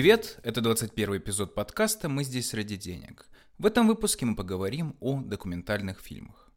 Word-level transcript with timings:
Привет, 0.00 0.38
это 0.44 0.62
21 0.62 1.18
эпизод 1.18 1.54
подкаста 1.54 2.08
«Мы 2.08 2.24
здесь 2.24 2.54
ради 2.54 2.76
денег». 2.76 3.26
В 3.58 3.66
этом 3.66 3.86
выпуске 3.86 4.24
мы 4.24 4.34
поговорим 4.34 4.96
о 4.98 5.20
документальных 5.20 6.00
фильмах. 6.00 6.50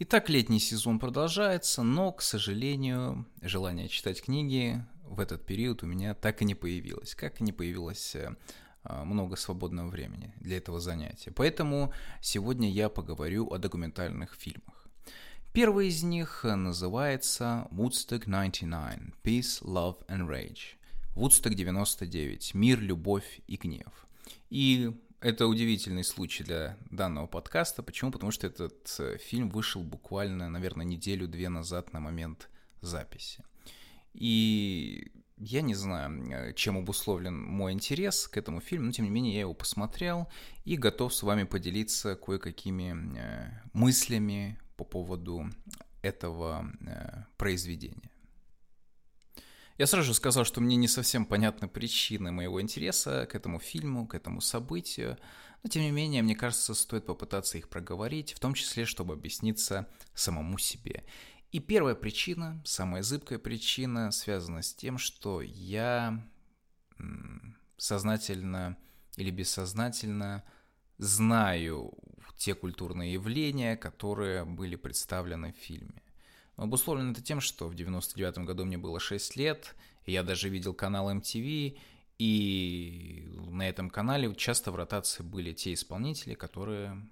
Итак, 0.00 0.28
летний 0.28 0.60
сезон 0.60 0.98
продолжается, 0.98 1.82
но, 1.82 2.12
к 2.12 2.20
сожалению, 2.20 3.24
желание 3.40 3.88
читать 3.88 4.20
книги 4.20 4.84
в 5.04 5.20
этот 5.20 5.46
период 5.46 5.82
у 5.82 5.86
меня 5.86 6.12
так 6.12 6.42
и 6.42 6.44
не 6.44 6.54
появилось, 6.54 7.14
как 7.14 7.40
и 7.40 7.42
не 7.42 7.52
появилось 7.52 8.14
э, 8.14 8.36
а, 8.82 9.06
много 9.06 9.36
свободного 9.36 9.88
времени 9.88 10.34
для 10.38 10.58
этого 10.58 10.78
занятия. 10.78 11.30
Поэтому 11.30 11.94
сегодня 12.20 12.70
я 12.70 12.90
поговорю 12.90 13.50
о 13.50 13.56
документальных 13.56 14.34
фильмах. 14.34 14.86
Первый 15.54 15.88
из 15.88 16.02
них 16.02 16.44
называется 16.44 17.66
Woodstock 17.70 18.26
99– 18.26 19.14
Peace, 19.24 19.62
Love 19.62 20.06
and 20.08 20.28
Rage. 20.28 20.76
Вудсток 21.16 21.54
99. 21.54 22.52
Мир, 22.52 22.78
любовь 22.78 23.40
и 23.46 23.56
гнев. 23.56 24.06
И 24.50 24.92
это 25.20 25.46
удивительный 25.46 26.04
случай 26.04 26.44
для 26.44 26.76
данного 26.90 27.26
подкаста. 27.26 27.82
Почему? 27.82 28.10
Потому 28.10 28.32
что 28.32 28.46
этот 28.46 28.94
э, 28.98 29.16
фильм 29.16 29.48
вышел 29.48 29.82
буквально, 29.82 30.50
наверное, 30.50 30.84
неделю-две 30.84 31.48
назад 31.48 31.94
на 31.94 32.00
момент 32.00 32.50
записи. 32.82 33.42
И 34.12 35.10
я 35.38 35.62
не 35.62 35.74
знаю, 35.74 36.22
э, 36.30 36.52
чем 36.52 36.76
обусловлен 36.76 37.34
мой 37.34 37.72
интерес 37.72 38.28
к 38.28 38.36
этому 38.36 38.60
фильму, 38.60 38.88
но 38.88 38.92
тем 38.92 39.06
не 39.06 39.10
менее 39.10 39.32
я 39.32 39.40
его 39.40 39.54
посмотрел 39.54 40.28
и 40.66 40.76
готов 40.76 41.14
с 41.14 41.22
вами 41.22 41.44
поделиться 41.44 42.14
кое-какими 42.14 43.18
э, 43.18 43.60
мыслями 43.72 44.58
по 44.76 44.84
поводу 44.84 45.48
этого 46.02 46.70
произведения. 47.38 48.10
Я 49.78 49.86
сразу 49.86 50.06
же 50.06 50.14
сказал, 50.14 50.44
что 50.44 50.60
мне 50.60 50.76
не 50.76 50.88
совсем 50.88 51.26
понятны 51.26 51.68
причины 51.68 52.32
моего 52.32 52.62
интереса 52.62 53.26
к 53.26 53.34
этому 53.34 53.58
фильму, 53.58 54.06
к 54.06 54.14
этому 54.14 54.40
событию, 54.40 55.18
но 55.62 55.68
тем 55.68 55.82
не 55.82 55.90
менее, 55.90 56.22
мне 56.22 56.34
кажется, 56.34 56.74
стоит 56.74 57.04
попытаться 57.04 57.58
их 57.58 57.68
проговорить, 57.68 58.32
в 58.32 58.40
том 58.40 58.54
числе, 58.54 58.86
чтобы 58.86 59.14
объясниться 59.14 59.88
самому 60.14 60.58
себе. 60.58 61.04
И 61.52 61.60
первая 61.60 61.94
причина, 61.94 62.62
самая 62.64 63.02
зыбкая 63.02 63.38
причина, 63.38 64.10
связана 64.12 64.62
с 64.62 64.74
тем, 64.74 64.96
что 64.96 65.42
я 65.42 66.26
сознательно 67.76 68.76
или 69.16 69.30
бессознательно 69.30 70.44
знаю 70.98 71.92
те 72.36 72.54
культурные 72.54 73.14
явления, 73.14 73.76
которые 73.76 74.44
были 74.44 74.76
представлены 74.76 75.52
в 75.52 75.56
фильме. 75.56 76.02
Обусловлено 76.56 77.12
это 77.12 77.22
тем, 77.22 77.40
что 77.40 77.68
в 77.68 77.74
99 77.74 78.38
году 78.38 78.64
мне 78.64 78.78
было 78.78 78.98
6 78.98 79.36
лет, 79.36 79.74
я 80.06 80.22
даже 80.22 80.48
видел 80.48 80.72
канал 80.72 81.12
MTV, 81.14 81.78
и 82.18 83.28
на 83.50 83.68
этом 83.68 83.90
канале 83.90 84.34
часто 84.34 84.72
в 84.72 84.76
ротации 84.76 85.22
были 85.22 85.52
те 85.52 85.74
исполнители, 85.74 86.34
которые 86.34 87.06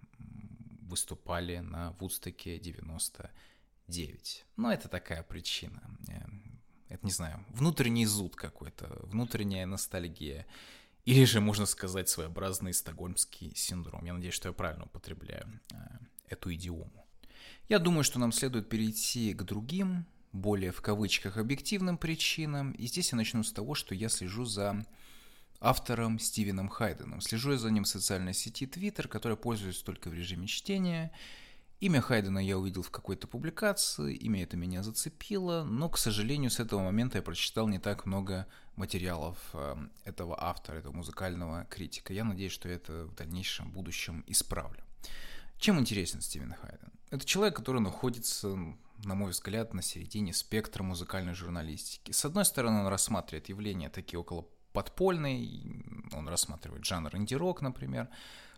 выступали 0.80 1.58
на 1.58 1.92
Вудстоке 1.98 2.58
99. 2.58 4.44
Но 4.56 4.72
это 4.72 4.88
такая 4.88 5.22
причина. 5.22 5.82
Это, 6.88 7.04
не 7.04 7.12
знаю, 7.12 7.44
внутренний 7.48 8.06
зуд 8.06 8.36
какой-то, 8.36 8.86
внутренняя 9.02 9.66
ностальгия. 9.66 10.46
Или 11.04 11.24
же, 11.24 11.40
можно 11.40 11.66
сказать, 11.66 12.08
своеобразный 12.08 12.72
стокгольмский 12.72 13.52
синдром. 13.54 14.04
Я 14.06 14.14
надеюсь, 14.14 14.34
что 14.34 14.48
я 14.48 14.52
правильно 14.54 14.84
употребляю 14.84 15.60
э, 15.70 15.76
эту 16.28 16.54
идиому. 16.54 17.03
Я 17.68 17.78
думаю, 17.78 18.04
что 18.04 18.18
нам 18.18 18.30
следует 18.30 18.68
перейти 18.68 19.32
к 19.32 19.42
другим, 19.42 20.06
более 20.32 20.70
в 20.70 20.82
кавычках 20.82 21.38
объективным 21.38 21.96
причинам. 21.96 22.72
И 22.72 22.86
здесь 22.86 23.12
я 23.12 23.16
начну 23.16 23.42
с 23.42 23.52
того, 23.52 23.74
что 23.74 23.94
я 23.94 24.08
слежу 24.08 24.44
за 24.44 24.84
автором 25.60 26.18
Стивеном 26.18 26.68
Хайденом. 26.68 27.22
Слежу 27.22 27.52
я 27.52 27.58
за 27.58 27.70
ним 27.70 27.84
в 27.84 27.88
социальной 27.88 28.34
сети 28.34 28.66
Twitter, 28.66 29.08
которой 29.08 29.38
пользуюсь 29.38 29.80
только 29.80 30.10
в 30.10 30.14
режиме 30.14 30.46
чтения. 30.46 31.10
Имя 31.80 32.00
Хайдена 32.00 32.38
я 32.38 32.58
увидел 32.58 32.82
в 32.82 32.90
какой-то 32.90 33.26
публикации, 33.26 34.14
имя 34.14 34.42
это 34.42 34.56
меня 34.56 34.82
зацепило, 34.82 35.64
но, 35.64 35.88
к 35.88 35.98
сожалению, 35.98 36.50
с 36.50 36.60
этого 36.60 36.80
момента 36.80 37.18
я 37.18 37.22
прочитал 37.22 37.68
не 37.68 37.78
так 37.78 38.06
много 38.06 38.46
материалов 38.76 39.36
э, 39.52 39.76
этого 40.04 40.42
автора, 40.42 40.76
этого 40.76 40.92
музыкального 40.92 41.64
критика. 41.64 42.12
Я 42.12 42.24
надеюсь, 42.24 42.52
что 42.52 42.68
это 42.68 43.06
в 43.06 43.14
дальнейшем 43.14 43.70
будущем 43.70 44.24
исправлю. 44.26 44.82
Чем 45.58 45.78
интересен 45.78 46.20
Стивен 46.20 46.54
Хайден? 46.54 46.93
Это 47.14 47.24
человек, 47.26 47.54
который 47.54 47.80
находится, 47.80 48.48
на 49.04 49.14
мой 49.14 49.30
взгляд, 49.30 49.72
на 49.72 49.82
середине 49.82 50.34
спектра 50.34 50.82
музыкальной 50.82 51.32
журналистики. 51.32 52.10
С 52.10 52.24
одной 52.24 52.44
стороны, 52.44 52.80
он 52.80 52.88
рассматривает 52.88 53.48
явления 53.48 53.88
такие 53.88 54.18
около 54.18 54.46
подпольные, 54.72 55.80
он 56.12 56.28
рассматривает 56.28 56.84
жанр 56.84 57.14
инди-рок, 57.14 57.62
например. 57.62 58.08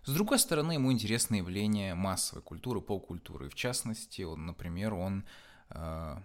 С 0.04 0.14
другой 0.14 0.38
стороны, 0.38 0.72
ему 0.72 0.90
интересны 0.90 1.34
явления 1.34 1.94
массовой 1.94 2.40
культуры, 2.40 2.80
поп-культуры. 2.80 3.50
В 3.50 3.54
частности, 3.54 4.22
он, 4.22 4.46
например, 4.46 4.94
он 4.94 5.26
э, 5.68 6.16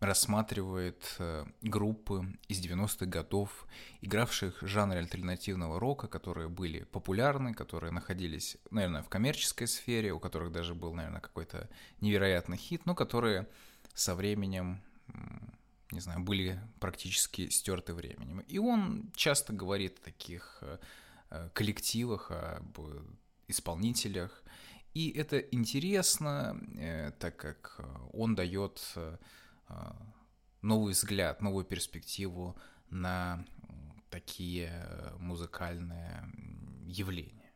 рассматривает 0.00 1.16
э, 1.18 1.46
группы 1.62 2.26
из 2.48 2.60
90-х 2.60 3.06
годов, 3.06 3.66
игравших 4.02 4.62
в 4.62 4.66
жанре 4.66 4.98
альтернативного 4.98 5.80
рока, 5.80 6.06
которые 6.06 6.48
были 6.48 6.84
популярны, 6.84 7.54
которые 7.54 7.92
находились, 7.92 8.58
наверное, 8.70 9.02
в 9.02 9.08
коммерческой 9.08 9.66
сфере, 9.66 10.12
у 10.12 10.20
которых 10.20 10.52
даже 10.52 10.74
был, 10.74 10.92
наверное, 10.92 11.20
какой-то 11.20 11.70
невероятный 12.00 12.58
хит, 12.58 12.84
но 12.84 12.94
которые 12.94 13.48
со 13.94 14.14
временем, 14.14 14.82
не 15.90 16.00
знаю, 16.00 16.20
были 16.20 16.60
практически 16.78 17.48
стерты 17.48 17.94
временем. 17.94 18.40
И 18.40 18.58
он 18.58 19.10
часто 19.14 19.54
говорит 19.54 19.98
о 20.00 20.04
таких 20.04 20.58
э, 20.60 20.78
э, 21.30 21.48
коллективах, 21.54 22.30
об 22.30 22.78
исполнителях, 23.48 24.42
и 24.92 25.10
это 25.10 25.38
интересно, 25.38 26.58
так 27.18 27.36
как 27.36 27.80
он 28.14 28.34
дает 28.34 28.80
новый 30.62 30.92
взгляд, 30.92 31.42
новую 31.42 31.64
перспективу 31.64 32.56
на 32.90 33.44
такие 34.10 34.72
музыкальные 35.18 36.30
явления. 36.86 37.52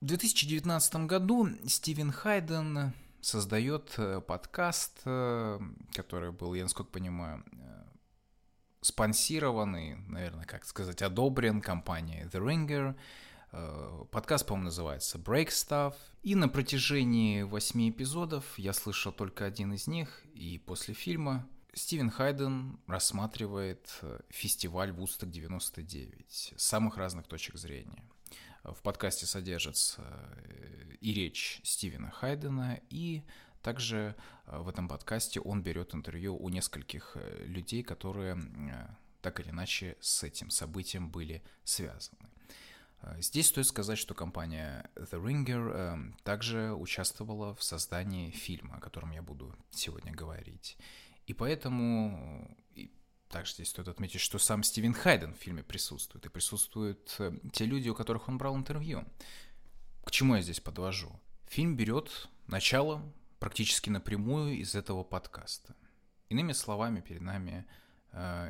В 0.00 0.06
2019 0.06 1.06
году 1.06 1.48
Стивен 1.66 2.10
Хайден 2.10 2.94
создает 3.20 3.92
э, 3.98 4.22
подкаст, 4.22 5.02
э, 5.04 5.60
который 5.92 6.32
был, 6.32 6.54
я 6.54 6.62
насколько 6.62 6.90
понимаю, 6.90 7.44
э, 7.52 7.84
спонсированный, 8.80 9.96
наверное, 10.08 10.46
как 10.46 10.64
сказать, 10.64 11.02
одобрен 11.02 11.60
компанией 11.60 12.24
The 12.24 12.40
Ringer– 12.40 12.96
Э, 13.04 13.29
подкаст, 14.10 14.46
по-моему, 14.46 14.66
называется 14.66 15.18
Break 15.18 15.48
Stuff. 15.48 15.94
И 16.22 16.34
на 16.34 16.48
протяжении 16.48 17.42
восьми 17.42 17.90
эпизодов 17.90 18.58
я 18.58 18.72
слышал 18.72 19.12
только 19.12 19.46
один 19.46 19.72
из 19.72 19.86
них, 19.86 20.22
и 20.34 20.58
после 20.58 20.94
фильма 20.94 21.48
Стивен 21.72 22.10
Хайден 22.10 22.78
рассматривает 22.86 23.98
э, 24.02 24.20
фестиваль 24.28 24.92
Вусток 24.92 25.30
99 25.30 26.54
с 26.56 26.62
самых 26.62 26.96
разных 26.96 27.26
точек 27.26 27.56
зрения. 27.56 28.04
В 28.64 28.82
подкасте 28.82 29.26
содержится 29.26 30.02
э, 30.36 30.96
и 31.00 31.14
речь 31.14 31.60
Стивена 31.64 32.10
Хайдена, 32.10 32.80
и 32.90 33.22
также 33.62 34.16
в 34.46 34.68
этом 34.68 34.88
подкасте 34.88 35.40
он 35.40 35.62
берет 35.62 35.94
интервью 35.94 36.36
у 36.36 36.48
нескольких 36.48 37.16
людей, 37.40 37.82
которые 37.82 38.38
так 39.20 39.38
или 39.40 39.50
иначе 39.50 39.96
с 40.00 40.22
этим 40.22 40.50
событием 40.50 41.10
были 41.10 41.42
связаны. 41.64 42.29
Э, 43.02 43.20
здесь 43.20 43.48
стоит 43.48 43.66
сказать, 43.66 43.98
что 43.98 44.14
компания 44.14 44.90
The 44.96 45.22
Ringer 45.22 45.72
э, 45.72 46.22
также 46.22 46.72
участвовала 46.74 47.54
в 47.54 47.62
создании 47.62 48.30
фильма, 48.30 48.76
о 48.76 48.80
котором 48.80 49.10
я 49.12 49.22
буду 49.22 49.54
сегодня 49.70 50.12
говорить. 50.12 50.76
И 51.26 51.34
поэтому 51.34 52.56
и 52.74 52.92
также 53.28 53.54
здесь 53.54 53.68
стоит 53.68 53.88
отметить, 53.88 54.20
что 54.20 54.38
сам 54.38 54.62
Стивен 54.62 54.94
Хайден 54.94 55.34
в 55.34 55.38
фильме 55.38 55.62
присутствует, 55.62 56.26
и 56.26 56.28
присутствуют 56.28 57.16
э, 57.18 57.32
те 57.52 57.64
люди, 57.64 57.88
у 57.88 57.94
которых 57.94 58.28
он 58.28 58.38
брал 58.38 58.56
интервью. 58.56 59.04
К 60.04 60.10
чему 60.10 60.36
я 60.36 60.42
здесь 60.42 60.60
подвожу? 60.60 61.20
Фильм 61.46 61.76
берет 61.76 62.28
начало 62.46 63.02
практически 63.38 63.90
напрямую 63.90 64.58
из 64.58 64.74
этого 64.74 65.02
подкаста. 65.02 65.74
Иными 66.28 66.52
словами, 66.52 67.00
перед 67.00 67.22
нами 67.22 67.66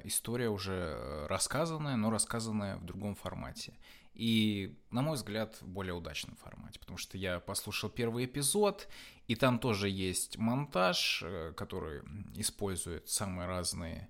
история 0.05 0.49
уже 0.49 1.27
рассказанная, 1.29 1.97
но 1.97 2.11
рассказанная 2.11 2.77
в 2.77 2.85
другом 2.85 3.15
формате. 3.15 3.75
И, 4.15 4.77
на 4.91 5.03
мой 5.03 5.15
взгляд, 5.15 5.57
в 5.63 5.69
более 5.69 5.95
удачном 5.95 6.37
формате, 6.37 6.79
потому 6.79 6.99
что 6.99 7.17
я 7.17 7.41
послушал 7.41 7.89
первый 7.89 8.27
эпизод, 8.27 8.89
и 9.29 9.37
там 9.37 9.59
тоже 9.59 9.89
есть 9.89 10.37
монтаж, 10.37 11.23
э, 11.25 11.53
который 11.57 12.03
использует 12.35 13.09
самые 13.09 13.47
разные 13.47 14.09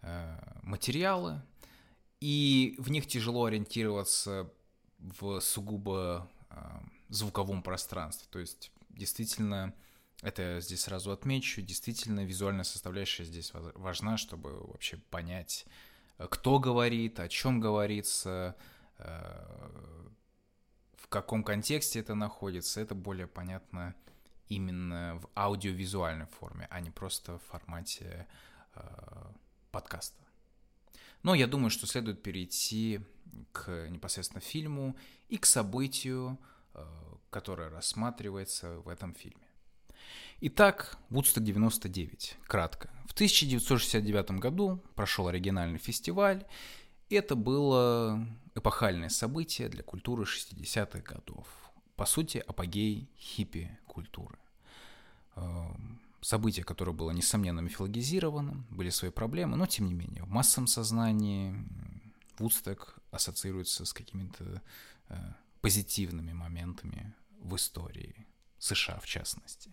э, 0.00 0.36
материалы, 0.62 1.42
и 2.20 2.74
в 2.78 2.90
них 2.90 3.06
тяжело 3.06 3.44
ориентироваться 3.44 4.50
в 4.98 5.40
сугубо 5.40 6.30
э, 6.50 6.54
звуковом 7.08 7.62
пространстве. 7.62 8.26
То 8.30 8.38
есть, 8.38 8.72
действительно, 8.88 9.74
это 10.22 10.60
здесь 10.60 10.82
сразу 10.82 11.10
отмечу, 11.10 11.62
действительно, 11.62 12.24
визуальная 12.24 12.64
составляющая 12.64 13.24
здесь 13.24 13.50
важна, 13.52 14.16
чтобы 14.16 14.66
вообще 14.66 14.96
понять, 14.96 15.66
кто 16.16 16.58
говорит, 16.58 17.20
о 17.20 17.28
чем 17.28 17.60
говорится, 17.60 18.56
в 18.98 21.08
каком 21.08 21.42
контексте 21.42 21.98
это 21.98 22.14
находится, 22.14 22.80
это 22.80 22.94
более 22.94 23.26
понятно 23.26 23.94
именно 24.48 25.18
в 25.20 25.28
аудиовизуальной 25.34 26.26
форме, 26.26 26.68
а 26.70 26.80
не 26.80 26.90
просто 26.90 27.38
в 27.38 27.42
формате 27.42 28.28
подкаста. 29.72 30.22
Но 31.22 31.34
я 31.34 31.46
думаю, 31.46 31.70
что 31.70 31.86
следует 31.86 32.22
перейти 32.22 33.00
к 33.52 33.88
непосредственно 33.88 34.40
фильму 34.40 34.96
и 35.28 35.38
к 35.38 35.46
событию, 35.46 36.38
э, 36.74 36.84
которое 37.30 37.70
рассматривается 37.70 38.78
в 38.80 38.88
этом 38.88 39.14
фильме. 39.14 39.41
Итак, 40.44 40.98
Вудсток 41.08 41.44
99, 41.44 42.36
кратко. 42.48 42.90
В 43.06 43.12
1969 43.12 44.40
году 44.40 44.82
прошел 44.96 45.28
оригинальный 45.28 45.78
фестиваль, 45.78 46.44
это 47.10 47.36
было 47.36 48.26
эпохальное 48.56 49.08
событие 49.08 49.68
для 49.68 49.84
культуры 49.84 50.24
60-х 50.24 50.98
годов. 50.98 51.46
По 51.94 52.06
сути, 52.06 52.38
апогей 52.44 53.08
хиппи-культуры. 53.16 54.36
Эм, 55.36 56.00
событие, 56.22 56.64
которое 56.64 56.92
было, 56.92 57.12
несомненно, 57.12 57.60
мифологизировано, 57.60 58.64
были 58.68 58.90
свои 58.90 59.12
проблемы, 59.12 59.56
но, 59.56 59.66
тем 59.66 59.86
не 59.86 59.94
менее, 59.94 60.24
в 60.24 60.28
массовом 60.28 60.66
сознании 60.66 61.54
Вудсток 62.38 62.96
ассоциируется 63.12 63.84
с 63.84 63.92
какими-то 63.92 64.60
э, 65.08 65.14
позитивными 65.60 66.32
моментами 66.32 67.14
в 67.38 67.54
истории 67.54 68.26
США, 68.58 68.98
в 68.98 69.06
частности. 69.06 69.70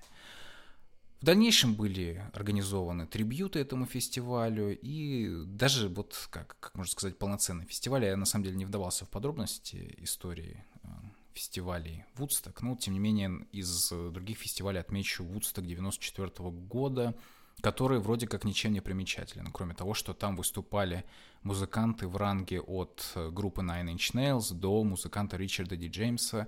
В 1.21 1.25
дальнейшем 1.25 1.75
были 1.75 2.24
организованы 2.33 3.06
трибьюты 3.06 3.60
этому 3.60 3.86
фестивалю, 3.86 4.77
и 4.81 5.44
даже 5.48 5.89
вот, 5.89 6.16
как, 6.31 6.56
как 6.62 6.75
можно 6.75 6.92
сказать, 6.92 7.18
полноценный 7.18 7.66
фестиваль, 7.66 8.06
я 8.06 8.16
на 8.16 8.25
самом 8.25 8.45
деле 8.45 8.56
не 8.56 8.63
вдавался 8.63 9.04
в 9.04 9.10
подробности 9.10 9.95
истории 9.98 10.63
э, 10.83 10.88
фестивалей 11.33 12.06
Вудсток. 12.16 12.62
Но, 12.62 12.77
тем 12.77 12.94
не 12.94 13.01
менее, 13.01 13.45
из 13.51 13.89
других 13.89 14.38
фестивалей 14.38 14.80
отмечу 14.80 15.25
Вудсток 15.25 15.68
94 15.68 16.31
года, 16.51 17.13
который 17.60 18.00
вроде 18.00 18.25
как 18.25 18.45
ничем 18.45 18.71
не 18.71 18.80
примечателен, 18.80 19.51
кроме 19.51 19.74
того, 19.74 19.94
что 19.94 20.13
там 20.13 20.38
выступали 20.38 21.04
музыканты 21.44 22.07
в 22.07 22.16
ранге 22.16 22.62
от 22.62 23.12
группы 23.31 23.62
Nine 23.62 23.94
Inch 23.94 24.13
Nails 24.13 24.54
до 24.54 24.81
музыканта 24.86 25.36
Ричарда 25.36 25.75
Ди 25.75 25.89
Джеймса, 25.89 26.48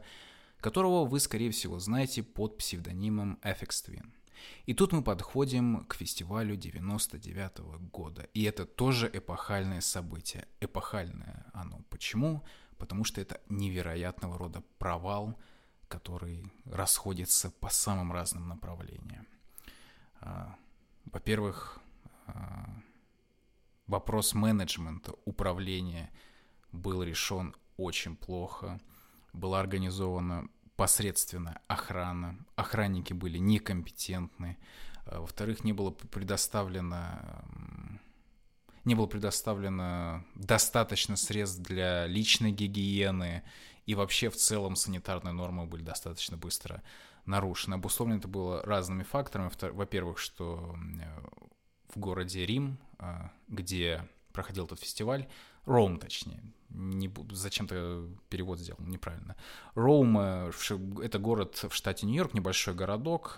которого 0.61 1.03
вы, 1.03 1.19
скорее 1.19 1.51
всего, 1.51 1.77
знаете 1.79 2.23
под 2.23 2.57
псевдонимом 2.57 3.37
FX 3.43 3.67
Twin. 3.85 4.11
И 4.65 4.73
тут 4.73 4.93
мы 4.93 5.03
подходим 5.03 5.85
к 5.85 5.95
фестивалю 5.95 6.55
99 6.55 7.59
-го 7.59 7.77
года. 7.91 8.27
И 8.33 8.43
это 8.43 8.65
тоже 8.65 9.09
эпохальное 9.13 9.81
событие. 9.81 10.45
Эпохальное 10.61 11.45
оно. 11.53 11.81
Почему? 11.89 12.43
потому 12.81 13.03
что 13.03 13.21
это 13.21 13.39
невероятного 13.47 14.39
рода 14.39 14.63
провал, 14.79 15.39
который 15.87 16.51
расходится 16.65 17.51
по 17.51 17.69
самым 17.69 18.11
разным 18.11 18.47
направлениям. 18.47 19.27
А, 20.19 20.55
во-первых, 21.05 21.79
а, 22.25 22.67
вопрос 23.85 24.33
менеджмента, 24.33 25.13
управления 25.25 26.09
был 26.71 27.03
решен 27.03 27.53
очень 27.77 28.15
плохо. 28.15 28.79
Была 29.31 29.59
организована 29.59 30.49
посредственная 30.81 31.61
охрана. 31.67 32.43
Охранники 32.55 33.13
были 33.13 33.37
некомпетентны. 33.37 34.57
А, 35.05 35.19
во-вторых, 35.21 35.63
не 35.63 35.73
было 35.73 35.91
предоставлено 35.91 37.45
не 38.83 38.95
было 38.95 39.05
предоставлено 39.05 40.25
достаточно 40.33 41.17
средств 41.17 41.59
для 41.59 42.07
личной 42.07 42.51
гигиены, 42.51 43.43
и 43.85 43.93
вообще 43.93 44.31
в 44.31 44.35
целом 44.37 44.75
санитарные 44.75 45.33
нормы 45.33 45.67
были 45.67 45.83
достаточно 45.83 46.35
быстро 46.35 46.81
нарушены. 47.27 47.75
Обусловлено 47.75 48.17
это 48.17 48.27
было 48.27 48.63
разными 48.63 49.03
факторами. 49.03 49.51
Во-первых, 49.73 50.17
что 50.17 50.75
в 51.93 51.99
городе 51.99 52.43
Рим, 52.43 52.79
а, 52.97 53.29
где 53.47 54.09
проходил 54.33 54.65
этот 54.65 54.79
фестиваль, 54.79 55.27
Роум, 55.65 55.99
точнее, 55.99 56.41
не 56.69 57.07
буду, 57.07 57.35
зачем-то 57.35 58.07
перевод 58.29 58.59
сделал 58.59 58.79
неправильно. 58.81 59.35
Роум 59.75 60.17
э,— 60.17 60.51
это 61.03 61.19
город 61.19 61.65
в 61.69 61.73
штате 61.73 62.05
Нью-Йорк, 62.05 62.33
небольшой 62.33 62.73
городок, 62.73 63.37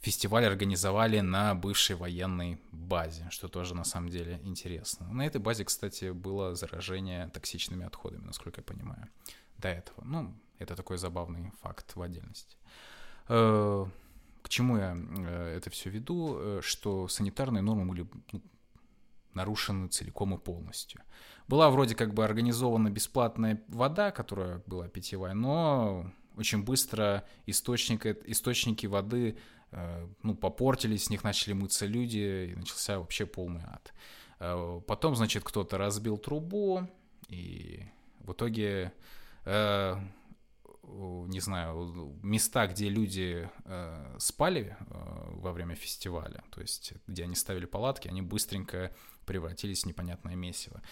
фестиваль 0.00 0.46
организовали 0.46 1.20
на 1.20 1.54
бывшей 1.54 1.96
военной 1.96 2.58
базе, 2.72 3.26
что 3.30 3.48
тоже 3.48 3.74
на 3.74 3.84
самом 3.84 4.08
деле 4.08 4.40
интересно. 4.44 5.06
На 5.12 5.26
этой 5.26 5.40
базе, 5.40 5.64
кстати, 5.64 6.10
было 6.10 6.54
заражение 6.54 7.28
токсичными 7.28 7.84
отходами, 7.84 8.24
насколько 8.24 8.60
я 8.60 8.64
понимаю, 8.64 9.08
до 9.58 9.68
этого. 9.68 10.02
Ну, 10.04 10.34
это 10.58 10.74
такой 10.74 10.96
забавный 10.96 11.52
факт 11.60 11.94
в 11.96 12.02
отдельности. 12.02 12.56
Э, 13.28 13.86
к 14.42 14.48
чему 14.48 14.78
я 14.78 14.96
э, 14.96 15.56
это 15.56 15.68
все 15.68 15.90
веду? 15.90 16.62
Что 16.62 17.08
санитарные 17.08 17.62
нормы 17.62 17.84
были 17.84 18.06
ну, 18.32 18.40
нарушены 19.34 19.88
целиком 19.88 20.34
и 20.34 20.38
полностью. 20.38 21.02
Была 21.48 21.70
вроде 21.70 21.94
как 21.94 22.14
бы 22.14 22.24
организована 22.24 22.90
бесплатная 22.90 23.62
вода, 23.68 24.10
которая 24.10 24.62
была 24.66 24.88
питьевая, 24.88 25.34
но 25.34 26.10
очень 26.36 26.62
быстро 26.62 27.24
источник, 27.46 28.06
источники 28.06 28.86
воды 28.86 29.36
Э, 29.72 30.08
ну, 30.22 30.34
попортились, 30.34 31.04
с 31.04 31.10
них 31.10 31.24
начали 31.24 31.52
мыться 31.52 31.86
люди, 31.86 32.52
и 32.52 32.56
начался 32.56 32.98
вообще 32.98 33.26
полный 33.26 33.62
ад. 33.64 33.92
Э, 34.40 34.80
потом, 34.86 35.14
значит, 35.16 35.44
кто-то 35.44 35.78
разбил 35.78 36.18
трубу, 36.18 36.88
и 37.28 37.84
в 38.20 38.32
итоге, 38.32 38.92
э, 39.44 39.96
не 40.82 41.40
знаю, 41.40 42.18
места, 42.22 42.66
где 42.66 42.88
люди 42.88 43.48
спали 44.18 44.76
во 44.88 45.52
время 45.52 45.76
фестиваля, 45.76 46.42
то 46.50 46.60
есть 46.60 46.94
где 47.06 47.22
они 47.22 47.36
ставили 47.36 47.64
палатки, 47.64 48.08
они 48.08 48.22
быстренько 48.22 48.92
превратились 49.26 49.84
в 49.84 49.86
непонятное 49.86 50.36
месиво. 50.36 50.82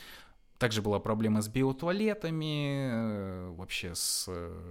Также 0.58 0.82
была 0.82 0.99
проблема 0.99 1.40
с 1.40 1.49
биотуалетами, 1.49 3.54
вообще 3.54 3.94
с 3.94 4.28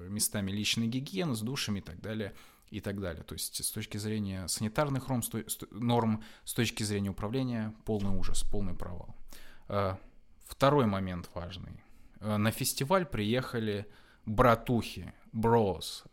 местами 0.10 0.52
личной 0.52 0.88
гигиены, 0.88 1.36
с 1.36 1.42
душами 1.42 1.80
и 1.80 1.82
так 1.82 2.02
далее 2.02 2.34
и 2.70 2.82
так 2.82 3.00
далее. 3.00 3.24
То 3.24 3.34
есть 3.34 3.64
с 3.64 3.72
точки 3.72 3.98
зрения 3.98 4.48
санитарных 4.48 5.08
норм, 5.72 6.24
с 6.44 6.54
точки 6.54 6.84
зрения 6.84 7.10
управления, 7.10 7.74
полный 7.86 8.18
ужас, 8.18 8.44
полный 8.44 8.74
провал. 8.74 9.16
А, 9.70 9.98
второй 10.46 10.86
момент 10.86 11.30
важный. 11.34 11.82
На 12.20 12.52
фестиваль 12.52 13.06
приехали 13.06 13.88
братухи, 14.26 15.14
брос, 15.32 16.04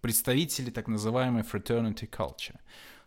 представители 0.00 0.70
так 0.70 0.86
называемой 0.86 1.42
fraternity 1.42 2.08
culture. 2.08 2.58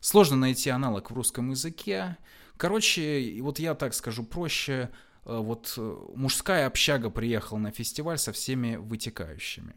Сложно 0.02 0.36
найти 0.36 0.70
аналог 0.70 1.12
в 1.12 1.14
русском 1.14 1.52
языке. 1.52 2.18
Короче, 2.58 3.38
вот 3.42 3.60
я 3.60 3.76
так 3.76 3.94
скажу 3.94 4.24
проще, 4.24 4.90
вот 5.24 5.74
э, 5.78 5.96
мужская 6.16 6.68
общага 6.68 7.10
приехала 7.10 7.58
на 7.58 7.72
фестиваль 7.72 8.18
со 8.18 8.32
всеми 8.32 8.78
вытекающими. 8.78 9.76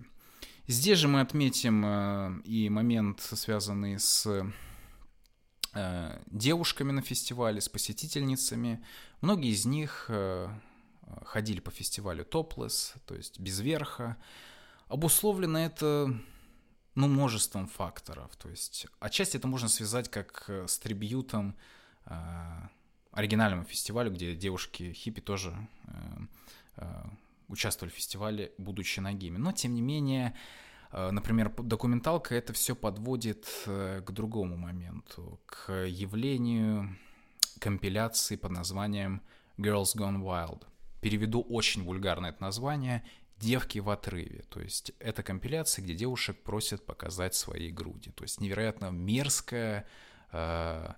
Здесь 0.71 0.99
же 0.99 1.09
мы 1.09 1.21
отметим 1.21 1.85
э, 1.85 2.43
и 2.45 2.69
момент, 2.69 3.21
связанный 3.21 3.99
с 3.99 4.25
э, 5.75 6.23
девушками 6.27 6.93
на 6.93 7.03
фестивале, 7.03 7.61
с 7.61 7.69
посетительницами. 7.69 8.81
Многие 9.21 9.51
из 9.51 9.65
них 9.67 10.05
э, 10.07 10.49
ходили 11.25 11.59
по 11.59 11.73
фестивалю 11.73 12.25
топлес, 12.25 12.95
то 13.05 13.17
есть 13.17 13.41
без 13.41 13.59
верха. 13.59 14.17
Обусловлено 14.87 15.59
это 15.59 16.17
ну, 16.95 17.09
множеством 17.09 17.67
факторов. 17.67 18.37
То 18.37 18.49
есть 18.49 18.87
отчасти 19.01 19.39
это 19.39 19.49
можно 19.49 19.69
связать 19.69 20.09
как 20.09 20.49
с 20.49 20.79
трибьютом 20.79 21.57
оригинальному 23.12 23.64
фестивалю, 23.64 24.11
где 24.12 24.35
девушки 24.35 24.93
хиппи 24.93 25.21
тоже 25.21 25.55
участвовали 27.50 27.93
в 27.93 27.97
фестивале, 27.97 28.52
будучи 28.59 29.00
нагими. 29.00 29.37
Но, 29.37 29.52
тем 29.52 29.75
не 29.75 29.83
менее, 29.83 30.35
э, 30.93 31.11
например, 31.11 31.52
документалка 31.59 32.35
это 32.35 32.52
все 32.52 32.75
подводит 32.75 33.47
э, 33.67 34.02
к 34.07 34.11
другому 34.12 34.57
моменту, 34.57 35.40
к 35.47 35.73
явлению 35.73 36.97
компиляции 37.59 38.37
под 38.37 38.52
названием 38.52 39.21
Girls 39.59 39.97
Gone 39.97 40.23
Wild. 40.23 40.62
Переведу 41.00 41.43
очень 41.43 41.83
вульгарно 41.83 42.26
это 42.26 42.43
название 42.43 43.05
«Девки 43.38 43.79
в 43.79 43.88
отрыве». 43.90 44.45
То 44.49 44.61
есть 44.61 44.93
это 44.99 45.23
компиляция, 45.23 45.83
где 45.83 45.95
девушек 45.95 46.43
просят 46.43 46.87
показать 46.87 47.35
свои 47.35 47.71
груди. 47.71 48.11
То 48.11 48.23
есть 48.25 48.40
невероятно 48.40 48.90
мерзкая, 48.90 49.87
э, 50.33 50.93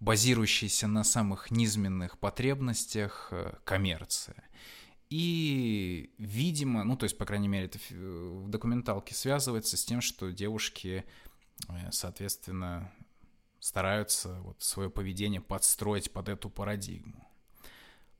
базирующаяся 0.00 0.86
на 0.86 1.04
самых 1.04 1.50
низменных 1.50 2.18
потребностях 2.18 3.32
коммерция. 3.64 4.48
И, 5.10 6.12
видимо, 6.18 6.84
ну, 6.84 6.96
то 6.96 7.04
есть, 7.04 7.16
по 7.16 7.24
крайней 7.24 7.48
мере, 7.48 7.66
это 7.66 7.78
в 7.90 8.48
документалке 8.48 9.14
связывается 9.14 9.76
с 9.76 9.84
тем, 9.84 10.02
что 10.02 10.30
девушки, 10.32 11.04
э, 11.68 11.90
соответственно, 11.90 12.92
стараются 13.58 14.40
вот 14.42 14.62
свое 14.62 14.90
поведение 14.90 15.40
подстроить 15.40 16.12
под 16.12 16.28
эту 16.28 16.50
парадигму. 16.50 17.24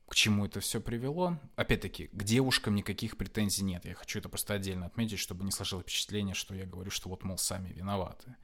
к 0.07 0.15
чему 0.15 0.47
это 0.47 0.59
все 0.59 0.81
привело? 0.81 1.37
Опять-таки, 1.55 2.07
к 2.07 2.23
девушкам 2.23 2.73
никаких 2.73 3.15
претензий 3.15 3.63
нет. 3.63 3.85
Я 3.85 3.93
хочу 3.93 4.17
это 4.17 4.27
просто 4.27 4.55
отдельно 4.55 4.87
отметить, 4.87 5.19
чтобы 5.19 5.45
не 5.45 5.51
сложилось 5.51 5.83
впечатление, 5.83 6.33
что 6.33 6.55
я 6.55 6.65
говорю, 6.65 6.89
что 6.89 7.09
вот, 7.09 7.23
мол, 7.23 7.37
сами 7.37 7.71
виноваты. 7.71 8.35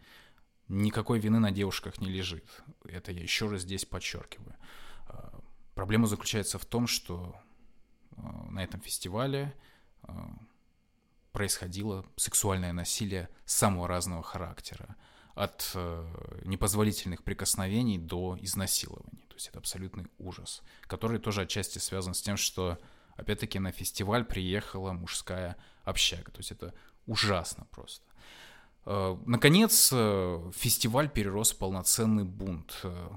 Никакой 0.67 1.19
вины 1.19 1.39
на 1.39 1.51
девушках 1.51 1.99
не 1.99 2.09
лежит. 2.09 2.63
Это 2.85 3.11
я 3.11 3.21
еще 3.21 3.47
раз 3.47 3.61
здесь 3.61 3.85
подчеркиваю. 3.85 4.55
А, 5.07 5.39
проблема 5.75 6.07
заключается 6.07 6.57
в 6.57 6.65
том, 6.65 6.87
что 6.87 7.35
а, 8.17 8.21
на 8.49 8.63
этом 8.63 8.81
фестивале 8.81 9.53
а, 10.01 10.29
происходило 11.31 12.03
сексуальное 12.15 12.73
насилие 12.73 13.29
самого 13.45 13.87
разного 13.87 14.23
характера. 14.23 14.95
От 15.35 15.75
непозволительных 16.45 17.21
прикосновений 17.21 17.97
до 17.97 18.37
изнасилований. 18.39 19.25
То 19.27 19.33
есть 19.35 19.49
это 19.49 19.59
абсолютный 19.59 20.07
ужас, 20.17 20.63
который 20.83 21.19
тоже 21.19 21.41
отчасти 21.41 21.77
связан 21.77 22.13
с 22.13 22.21
тем, 22.21 22.37
что, 22.37 22.79
опять-таки, 23.17 23.59
на 23.59 23.73
фестиваль 23.73 24.23
приехала 24.23 24.93
мужская 24.93 25.57
общага. 25.83 26.31
То 26.31 26.37
есть 26.37 26.51
это 26.51 26.73
ужасно 27.05 27.67
просто. 27.69 28.05
Э, 28.85 29.17
наконец, 29.25 29.89
э, 29.93 30.51
фестиваль 30.53 31.09
перерос 31.09 31.53
в 31.53 31.57
полноценный 31.57 32.23
бунт. 32.23 32.79
Э, 32.83 33.09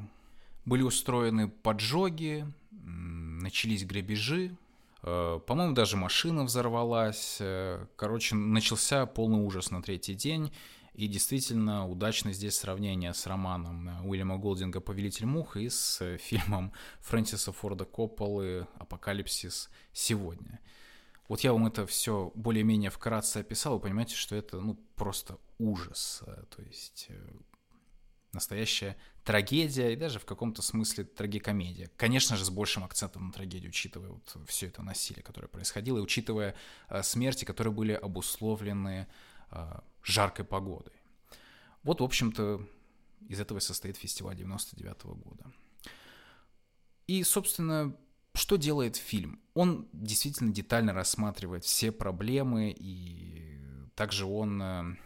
были 0.64 0.82
устроены 0.82 1.48
поджоги, 1.48 2.46
начались 2.70 3.86
грабежи, 3.86 4.56
по-моему, 5.00 5.74
даже 5.74 5.96
машина 5.96 6.42
взорвалась. 6.44 7.40
Короче, 7.96 8.34
начался 8.34 9.06
полный 9.06 9.38
ужас 9.38 9.70
на 9.70 9.80
третий 9.80 10.14
день. 10.14 10.52
И 10.92 11.06
действительно 11.06 11.88
удачно 11.88 12.32
здесь 12.32 12.56
сравнение 12.56 13.14
с 13.14 13.26
романом 13.26 14.04
Уильяма 14.04 14.36
Голдинга 14.36 14.80
«Повелитель 14.80 15.24
мух» 15.24 15.56
и 15.56 15.70
с 15.70 16.16
фильмом 16.18 16.72
Фрэнсиса 17.00 17.52
Форда 17.52 17.84
Копполы 17.84 18.66
«Апокалипсис 18.78 19.70
сегодня». 19.92 20.58
Вот 21.28 21.40
я 21.40 21.52
вам 21.52 21.66
это 21.66 21.86
все 21.86 22.32
более-менее 22.34 22.90
вкратце 22.90 23.38
описал, 23.38 23.74
вы 23.74 23.80
понимаете, 23.80 24.16
что 24.16 24.34
это 24.34 24.60
ну, 24.60 24.74
просто 24.96 25.38
ужас. 25.58 26.22
То 26.24 26.62
есть 26.62 27.06
э, 27.10 27.30
настоящая 28.32 28.96
трагедия 29.24 29.92
и 29.92 29.96
даже 29.96 30.18
в 30.18 30.24
каком-то 30.24 30.62
смысле 30.62 31.04
трагикомедия. 31.04 31.90
Конечно 31.98 32.36
же, 32.36 32.46
с 32.46 32.50
большим 32.50 32.84
акцентом 32.84 33.26
на 33.26 33.32
трагедию, 33.32 33.68
учитывая 33.68 34.08
вот 34.08 34.36
все 34.46 34.68
это 34.68 34.82
насилие, 34.82 35.22
которое 35.22 35.48
происходило, 35.48 35.98
и 35.98 36.00
учитывая 36.00 36.54
э, 36.88 37.02
смерти, 37.02 37.44
которые 37.44 37.74
были 37.74 37.92
обусловлены 37.92 39.06
э, 39.50 39.80
жаркой 40.02 40.46
погодой. 40.46 40.94
Вот, 41.82 42.00
в 42.00 42.04
общем-то, 42.04 42.66
из 43.28 43.38
этого 43.38 43.58
состоит 43.60 43.98
фестиваль 43.98 44.36
99 44.36 44.96
-го 45.04 45.14
года. 45.14 45.52
И, 47.06 47.22
собственно, 47.22 47.94
что 48.38 48.56
делает 48.56 48.96
фильм? 48.96 49.40
Он 49.54 49.88
действительно 49.92 50.52
детально 50.52 50.92
рассматривает 50.92 51.64
все 51.64 51.90
проблемы, 51.90 52.74
и 52.78 53.58
также 53.94 54.26
он 54.26 54.62
э, 54.62 54.96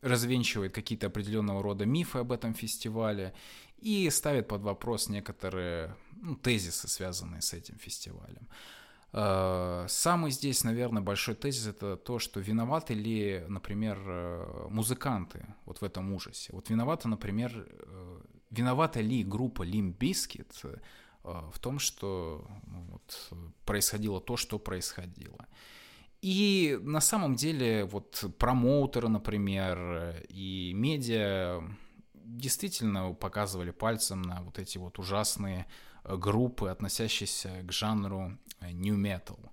развенчивает 0.00 0.72
какие-то 0.72 1.08
определенного 1.08 1.62
рода 1.62 1.84
мифы 1.84 2.20
об 2.20 2.30
этом 2.30 2.54
фестивале 2.54 3.34
и 3.78 4.08
ставит 4.10 4.46
под 4.46 4.62
вопрос 4.62 5.08
некоторые 5.08 5.96
ну, 6.12 6.36
тезисы, 6.36 6.86
связанные 6.88 7.42
с 7.42 7.52
этим 7.52 7.76
фестивалем. 7.78 8.48
Э, 9.12 9.86
самый 9.88 10.30
здесь, 10.30 10.62
наверное, 10.62 11.02
большой 11.02 11.34
тезис 11.34 11.66
это 11.66 11.96
то, 11.96 12.20
что 12.20 12.38
виноваты 12.38 12.94
ли, 12.94 13.44
например, 13.48 13.98
э, 14.06 14.68
музыканты 14.70 15.46
вот 15.64 15.80
в 15.80 15.84
этом 15.84 16.12
ужасе. 16.12 16.50
Вот 16.52 16.70
виновата, 16.70 17.08
например, 17.08 17.66
виновата 18.50 19.00
ли 19.00 19.24
группа 19.24 19.64
Limp 19.64 19.98
Bizkit 19.98 20.78
в 21.52 21.58
том, 21.58 21.78
что 21.78 22.46
ну, 22.66 22.82
вот, 22.90 23.32
происходило 23.64 24.20
то, 24.20 24.36
что 24.36 24.58
происходило. 24.58 25.46
И 26.22 26.78
на 26.82 27.00
самом 27.00 27.34
деле 27.34 27.84
вот 27.84 28.24
промоутеры, 28.38 29.08
например, 29.08 30.24
и 30.28 30.72
медиа 30.74 31.62
действительно 32.14 33.12
показывали 33.12 33.70
пальцем 33.70 34.22
на 34.22 34.42
вот 34.42 34.58
эти 34.58 34.78
вот 34.78 34.98
ужасные 34.98 35.66
группы, 36.04 36.68
относящиеся 36.68 37.62
к 37.62 37.72
жанру 37.72 38.38
э, 38.60 38.70
nu 38.72 38.96
metal. 38.96 39.50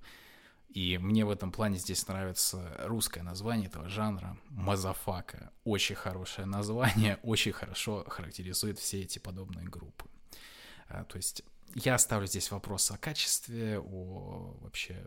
И 0.70 0.98
мне 0.98 1.24
в 1.24 1.30
этом 1.30 1.52
плане 1.52 1.78
здесь 1.78 2.08
нравится 2.08 2.76
русское 2.80 3.22
название 3.22 3.68
этого 3.68 3.90
жанра 3.90 4.38
«Мазафака». 4.50 5.52
Очень 5.64 5.96
хорошее 5.96 6.48
название, 6.48 7.20
очень 7.24 7.52
хорошо 7.52 8.04
характеризует 8.08 8.80
все 8.80 9.02
эти 9.02 9.20
подобные 9.20 9.68
группы. 9.68 10.06
То 10.88 11.16
есть 11.18 11.44
я 11.76 11.96
оставлю 11.96 12.28
здесь 12.28 12.52
вопрос 12.52 12.92
о 12.92 12.98
качестве, 12.98 13.80
о 13.80 14.58
вообще 14.62 15.04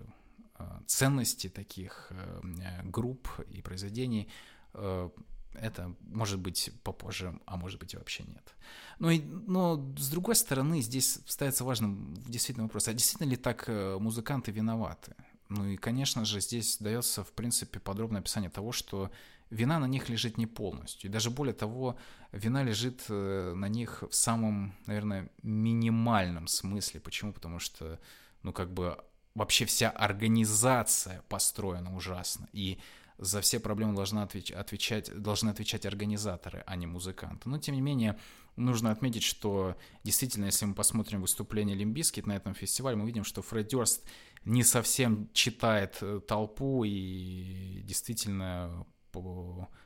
ценности 0.87 1.49
таких 1.49 2.09
э, 2.11 2.83
групп 2.85 3.29
и 3.51 3.63
произведений. 3.63 4.29
Э, 4.75 5.11
это 5.55 5.95
может 6.01 6.39
быть 6.39 6.71
попозже, 6.83 7.39
а 7.47 7.57
может 7.57 7.81
быть 7.81 7.95
и 7.95 7.97
вообще 7.97 8.25
нет. 8.25 8.55
Но, 8.99 9.11
и, 9.11 9.21
но 9.21 9.77
с 9.97 10.11
другой 10.11 10.35
стороны, 10.35 10.81
здесь 10.83 11.19
ставится 11.27 11.65
важным 11.65 12.15
действительно 12.27 12.67
вопрос, 12.67 12.89
а 12.89 12.93
действительно 12.93 13.31
ли 13.31 13.37
так 13.37 13.65
э, 13.69 13.99
музыканты 13.99 14.51
виноваты? 14.53 15.15
Ну 15.49 15.67
и, 15.67 15.77
конечно 15.77 16.25
же, 16.25 16.41
здесь 16.41 16.79
дается, 16.79 17.23
в 17.23 17.33
принципе, 17.33 17.79
подробное 17.79 18.21
описание 18.21 18.51
того, 18.51 18.73
что 18.73 19.11
вина 19.51 19.79
на 19.79 19.87
них 19.87 20.09
лежит 20.09 20.39
не 20.39 20.47
полностью. 20.47 21.09
И 21.09 21.13
даже 21.13 21.31
более 21.31 21.55
того, 21.55 21.97
вина 22.33 22.63
лежит 22.63 23.05
э, 23.09 23.53
на 23.55 23.69
них 23.69 24.03
в 24.09 24.15
самом, 24.15 24.75
наверное, 24.87 25.31
минимальном 25.43 26.47
смысле. 26.49 27.01
Почему? 27.01 27.33
Потому 27.33 27.59
что, 27.59 27.99
ну, 28.43 28.53
как 28.53 28.73
бы 28.73 28.99
вообще 29.35 29.65
вся 29.65 29.91
организация 29.91 31.23
построена 31.29 31.95
ужасно. 31.95 32.49
И 32.53 32.79
за 33.19 33.41
все 33.41 33.61
проблемы 33.61 33.95
должна 33.95 34.25
отвеч- 34.25 34.53
отвечать, 34.53 35.11
должны 35.15 35.51
отвечать 35.51 35.87
организаторы, 35.87 36.63
а 36.67 36.77
не 36.77 36.87
музыканты. 36.87 37.49
Но, 37.49 37.59
тем 37.59 37.75
не 37.75 37.81
менее, 37.81 38.19
нужно 38.57 38.91
отметить, 38.91 39.23
что 39.23 39.77
действительно, 40.05 40.47
если 40.47 40.67
мы 40.67 40.75
посмотрим 40.75 41.21
выступление 41.21 41.77
Limp 41.77 41.97
Bizkit 41.97 42.27
на 42.27 42.37
этом 42.37 42.55
фестивале, 42.55 42.97
мы 42.97 43.07
видим, 43.07 43.25
что 43.25 43.43
Фред 43.43 43.69
Дёрст 43.69 44.07
не 44.45 44.63
совсем 44.63 45.31
читает 45.33 45.99
э, 46.01 46.21
толпу 46.27 46.85
и 46.85 47.83
действительно 47.85 48.87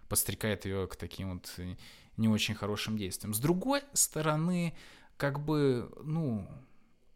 подстрекает 0.09 0.65
ее 0.65 0.87
к 0.87 0.97
таким 0.97 1.35
вот 1.35 1.59
не 2.17 2.29
очень 2.29 2.55
хорошим 2.55 2.97
действиям. 2.97 3.35
С 3.35 3.41
другой 3.41 3.83
стороны, 3.93 4.75
как 5.17 5.41
бы, 5.41 5.91
ну, 6.03 6.49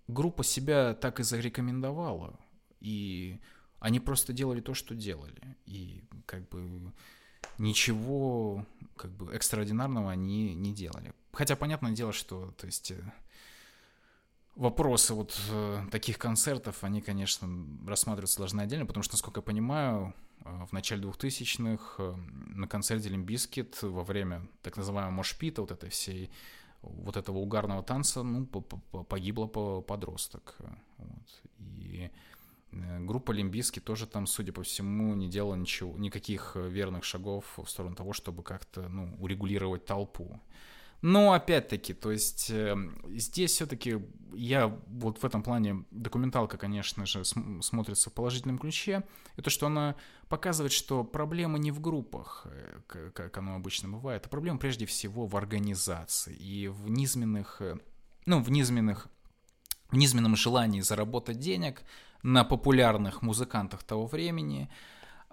группа 0.09 0.45
себя 0.45 0.95
так 0.95 1.21
и 1.21 1.23
зарекомендовала. 1.23 2.39
И 2.81 3.41
они 3.81 4.01
просто 4.01 4.33
делали 4.33 4.61
то, 4.61 4.75
что 4.75 4.95
делали. 4.95 5.57
И 5.67 6.05
как 6.27 6.49
бы 6.49 6.93
ничего 7.59 8.67
как 8.97 9.11
бы 9.11 9.33
экстраординарного 9.33 10.11
они 10.11 10.55
не 10.55 10.73
делали. 10.73 11.13
Хотя 11.33 11.57
понятное 11.57 11.93
дело, 11.93 12.13
что 12.13 12.53
то 12.53 12.67
есть 12.67 12.93
э, 12.93 13.13
вопросы 14.55 15.15
вот 15.15 15.39
э, 15.51 15.87
таких 15.91 16.19
концертов, 16.19 16.85
они, 16.85 17.01
конечно, 17.01 17.49
рассматриваться 17.87 18.39
должны 18.39 18.61
отдельно, 18.61 18.87
потому 18.87 19.03
что, 19.03 19.15
насколько 19.15 19.41
я 19.41 19.43
понимаю, 19.43 20.15
э, 20.19 20.24
в 20.41 20.73
начале 20.73 21.03
2000-х 21.03 22.17
на 22.55 22.69
концерте 22.69 23.09
Limp 23.09 23.38
Bizkit 23.38 23.83
во 23.83 24.05
время 24.05 24.47
так 24.63 24.77
называемого 24.77 25.13
mosh 25.13 25.35
pit 25.35 25.51
а, 25.51 25.63
вот 25.63 25.71
этой 25.71 25.91
всей 25.91 26.31
вот 26.83 27.17
этого 27.17 27.39
угарного 27.39 27.83
танца, 27.83 28.23
ну, 28.23 28.47
погибло 28.47 29.47
подросток. 29.47 30.57
Вот. 30.99 31.43
И 31.59 32.11
Э, 32.75 32.99
группа 33.01 33.33
Limp 33.33 33.52
Bizkit 33.52 33.81
тоже 33.81 34.07
там, 34.07 34.27
судя 34.27 34.53
по 34.53 34.63
всему, 34.63 35.15
не 35.15 35.29
делала 35.29 35.55
ничего, 35.55 35.97
никаких 35.99 36.53
э, 36.55 36.69
верных 36.69 37.05
шагов 37.05 37.45
в 37.57 37.67
сторону 37.69 37.95
того, 37.95 38.13
чтобы 38.13 38.43
как-то 38.43 38.89
ну, 38.89 39.15
урегулировать 39.21 39.85
толпу. 39.85 40.41
Но 41.05 41.35
опять-таки, 41.35 41.93
то 41.93 42.11
есть 42.11 42.49
э, 42.49 42.75
здесь 43.11 43.51
все-таки 43.51 44.01
я 44.33 44.69
вот 44.87 45.19
в 45.19 45.25
этом 45.27 45.43
плане 45.43 45.85
документалка, 45.91 46.57
конечно 46.57 47.05
же, 47.05 47.27
см- 47.27 47.63
смотрится 47.63 48.09
в 48.09 48.15
положительном 48.15 48.59
ключе. 48.59 49.05
И 49.37 49.43
то, 49.43 49.51
что 49.51 49.67
она 49.67 49.97
показывает, 50.31 50.73
что 50.73 51.05
проблема 51.05 51.59
не 51.59 51.73
в 51.73 51.81
группах, 51.81 52.47
э, 52.47 53.11
как 53.13 53.37
оно 53.37 53.55
обычно 53.55 53.91
бывает, 53.91 54.25
а 54.25 54.31
проблема 54.31 54.59
прежде 54.59 54.87
всего 54.87 55.27
в 55.27 55.37
организации 55.37 56.35
и 56.35 56.69
в 56.69 56.89
низменных, 56.89 57.61
э, 57.61 57.77
ну, 58.25 58.43
в 58.43 58.51
низменных, 58.51 59.09
в 59.91 59.97
низменном 59.99 60.37
желании 60.37 60.81
заработать 60.81 61.39
денег, 61.39 61.83
на 62.23 62.45
популярных 62.45 63.21
музыкантах 63.21 63.83
того 63.83 64.07
времени. 64.07 64.71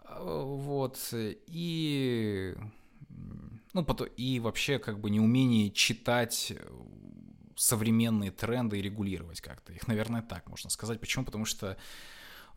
Э, 0.04 0.44
вот. 0.44 1.14
И 1.14 2.58
ну, 3.74 3.84
и 4.18 4.40
вообще 4.40 4.80
как 4.80 5.00
бы 5.00 5.10
неумение 5.10 5.72
читать 5.72 6.54
э, 6.56 6.70
современные 7.56 8.32
тренды 8.32 8.80
и 8.80 8.82
регулировать 8.82 9.42
как-то 9.42 9.74
их. 9.74 9.88
Наверное, 9.88 10.22
так 10.22 10.50
можно 10.50 10.70
сказать. 10.70 11.00
Почему? 11.00 11.26
Потому 11.26 11.46
что 11.46 11.78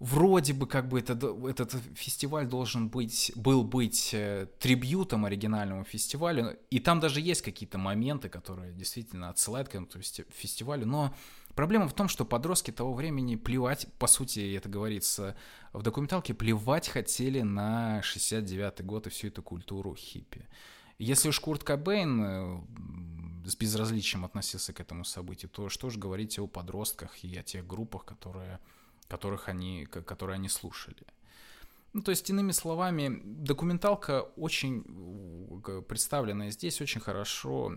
вроде 0.01 0.53
бы 0.53 0.67
как 0.67 0.89
бы 0.89 0.99
этот, 0.99 1.23
этот 1.23 1.73
фестиваль 1.95 2.47
должен 2.47 2.89
быть, 2.89 3.33
был 3.37 3.65
быть 3.65 4.11
э, 4.13 4.49
трибьютом 4.59 5.25
оригинальному 5.25 5.85
фестивалю, 5.85 6.59
и 6.71 6.81
там 6.81 7.01
даже 7.01 7.21
есть 7.21 7.43
какие-то 7.43 7.79
моменты, 7.79 8.29
которые 8.29 8.73
действительно 8.73 9.29
отсылают 9.29 9.69
к 9.69 9.75
этому 9.75 9.89
фестивалю, 10.31 10.87
но 10.87 11.15
Проблема 11.55 11.87
в 11.87 11.93
том, 11.93 12.09
что 12.09 12.25
подростки 12.25 12.73
того 12.73 12.95
времени 12.95 13.37
плевать, 13.37 13.87
по 13.99 14.09
сути, 14.09 14.57
это 14.57 14.69
говорится 14.69 15.37
в 15.73 15.83
документалке, 15.83 16.35
плевать 16.35 16.89
хотели 16.89 17.43
на 17.43 18.01
69-й 18.01 18.83
год 18.83 19.07
и 19.07 19.11
всю 19.11 19.29
эту 19.29 19.43
культуру 19.43 19.95
хиппи. 19.95 20.49
Если 20.99 21.29
уж 21.29 21.41
Курт 21.41 21.65
Кобейн 21.65 22.23
э, 22.23 22.61
с 23.47 23.57
безразличием 23.57 24.25
относился 24.25 24.73
к 24.73 24.81
этому 24.81 25.05
событию, 25.05 25.51
то 25.51 25.69
что 25.69 25.91
же 25.91 25.99
говорить 25.99 26.39
о 26.39 26.47
подростках 26.47 27.25
и 27.25 27.37
о 27.37 27.43
тех 27.43 27.67
группах, 27.67 28.05
которые, 28.05 28.61
которых 29.09 29.49
они, 29.49 29.87
которые 29.87 30.37
они 30.37 30.49
слушали. 30.49 31.07
Ну, 31.93 32.03
то 32.03 32.11
есть, 32.11 32.29
иными 32.31 32.53
словами, 32.53 33.21
документалка 33.25 34.23
очень 34.37 34.85
э, 35.67 35.83
представленная 35.83 36.51
здесь 36.51 36.81
очень 36.81 37.01
хорошо 37.01 37.73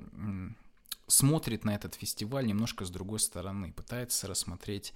смотрит 1.08 1.64
на 1.64 1.74
этот 1.74 1.96
фестиваль 1.96 2.46
немножко 2.46 2.86
с 2.86 2.90
другой 2.90 3.20
стороны, 3.20 3.72
пытается 3.72 4.28
рассмотреть 4.28 4.94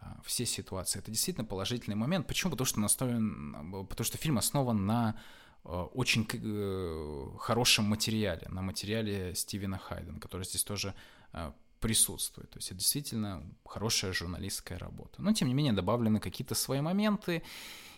а, 0.00 0.20
все 0.24 0.46
ситуации. 0.46 1.00
Это 1.00 1.10
действительно 1.10 1.44
положительный 1.44 1.96
момент. 1.96 2.26
Почему? 2.26 2.52
Потому 2.52 2.66
что, 2.66 2.80
настроен, 2.80 3.86
потому 3.88 4.04
что 4.04 4.16
фильм 4.18 4.38
основан 4.38 4.86
на 4.86 5.20
очень 5.64 6.26
э, 6.32 7.36
хорошем 7.38 7.84
материале, 7.84 8.46
на 8.48 8.62
материале 8.62 9.34
Стивена 9.34 9.78
Хайдена, 9.78 10.18
который 10.20 10.44
здесь 10.44 10.64
тоже 10.64 10.94
а, 11.32 11.54
присутствует. 11.80 12.50
То 12.50 12.58
есть 12.58 12.68
это 12.68 12.78
действительно 12.78 13.42
хорошая 13.64 14.12
журналистская 14.12 14.78
работа. 14.78 15.20
Но, 15.20 15.32
тем 15.32 15.48
не 15.48 15.54
менее, 15.54 15.72
добавлены 15.72 16.20
какие-то 16.20 16.54
свои 16.54 16.80
моменты, 16.80 17.42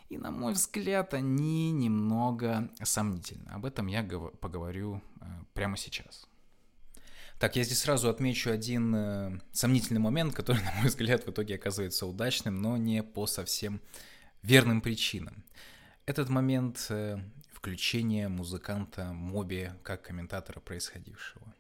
и, 0.09 0.19
на 0.19 0.33
мой 0.33 0.55
взгляд, 0.55 1.15
они 1.15 1.71
немного 1.71 2.69
сомнительны. 2.83 3.49
Об 3.51 3.65
этом 3.65 3.87
я 3.87 4.03
поговорю 4.03 5.01
прямо 5.55 5.77
сейчас. 5.77 6.27
Так, 7.41 7.57
я 7.57 7.65
здесь 7.65 7.79
сразу 7.79 8.11
отмечу 8.11 8.51
один 8.51 8.95
э, 8.95 9.41
сомнительный 9.53 9.99
момент, 9.99 10.35
который, 10.35 10.63
на 10.63 10.73
мой 10.75 10.89
взгляд, 10.89 11.25
в 11.25 11.31
итоге 11.31 11.55
оказывается 11.55 12.05
удачным, 12.05 12.61
но 12.61 12.77
не 12.77 13.03
по 13.03 13.27
совсем 13.27 13.81
верным 14.43 14.83
причинам. 14.83 15.43
Этот 16.05 16.29
момент 16.29 16.85
э, 16.91 17.19
включения 17.61 18.29
музыканта 18.29 19.13
Моби 19.13 19.71
как 19.83 20.03
комментатора 20.03 20.61
происходившего. 20.61 21.55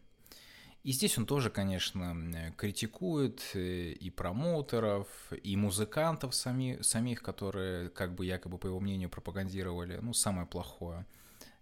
И 0.82 0.92
здесь 0.92 1.18
он 1.18 1.26
тоже, 1.26 1.50
конечно, 1.50 2.54
критикует 2.56 3.42
э, 3.52 3.92
и 3.92 4.08
промоутеров, 4.08 5.06
и 5.42 5.54
музыкантов 5.56 6.34
сами, 6.34 6.78
самих, 6.80 7.22
которые, 7.22 7.90
как 7.90 8.14
бы 8.14 8.24
якобы, 8.24 8.56
по 8.56 8.66
его 8.66 8.80
мнению, 8.80 9.10
пропагандировали, 9.10 9.98
ну, 10.00 10.14
самое 10.14 10.46
плохое– 10.46 11.06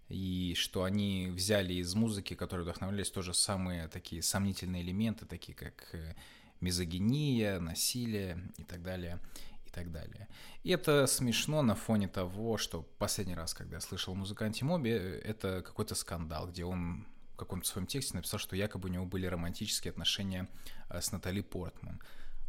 и 0.09 0.55
что 0.57 0.83
они 0.83 1.29
взяли 1.31 1.75
из 1.75 1.93
музыки, 1.93 2.33
которые 2.33 2.63
вдохновлялись, 2.63 3.11
тоже 3.11 3.33
самые 3.33 3.87
такие 3.87 4.23
сомнительные 4.23 4.81
элементы, 4.81 5.25
такие 5.25 5.55
как 5.55 5.87
э, 5.93 6.15
мизогиния, 6.61 7.59
насилие 7.59 8.43
и 8.57 8.63
так 8.63 8.81
далее, 8.81 9.19
и 9.69 9.71
так 9.71 9.91
далее. 9.91 10.27
И 10.63 10.71
это 10.71 11.07
смешно 11.07 11.61
на 11.61 11.75
фоне 11.75 12.07
того, 12.07 12.57
что 12.57 12.81
последний 12.97 13.35
раз, 13.35 13.53
когда 13.53 13.77
я 13.77 13.81
слышал 13.81 14.15
музыканте 14.15 14.65
Моби, 14.65 14.89
это 14.89 15.61
какой-то 15.61 15.95
скандал, 15.95 16.47
где 16.47 16.65
он 16.65 17.05
в 17.33 17.37
каком-то 17.37 17.67
своем 17.67 17.87
тексте 17.87 18.15
написал, 18.15 18.39
что 18.39 18.55
якобы 18.55 18.89
у 18.89 18.91
него 18.91 19.05
были 19.05 19.25
романтические 19.25 19.91
отношения 19.91 20.47
э, 20.89 20.99
с 20.99 21.11
Натали 21.11 21.41
Портман. 21.41 22.01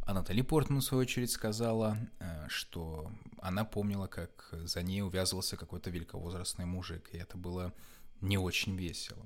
А 0.05 0.13
Натали 0.13 0.41
Портман, 0.41 0.81
в 0.81 0.83
свою 0.83 1.01
очередь, 1.01 1.31
сказала, 1.31 1.97
э, 2.19 2.47
что 2.49 3.11
она 3.39 3.63
помнила, 3.63 4.07
как 4.07 4.49
за 4.51 4.81
ней 4.81 5.01
увязывался 5.01 5.55
какой-то 5.55 5.89
великовозрастный 5.89 6.65
мужик, 6.65 7.09
и 7.13 7.17
это 7.17 7.37
было 7.37 7.71
не 8.19 8.37
очень 8.37 8.75
весело. 8.75 9.25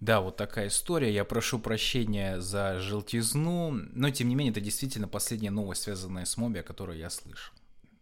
Да, 0.00 0.22
вот 0.22 0.36
такая 0.36 0.68
история. 0.68 1.12
Я 1.12 1.24
прошу 1.24 1.58
прощения 1.58 2.40
за 2.40 2.78
желтизну, 2.80 3.70
но 3.70 4.10
тем 4.10 4.28
не 4.28 4.34
менее 4.34 4.50
это 4.50 4.60
действительно 4.60 5.08
последняя 5.08 5.50
новость, 5.50 5.82
связанная 5.82 6.24
с 6.24 6.36
Моби, 6.38 6.62
которую 6.62 6.98
я 6.98 7.10
слышал. 7.10 7.54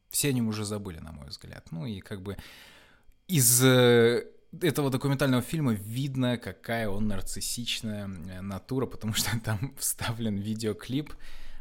Все 0.09 0.29
они 0.29 0.41
уже 0.41 0.65
забыли, 0.65 0.99
на 1.01 1.13
мой 1.13 1.29
взгляд. 1.29 1.67
Ну 1.73 1.87
и 1.87 2.01
как 2.01 2.23
бы 2.23 2.37
из 3.27 3.63
э, 3.65 4.25
этого 4.63 4.91
документального 4.91 5.43
фильма 5.43 5.73
видно, 5.73 6.39
какая 6.39 6.89
он 6.89 7.09
нарциссичная 7.09 8.09
э, 8.09 8.41
натура, 8.43 8.87
потому 8.87 9.13
что 9.15 9.31
там 9.45 9.75
вставлен 9.77 10.37
видеоклип, 10.37 11.13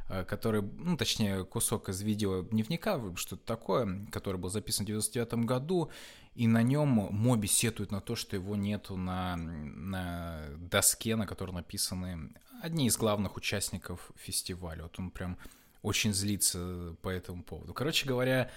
Э, 0.09 0.23
который, 0.23 0.61
ну, 0.61 0.95
точнее, 0.95 1.43
кусок 1.43 1.89
из 1.89 2.01
видео 2.01 2.43
дневника, 2.43 3.01
что-то 3.15 3.45
такое, 3.45 4.05
который 4.11 4.37
был 4.37 4.49
записан 4.49 4.85
в 4.85 4.87
99 4.87 5.45
году, 5.45 5.91
и 6.37 6.47
на 6.47 6.61
нем 6.61 6.87
Моби 6.87 7.47
сетует 7.47 7.91
на 7.91 8.01
то, 8.01 8.15
что 8.15 8.35
его 8.35 8.55
нету 8.55 8.95
на, 8.95 9.35
на 9.35 10.45
доске, 10.57 11.15
на 11.15 11.25
которой 11.27 11.51
написаны 11.51 12.31
одни 12.61 12.87
из 12.87 12.97
главных 12.97 13.35
участников 13.35 14.11
фестиваля. 14.15 14.83
Вот 14.83 14.99
он 14.99 15.11
прям 15.11 15.37
очень 15.81 16.13
злится 16.13 16.95
по 17.01 17.09
этому 17.09 17.43
поводу. 17.43 17.73
Короче 17.73 18.07
говоря, 18.07 18.49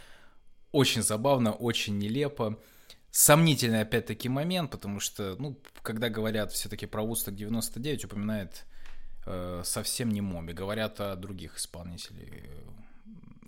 очень 0.72 1.02
забавно, 1.02 1.52
очень 1.52 1.98
нелепо. 1.98 2.58
Сомнительный, 3.10 3.80
опять-таки, 3.80 4.28
момент, 4.28 4.70
потому 4.70 5.00
что, 5.00 5.34
ну, 5.38 5.58
когда 5.82 6.08
говорят 6.08 6.52
все-таки 6.52 6.86
про 6.86 7.02
Вусток 7.02 7.34
99, 7.34 8.04
упоминает 8.04 8.66
Э, 9.26 9.62
совсем 9.64 10.10
не 10.10 10.20
Моби, 10.20 10.52
говорят 10.52 11.00
о 11.00 11.14
других 11.14 11.58
исполнителей, 11.58 12.50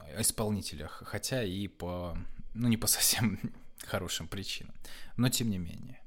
э, 0.06 0.20
исполнителях, 0.20 1.02
хотя 1.06 1.42
и 1.42 1.66
по, 1.66 2.16
ну 2.54 2.68
не 2.68 2.76
по 2.76 2.86
совсем 2.86 3.40
хорошим 3.86 4.28
причинам, 4.28 4.74
но 5.16 5.28
тем 5.28 5.50
не 5.50 5.58
менее. 5.58 6.00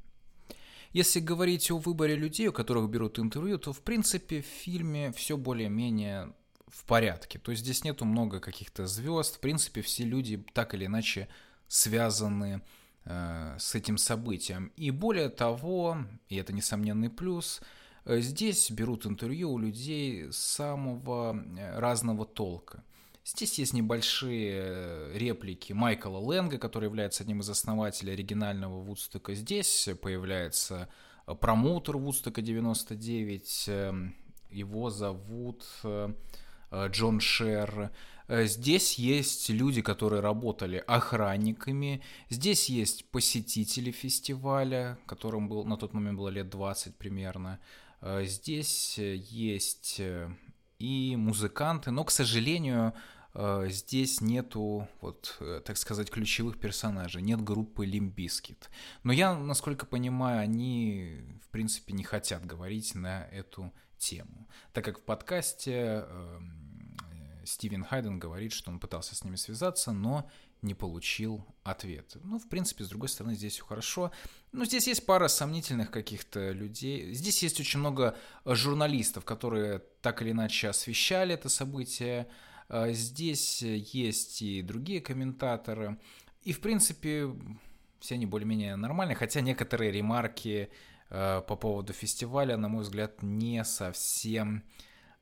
Если 0.94 1.20
говорить 1.20 1.70
о 1.72 1.78
выборе 1.78 2.16
людей, 2.16 2.48
у 2.48 2.54
которых 2.54 2.90
берут 2.90 3.20
интервью, 3.20 3.58
то 3.58 3.74
в 3.74 3.82
принципе 3.82 4.42
в 4.42 4.46
фильме 4.46 5.12
все 5.12 5.36
более-менее 5.36 6.34
в 6.68 6.86
порядке. 6.86 7.38
То 7.38 7.52
есть 7.52 7.64
здесь 7.64 7.84
нету 7.84 8.06
много 8.06 8.40
каких-то 8.40 8.88
звезд. 8.88 9.36
В 9.36 9.40
принципе, 9.40 9.82
все 9.82 10.04
люди 10.06 10.44
так 10.54 10.74
или 10.74 10.86
иначе 10.86 11.28
связаны 11.68 12.62
э, 13.04 13.56
с 13.60 13.76
этим 13.76 13.98
событием. 13.98 14.72
И 14.78 14.90
более 14.92 15.28
того, 15.28 15.98
и 16.30 16.38
это 16.38 16.54
несомненный 16.54 17.10
плюс, 17.10 17.62
Э, 18.06 18.20
здесь 18.20 18.72
берут 18.72 19.06
интервью 19.06 19.52
у 19.52 19.58
людей 19.58 20.32
самого 20.32 21.36
э, 21.36 21.80
разного 21.80 22.26
толка. 22.26 22.84
Здесь 23.26 23.58
есть 23.58 23.74
небольшие 23.74 24.54
э, 24.56 25.18
реплики 25.18 25.74
Майкла 25.74 26.18
Лэнга, 26.18 26.60
который 26.60 26.86
является 26.86 27.24
одним 27.24 27.40
из 27.40 27.50
основателей 27.50 28.14
оригинального 28.14 28.80
Вудстока. 28.82 29.34
Здесь 29.34 29.90
появляется 30.02 30.88
промоутер 31.26 31.98
Вудстока 31.98 32.42
99, 32.44 33.70
его 34.52 34.90
зовут 34.92 35.66
Джон 36.72 37.20
Шер. 37.20 37.92
Здесь 38.28 39.00
есть 39.00 39.50
люди, 39.50 39.82
которые 39.82 40.22
работали 40.22 40.84
охранниками. 40.86 42.04
Здесь 42.30 42.70
есть 42.70 43.10
посетители 43.10 43.92
фестиваля, 43.92 45.00
которым 45.08 45.50
был, 45.50 45.66
на 45.66 45.78
тот 45.78 45.94
момент 45.94 46.18
было 46.18 46.30
лет 46.30 46.50
20 46.50 46.96
примерно. 46.96 47.60
Э, 48.02 48.24
здесь 48.26 49.00
э, 49.00 49.16
есть 49.16 50.00
э, 50.00 50.30
и 50.80 51.16
музыканты, 51.16 51.92
но, 51.92 52.04
к 52.04 52.12
сожалению, 52.12 52.94
здесь 53.68 54.22
нету, 54.22 54.88
вот, 55.02 55.38
так 55.66 55.78
сказать, 55.78 56.10
ключевых 56.10 56.60
персонажей, 56.60 57.22
нет 57.22 57.42
группы 57.42 57.86
Limp 57.86 58.16
Bizkit. 58.16 58.70
Но 59.04 59.12
я, 59.12 59.36
насколько 59.36 59.86
понимаю, 59.86 60.42
они, 60.42 61.22
в 61.44 61.50
принципе, 61.50 61.94
не 61.94 62.04
хотят 62.04 62.46
говорить 62.46 62.96
на 62.96 63.26
эту 63.26 63.74
тему, 63.98 64.48
так 64.72 64.86
как 64.86 65.00
в 65.00 65.04
подкасте 65.04 66.06
эм, 66.08 66.66
Стивен 67.46 67.84
Хайден 67.84 68.20
говорит, 68.20 68.52
что 68.52 68.72
он 68.72 68.80
пытался 68.80 69.16
с 69.16 69.24
ними 69.24 69.36
связаться, 69.36 69.92
но 69.92 70.30
не 70.62 70.74
получил 70.74 71.46
ответ. 71.64 72.18
Ну, 72.24 72.40
в 72.40 72.48
принципе, 72.50 72.84
с 72.84 72.90
другой 72.90 73.10
стороны, 73.10 73.36
здесь 73.36 73.54
все 73.54 73.66
хорошо. 73.66 74.12
Ну, 74.52 74.66
здесь 74.66 74.88
есть 74.88 75.06
пара 75.06 75.28
сомнительных 75.28 75.92
каких-то 75.92 76.52
людей. 76.52 77.14
Здесь 77.14 77.44
есть 77.44 77.60
очень 77.60 77.80
много 77.80 78.18
э, 78.44 78.56
журналистов, 78.56 79.26
которые 79.26 79.80
так 80.02 80.22
или 80.22 80.32
иначе 80.32 80.70
освещали 80.70 81.36
это 81.36 81.50
событие. 81.50 82.28
А 82.68 82.92
здесь 82.92 83.62
есть 83.62 84.42
и 84.42 84.62
другие 84.62 85.02
комментаторы. 85.02 85.98
И, 86.44 86.54
в 86.54 86.62
принципе, 86.62 87.30
все 88.00 88.16
они 88.16 88.26
более-менее 88.26 88.76
нормальные, 88.76 89.16
хотя 89.16 89.42
некоторые 89.42 89.92
ремарки 89.92 90.70
э, 91.10 91.42
по 91.48 91.56
поводу 91.56 91.94
фестиваля, 91.94 92.58
на 92.58 92.68
мой 92.68 92.84
взгляд, 92.84 93.22
не 93.22 93.64
совсем 93.64 94.64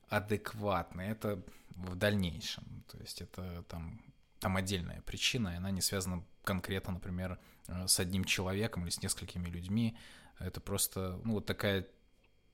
адекватны. 0.08 1.02
Это 1.02 1.42
в 1.70 1.96
дальнейшем. 1.96 2.84
То 2.90 2.98
есть 2.98 3.20
это 3.20 3.64
там 3.68 4.00
там 4.44 4.58
отдельная 4.58 5.00
причина, 5.00 5.48
и 5.48 5.56
она 5.56 5.70
не 5.70 5.80
связана 5.80 6.22
конкретно, 6.44 6.92
например, 6.92 7.38
э, 7.66 7.86
с 7.86 7.98
одним 7.98 8.24
человеком 8.24 8.82
или 8.82 8.90
с 8.90 9.02
несколькими 9.02 9.48
людьми. 9.48 9.96
Это 10.38 10.60
просто, 10.60 11.18
ну, 11.24 11.32
вот 11.32 11.46
такая, 11.46 11.86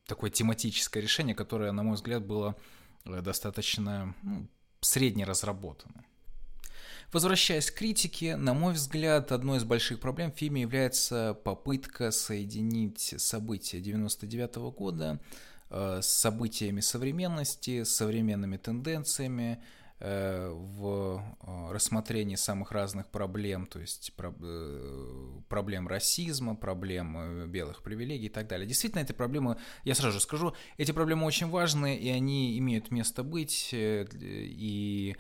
такое 0.07 0.31
тематическое 0.31 1.03
решение, 1.03 1.35
которое, 1.35 1.73
на 1.73 1.83
мой 1.83 1.95
взгляд, 1.95 2.25
было 2.25 2.57
э, 3.07 3.21
достаточно 3.23 4.15
ну, 4.23 4.47
средне 4.81 5.25
разработано. 5.25 6.05
Возвращаясь 7.13 7.71
к 7.71 7.75
критике, 7.75 8.37
на 8.37 8.55
мой 8.55 8.73
взгляд, 8.73 9.33
одной 9.33 9.59
из 9.59 9.65
больших 9.65 9.99
проблем 9.99 10.31
в 10.31 10.37
фильме 10.37 10.63
является 10.63 11.35
попытка 11.45 12.13
соединить 12.13 13.15
события 13.19 13.81
99 13.81 14.57
года 14.73 15.21
с 15.71 16.07
событиями 16.07 16.81
современности, 16.81 17.83
с 17.83 17.95
современными 17.95 18.57
тенденциями, 18.57 19.63
в 20.01 21.23
рассмотрении 21.71 22.37
самых 22.37 22.73
разных 22.73 23.09
проблем, 23.09 23.67
то 23.67 23.81
есть 23.81 24.15
проблем 24.15 25.89
расизма, 25.89 26.57
проблем 26.57 27.51
белых 27.51 27.83
привилегий 27.83 28.27
и 28.27 28.31
так 28.31 28.47
далее. 28.49 28.67
Действительно, 28.67 29.03
эти 29.03 29.13
проблемы, 29.13 29.59
я 29.85 29.95
сразу 29.95 30.15
же 30.15 30.21
скажу, 30.21 30.55
эти 30.79 30.93
проблемы 30.93 31.27
очень 31.27 31.51
важны, 31.51 31.97
и 31.97 32.09
они 32.09 32.59
имеют 32.59 32.91
место 32.91 33.23
быть, 33.23 33.69
и 33.73 35.17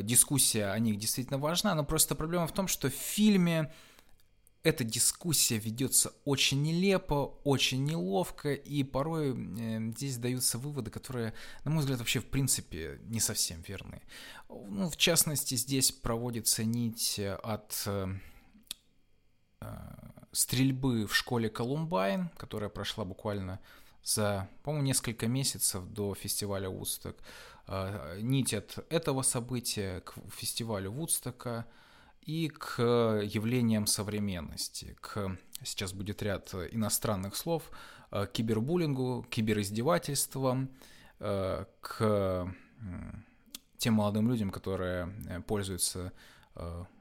дискуссия 0.00 0.68
о 0.68 0.78
них 0.78 0.96
действительно 0.96 1.38
важна, 1.38 1.74
но 1.74 1.84
просто 1.84 2.14
проблема 2.14 2.46
в 2.46 2.52
том, 2.52 2.66
что 2.66 2.88
в 2.88 2.94
фильме 2.94 3.70
эта 4.64 4.82
дискуссия 4.82 5.58
ведется 5.58 6.14
очень 6.24 6.62
нелепо, 6.62 7.38
очень 7.44 7.84
неловко, 7.84 8.54
и 8.54 8.82
порой 8.82 9.32
э, 9.32 9.92
здесь 9.94 10.16
даются 10.16 10.56
выводы, 10.56 10.90
которые, 10.90 11.34
на 11.64 11.70
мой 11.70 11.80
взгляд, 11.80 11.98
вообще 11.98 12.20
в 12.20 12.26
принципе 12.26 12.98
не 13.04 13.20
совсем 13.20 13.60
верны. 13.60 14.00
Ну, 14.48 14.88
в 14.88 14.96
частности, 14.96 15.54
здесь 15.56 15.92
проводится 15.92 16.64
нить 16.64 17.20
от 17.42 17.82
э, 17.84 18.08
э, 19.60 19.66
стрельбы 20.32 21.06
в 21.06 21.14
школе 21.14 21.50
Колумбайн, 21.50 22.30
которая 22.38 22.70
прошла 22.70 23.04
буквально 23.04 23.60
за, 24.02 24.48
по-моему, 24.62 24.86
несколько 24.86 25.26
месяцев 25.26 25.84
до 25.84 26.14
фестиваля 26.14 26.70
Вудсток. 26.70 27.18
Э, 27.66 28.18
нить 28.22 28.54
от 28.54 28.78
этого 28.88 29.20
события 29.20 30.00
к 30.00 30.14
фестивалю 30.34 30.90
Вудстока– 30.90 31.66
и 32.24 32.48
к 32.48 32.80
явлениям 33.22 33.86
современности, 33.86 34.96
к, 35.00 35.36
сейчас 35.62 35.92
будет 35.92 36.22
ряд 36.22 36.54
иностранных 36.54 37.36
слов, 37.36 37.70
э, 38.10 38.26
кибербуллингу, 38.32 39.26
кибериздевательствам, 39.28 40.70
э, 41.20 41.64
к 41.80 42.54
тем 43.76 43.94
молодым 43.94 44.28
людям, 44.28 44.50
которые 44.50 45.14
э, 45.28 45.40
пользуются 45.40 46.12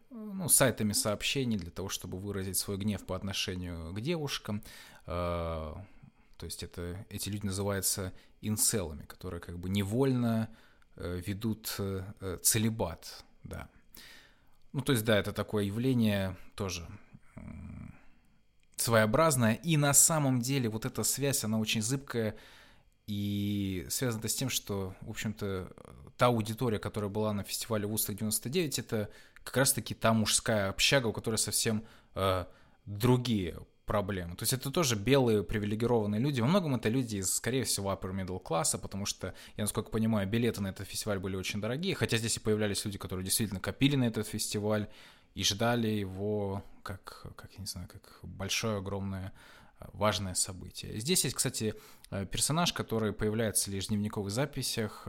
ну, 0.10 0.50
сайтами 0.50 0.94
сообщений 0.94 1.58
для 1.58 1.70
того, 1.70 1.88
чтобы 1.88 2.18
выразить 2.18 2.58
свой 2.58 2.78
гнев 2.78 3.06
по 3.06 3.16
отношению 3.16 3.94
к 3.94 4.02
девушкам. 4.02 4.64
То 5.06 5.86
есть 6.42 6.64
это, 6.64 7.06
эти 7.10 7.30
люди 7.30 7.46
называются 7.46 8.14
инцелами, 8.42 9.04
которые 9.04 9.42
как 9.42 9.60
бы 9.60 9.70
невольно 9.70 10.50
ведут 10.96 11.80
целебат, 12.42 13.24
да. 13.44 13.70
Ну, 14.74 14.82
то 14.82 14.92
есть, 14.92 15.06
да, 15.06 15.18
это 15.18 15.34
такое 15.34 15.66
явление 15.66 16.36
тоже 16.56 16.88
своеобразное. 18.76 19.54
И 19.56 19.78
на 19.78 19.94
самом 19.94 20.42
деле 20.42 20.70
вот 20.70 20.86
эта 20.86 21.04
связь, 21.04 21.44
она 21.44 21.60
очень 21.60 21.82
зыбкая 21.82 22.36
и 23.08 23.86
связана 23.90 24.28
с 24.28 24.36
тем, 24.36 24.50
что, 24.50 24.96
в 25.02 25.10
общем-то, 25.10 25.72
та 26.18 26.28
аудитория, 26.28 26.80
которая 26.80 27.10
была 27.10 27.34
на 27.34 27.44
фестивале 27.44 27.88
Вусток 27.88 28.16
99, 28.16 28.80
это 28.80 29.10
как 29.44 29.58
раз-таки 29.58 29.94
та 29.94 30.14
мужская 30.14 30.70
общага, 30.70 31.08
у 31.08 31.14
которой 31.14 31.36
совсем 31.36 31.84
э, 32.16 32.46
другие 32.86 33.60
проблемы. 33.86 34.36
То 34.36 34.44
есть 34.44 34.54
это 34.54 34.72
тоже 34.72 34.96
белые 34.96 35.44
привилегированные 35.44 36.20
люди. 36.20 36.42
Во 36.42 36.48
многом 36.48 36.76
это 36.76 36.90
люди 36.90 37.18
из, 37.18 37.36
скорее 37.36 37.64
всего, 37.64 37.92
upper 37.92 38.14
middle 38.14 38.40
класса, 38.40 38.78
потому 38.78 39.06
что, 39.06 39.34
я 39.58 39.64
насколько 39.64 39.90
понимаю, 39.90 40.28
билеты 40.28 40.62
на 40.62 40.68
этот 40.68 40.88
фестиваль 40.88 41.20
были 41.20 41.36
очень 41.36 41.62
дорогие, 41.62 41.96
хотя 41.96 42.18
здесь 42.18 42.38
и 42.38 42.40
появлялись 42.40 42.84
люди, 42.86 42.98
которые 42.98 43.26
действительно 43.26 43.60
копили 43.60 43.96
на 43.96 44.06
этот 44.06 44.28
фестиваль 44.28 44.88
и 45.36 45.44
ждали 45.44 45.88
его 45.88 46.64
как, 46.84 47.28
как 47.36 47.52
я 47.54 47.60
не 47.60 47.66
знаю, 47.66 47.88
как 47.88 48.20
большое, 48.24 48.78
огромное, 48.78 49.34
э, 49.80 49.86
важное 49.94 50.34
событие. 50.34 51.00
Здесь 51.00 51.24
есть, 51.24 51.36
кстати, 51.36 51.76
э, 52.12 52.26
персонаж, 52.26 52.74
который 52.74 53.14
появляется 53.14 53.72
лишь 53.72 53.86
в 53.86 53.88
дневниковых 53.90 54.32
записях. 54.32 55.08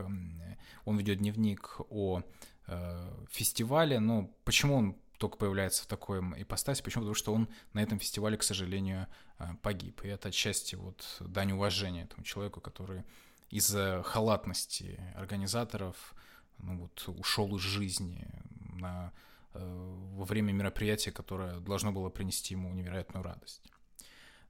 Он 0.85 0.97
ведет 0.97 1.19
дневник 1.19 1.77
о 1.89 2.21
э, 2.67 3.25
фестивале, 3.29 3.99
но 3.99 4.31
почему 4.43 4.75
он 4.75 4.95
только 5.17 5.37
появляется 5.37 5.83
в 5.83 5.87
такой 5.87 6.19
ипостаси. 6.41 6.81
Почему? 6.83 7.03
Потому 7.03 7.15
что 7.15 7.33
он 7.33 7.49
на 7.73 7.81
этом 7.81 7.99
фестивале, 7.99 8.37
к 8.37 8.43
сожалению, 8.43 9.07
э, 9.39 9.47
погиб. 9.61 10.03
И 10.03 10.07
это 10.07 10.29
отчасти 10.29 10.75
вот 10.75 11.05
дань 11.19 11.53
уважения 11.53 12.03
этому 12.03 12.23
человеку, 12.23 12.61
который 12.61 13.03
из-за 13.49 14.03
халатности 14.03 14.99
организаторов 15.15 16.15
ну, 16.57 16.77
вот, 16.77 17.03
ушел 17.19 17.55
из 17.55 17.61
жизни 17.61 18.27
на, 18.73 19.13
э, 19.53 19.59
во 19.61 20.25
время 20.25 20.51
мероприятия, 20.51 21.11
которое 21.11 21.59
должно 21.59 21.91
было 21.91 22.09
принести 22.09 22.53
ему 22.53 22.73
невероятную 22.73 23.23
радость. 23.23 23.61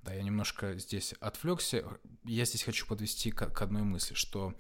Да, 0.04 0.14
я 0.14 0.22
немножко 0.22 0.78
здесь 0.78 1.14
отвлекся. 1.20 1.84
Я 2.24 2.46
здесь 2.46 2.64
хочу 2.64 2.86
подвести 2.86 3.32
к, 3.32 3.48
к 3.48 3.62
одной 3.62 3.82
мысли, 3.82 4.14
что 4.14 4.54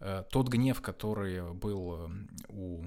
э, 0.00 0.24
тот 0.30 0.48
гнев, 0.48 0.80
который 0.82 1.54
был 1.54 2.06
э, 2.06 2.10
у 2.48 2.84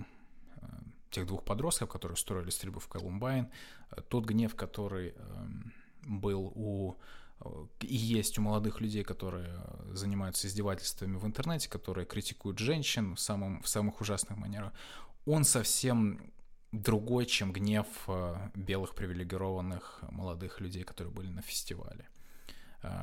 тех 1.12 1.28
двух 1.28 1.44
подростков, 1.44 1.90
которые 1.90 2.14
устроили 2.14 2.50
стрельбу 2.50 2.80
в 2.80 2.88
Колумбайн, 2.88 3.50
э, 3.92 4.02
тот 4.08 4.26
гнев, 4.26 4.56
который 4.56 5.14
эм, 5.16 5.74
был 6.04 6.52
у 6.56 6.96
э, 7.42 7.66
и 7.82 7.96
есть 7.96 8.40
у 8.40 8.42
молодых 8.42 8.82
людей, 8.82 9.04
которые 9.04 9.62
занимаются 9.92 10.48
издевательствами 10.48 11.18
в 11.18 11.26
интернете, 11.26 11.70
которые 11.70 12.06
критикуют 12.06 12.60
женщин 12.60 13.16
в, 13.16 13.20
самом, 13.20 13.62
в 13.62 13.68
самых 13.68 14.02
ужасных 14.02 14.38
манерах, 14.38 14.74
он 15.26 15.44
совсем 15.44 16.32
другой, 16.72 17.26
чем 17.26 17.52
гнев 17.52 17.88
э, 18.08 18.36
белых 18.56 18.96
привилегированных 18.96 20.04
молодых 20.10 20.62
людей, 20.62 20.84
которые 20.84 21.14
были 21.14 21.30
на 21.30 21.42
фестивале. 21.42 22.08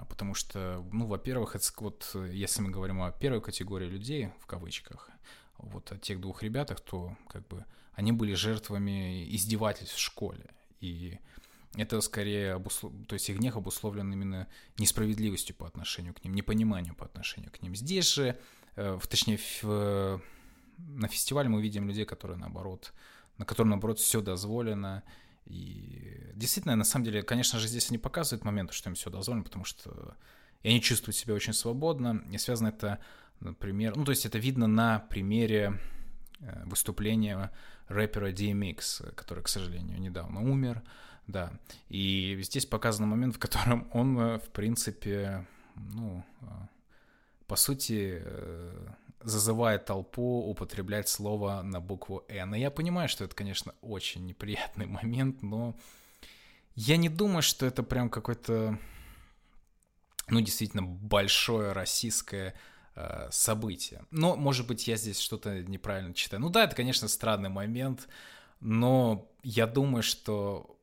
Потому 0.09 0.35
что, 0.35 0.85
ну, 0.91 1.07
во-первых, 1.07 1.55
это 1.55 1.65
вот 1.79 2.17
если 2.33 2.63
мы 2.63 2.71
говорим 2.71 3.01
о 3.01 3.13
первой 3.13 3.41
категории 3.41 3.87
людей, 3.87 4.31
в 4.41 4.47
кавычках, 4.47 5.09
вот 5.59 5.93
о 5.93 5.99
тех 5.99 6.21
двух 6.21 6.43
ребятах, 6.43 6.81
то 6.81 7.17
как 7.29 7.47
бы 7.47 7.65
они 7.99 8.13
были 8.13 8.35
жертвами 8.35 9.29
издевательств 9.35 9.97
в 9.97 9.99
школе. 9.99 10.45
И 10.79 11.19
это 11.75 12.01
скорее 12.01 12.53
обуслов... 12.53 12.93
то 13.09 13.15
есть 13.15 13.29
их 13.29 13.39
гнев 13.39 13.57
обусловлен 13.57 14.13
именно 14.13 14.47
несправедливостью 14.79 15.57
по 15.57 15.67
отношению 15.67 16.15
к 16.15 16.23
ним, 16.23 16.35
непониманием 16.35 16.95
по 16.95 17.07
отношению 17.07 17.51
к 17.51 17.61
ним. 17.61 17.75
Здесь 17.75 18.09
же, 18.15 18.39
э, 18.77 19.01
точнее, 19.11 19.41
в... 19.63 20.23
на 20.79 21.09
фестивале 21.09 21.49
мы 21.49 21.61
видим 21.61 21.89
людей, 21.89 22.05
которые 22.05 22.39
наоборот, 22.39 22.93
на 23.37 23.45
которым 23.45 23.71
наоборот 23.71 23.99
все 23.99 24.21
дозволено. 24.21 25.03
И 25.47 26.31
действительно, 26.37 26.77
на 26.77 26.85
самом 26.85 27.05
деле, 27.05 27.25
конечно 27.25 27.59
же, 27.59 27.67
здесь 27.67 27.91
они 27.91 27.99
показывают 27.99 28.45
моменты, 28.45 28.75
что 28.75 28.91
им 28.91 28.95
все 28.95 29.11
дозволено, 29.11 29.43
потому 29.43 29.65
что 29.65 30.17
и 30.63 30.69
они 30.69 30.81
чувствуют 30.81 31.17
себя 31.17 31.35
очень 31.35 31.53
свободно. 31.53 32.25
И 32.31 32.39
связано 32.39 32.69
это, 32.69 33.01
например, 33.41 33.97
ну 33.97 34.05
то 34.05 34.13
есть 34.13 34.25
это 34.25 34.39
видно 34.39 34.69
на 34.69 35.01
примере 35.01 35.81
Э, 36.41 36.63
выступление 36.67 37.51
рэпера 37.89 38.33
DMX, 38.33 39.15
который, 39.15 39.43
к 39.43 39.49
сожалению, 39.49 40.01
недавно 40.01 40.41
умер, 40.41 40.83
да. 41.27 41.53
И 41.89 42.39
здесь 42.43 42.67
показан 42.67 43.09
момент, 43.09 43.37
в 43.37 43.39
котором 43.39 43.89
он, 43.93 44.19
э, 44.19 44.39
в 44.39 44.49
принципе, 44.51 45.47
ну, 45.75 46.25
э, 46.43 46.47
по 47.47 47.57
сути, 47.57 48.23
зазывает 49.23 49.85
толпу 49.85 50.49
употреблять 50.49 51.09
слово 51.09 51.63
на 51.63 51.81
букву 51.81 52.25
«Н». 52.29 52.55
И 52.55 52.61
я 52.61 52.71
понимаю, 52.71 53.09
что 53.09 53.25
это, 53.25 53.35
конечно, 53.35 53.75
очень 53.81 54.27
неприятный 54.27 54.87
момент, 54.87 55.43
но 55.43 55.77
я 56.75 56.97
не 56.97 57.09
думаю, 57.09 57.43
что 57.43 57.67
это 57.67 57.83
прям 57.83 58.09
какой-то, 58.09 58.79
ну, 60.29 60.41
действительно 60.41 60.83
большое 60.83 61.73
российское 61.73 62.55
Э, 63.01 63.29
события. 63.31 64.03
Но, 64.11 64.35
может 64.35 64.67
быть, 64.67 64.89
я 64.89 64.97
здесь 64.97 65.21
что-то 65.21 65.63
неправильно 65.63 66.13
читаю. 66.15 66.43
Ну 66.43 66.49
да, 66.49 66.65
это, 66.65 66.75
конечно, 66.75 67.07
странный 67.07 67.49
момент, 67.49 68.09
но 68.59 69.31
я 69.45 69.69
думаю, 69.69 70.03
что, 70.03 70.77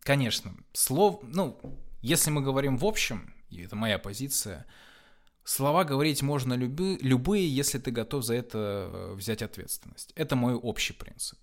конечно, 0.00 0.54
слов, 0.72 1.20
ну, 1.22 1.60
если 2.00 2.30
мы 2.30 2.40
говорим 2.40 2.78
в 2.78 2.86
общем, 2.86 3.34
и 3.50 3.60
это 3.60 3.76
моя 3.76 3.98
позиция, 3.98 4.64
слова 5.44 5.84
говорить 5.84 6.22
можно 6.22 6.54
люби, 6.54 6.96
любые, 7.02 7.54
если 7.54 7.78
ты 7.78 7.90
готов 7.90 8.24
за 8.24 8.32
это 8.32 8.88
э, 8.90 9.14
взять 9.14 9.42
ответственность. 9.42 10.12
Это 10.16 10.36
мой 10.36 10.54
общий 10.54 10.94
принцип. 10.94 11.38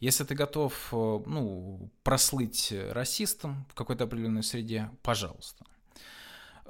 Если 0.00 0.24
ты 0.24 0.34
готов, 0.34 0.74
э, 0.92 1.20
ну, 1.24 1.90
прослыть 2.02 2.74
расистом 2.90 3.64
в 3.70 3.74
какой-то 3.74 4.04
определенной 4.04 4.42
среде, 4.42 4.90
пожалуйста. 5.02 5.64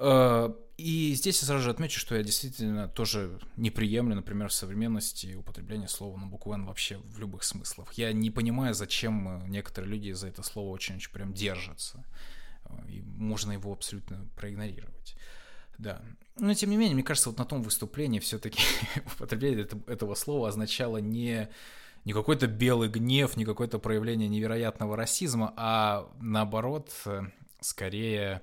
Э, 0.01 0.51
и 0.77 1.13
здесь 1.13 1.41
я 1.41 1.47
сразу 1.47 1.63
же 1.63 1.69
отмечу, 1.69 1.99
что 1.99 2.15
я 2.15 2.23
действительно 2.23 2.87
тоже 2.87 3.39
не 3.55 3.69
приемлю, 3.69 4.15
например, 4.15 4.49
в 4.49 4.53
современности 4.53 5.35
употребление 5.35 5.87
слова 5.87 6.17
на 6.17 6.25
букву 6.25 6.53
«Н» 6.53 6.65
вообще 6.65 6.97
в 6.97 7.19
любых 7.19 7.43
смыслах. 7.43 7.93
Я 7.93 8.11
не 8.11 8.31
понимаю, 8.31 8.73
зачем 8.73 9.47
некоторые 9.47 9.91
люди 9.91 10.11
за 10.11 10.27
это 10.27 10.41
слово 10.41 10.69
очень-очень 10.69 11.11
прям 11.11 11.33
держатся. 11.33 12.03
И 12.87 13.01
можно 13.01 13.51
его 13.51 13.71
абсолютно 13.71 14.27
проигнорировать. 14.35 15.15
Да. 15.77 16.01
Но 16.37 16.53
тем 16.55 16.71
не 16.71 16.77
менее, 16.77 16.95
мне 16.95 17.03
кажется, 17.03 17.29
вот 17.29 17.37
на 17.37 17.45
том 17.45 17.61
выступлении 17.61 18.19
все-таки 18.19 18.63
употребление 19.15 19.67
этого 19.85 20.15
слова 20.15 20.47
означало 20.47 20.97
не, 20.97 21.47
не 22.05 22.13
какой-то 22.13 22.47
белый 22.47 22.89
гнев, 22.89 23.37
не 23.37 23.45
какое-то 23.45 23.77
проявление 23.77 24.29
невероятного 24.29 24.95
расизма, 24.95 25.53
а 25.57 26.11
наоборот, 26.19 26.91
скорее 27.59 28.41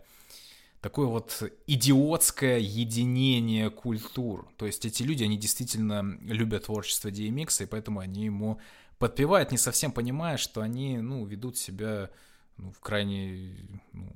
такое 0.80 1.06
вот 1.06 1.42
идиотское 1.66 2.58
единение 2.58 3.70
культур. 3.70 4.50
То 4.56 4.66
есть 4.66 4.84
эти 4.84 5.02
люди, 5.02 5.24
они 5.24 5.36
действительно 5.36 6.18
любят 6.22 6.64
творчество 6.64 7.08
DMX, 7.08 7.64
и 7.64 7.66
поэтому 7.66 8.00
они 8.00 8.24
ему 8.24 8.60
подпевают, 8.98 9.50
не 9.50 9.58
совсем 9.58 9.92
понимая, 9.92 10.36
что 10.36 10.60
они, 10.60 10.98
ну, 10.98 11.24
ведут 11.24 11.56
себя 11.56 12.10
ну, 12.56 12.72
в 12.72 12.80
крайне, 12.80 13.56
ну, 13.92 14.12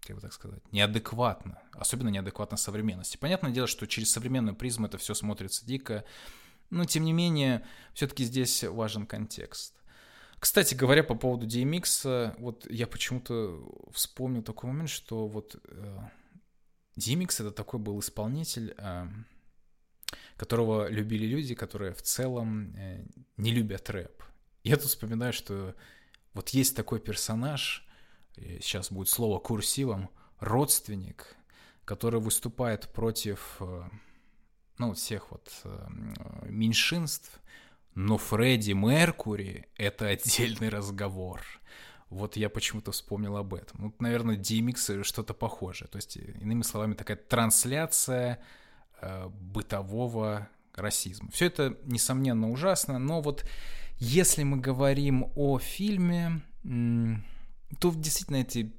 как 0.00 0.16
бы 0.16 0.22
так 0.22 0.32
сказать, 0.32 0.60
неадекватно, 0.72 1.60
особенно 1.72 2.08
неадекватно 2.08 2.56
современности. 2.56 3.16
Понятное 3.16 3.50
дело, 3.52 3.66
что 3.66 3.86
через 3.86 4.10
современную 4.12 4.54
призму 4.54 4.86
это 4.86 4.98
все 4.98 5.14
смотрится 5.14 5.64
дико, 5.66 6.04
но 6.70 6.84
тем 6.84 7.04
не 7.04 7.12
менее, 7.12 7.64
все-таки 7.94 8.24
здесь 8.24 8.64
важен 8.64 9.06
контекст. 9.06 9.74
Кстати 10.44 10.74
говоря, 10.74 11.02
по 11.02 11.14
поводу 11.14 11.46
DMX, 11.46 12.34
вот 12.38 12.70
я 12.70 12.86
почему-то 12.86 13.66
вспомнил 13.90 14.42
такой 14.42 14.68
момент, 14.68 14.90
что 14.90 15.26
вот 15.26 15.56
э, 15.66 15.98
DMX 16.98 17.40
это 17.40 17.50
такой 17.50 17.80
был 17.80 17.98
исполнитель, 17.98 18.74
э, 18.76 19.08
которого 20.36 20.86
любили 20.90 21.24
люди, 21.24 21.54
которые 21.54 21.94
в 21.94 22.02
целом 22.02 22.76
э, 22.76 23.06
не 23.38 23.52
любят 23.52 23.88
рэп. 23.88 24.22
Я 24.64 24.76
тут 24.76 24.88
вспоминаю, 24.88 25.32
что 25.32 25.74
вот 26.34 26.50
есть 26.50 26.76
такой 26.76 27.00
персонаж, 27.00 27.88
сейчас 28.36 28.92
будет 28.92 29.08
слово 29.08 29.38
курсивом, 29.38 30.10
родственник, 30.40 31.36
который 31.86 32.20
выступает 32.20 32.92
против 32.92 33.62
ну, 34.76 34.92
всех 34.92 35.30
вот 35.30 35.50
меньшинств, 36.42 37.40
но 37.94 38.18
Фредди 38.18 38.72
Меркури— 38.72 39.66
это 39.76 40.08
отдельный 40.08 40.68
разговор. 40.68 41.42
Вот 42.10 42.36
я 42.36 42.48
почему-то 42.48 42.92
вспомнил 42.92 43.36
об 43.36 43.54
этом. 43.54 43.80
Ну, 43.80 43.94
наверное, 43.98 44.36
DMX 44.36 45.02
что-то 45.02 45.34
похожее. 45.34 45.88
То 45.88 45.96
есть, 45.96 46.16
иными 46.16 46.62
словами, 46.62 46.94
такая 46.94 47.16
трансляция 47.16 48.40
э, 49.00 49.28
бытового 49.28 50.48
расизма. 50.74 51.30
Все 51.32 51.46
это, 51.46 51.76
несомненно, 51.84 52.50
ужасно, 52.50 52.98
но 52.98 53.20
вот 53.20 53.44
если 53.98 54.42
мы 54.42 54.58
говорим 54.58 55.32
о 55.36 55.58
фильме, 55.58 56.42
то 56.62 57.92
действительно 57.94 58.36
эти 58.36 58.72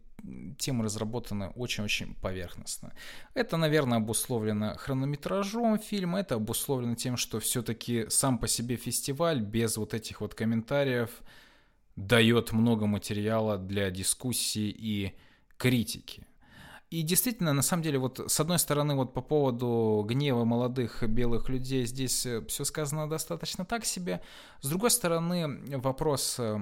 тема 0.57 0.83
разработана 0.83 1.51
очень-очень 1.51 2.15
поверхностно. 2.15 2.93
Это, 3.33 3.57
наверное, 3.57 3.97
обусловлено 3.97 4.75
хронометражом 4.75 5.79
фильма, 5.79 6.19
это 6.19 6.35
обусловлено 6.35 6.95
тем, 6.95 7.17
что 7.17 7.39
все-таки 7.39 8.05
сам 8.09 8.37
по 8.37 8.47
себе 8.47 8.75
фестиваль 8.75 9.41
без 9.41 9.77
вот 9.77 9.93
этих 9.93 10.21
вот 10.21 10.35
комментариев 10.35 11.09
дает 11.95 12.51
много 12.51 12.85
материала 12.87 13.57
для 13.57 13.89
дискуссии 13.89 14.69
и 14.69 15.15
критики. 15.57 16.25
И 16.91 17.01
действительно, 17.01 17.53
на 17.53 17.61
самом 17.61 17.83
деле, 17.83 17.97
вот 17.97 18.19
с 18.27 18.39
одной 18.39 18.59
стороны, 18.59 18.95
вот 18.95 19.13
по 19.13 19.21
поводу 19.21 20.05
гнева 20.07 20.45
молодых 20.45 21.03
белых 21.03 21.49
людей 21.49 21.85
здесь 21.85 22.25
э, 22.25 22.45
все 22.47 22.63
сказано 22.63 23.09
достаточно 23.09 23.65
так 23.65 23.85
себе. 23.85 24.21
С 24.61 24.69
другой 24.69 24.91
стороны, 24.91 25.61
вопрос 25.77 26.35
э, 26.39 26.59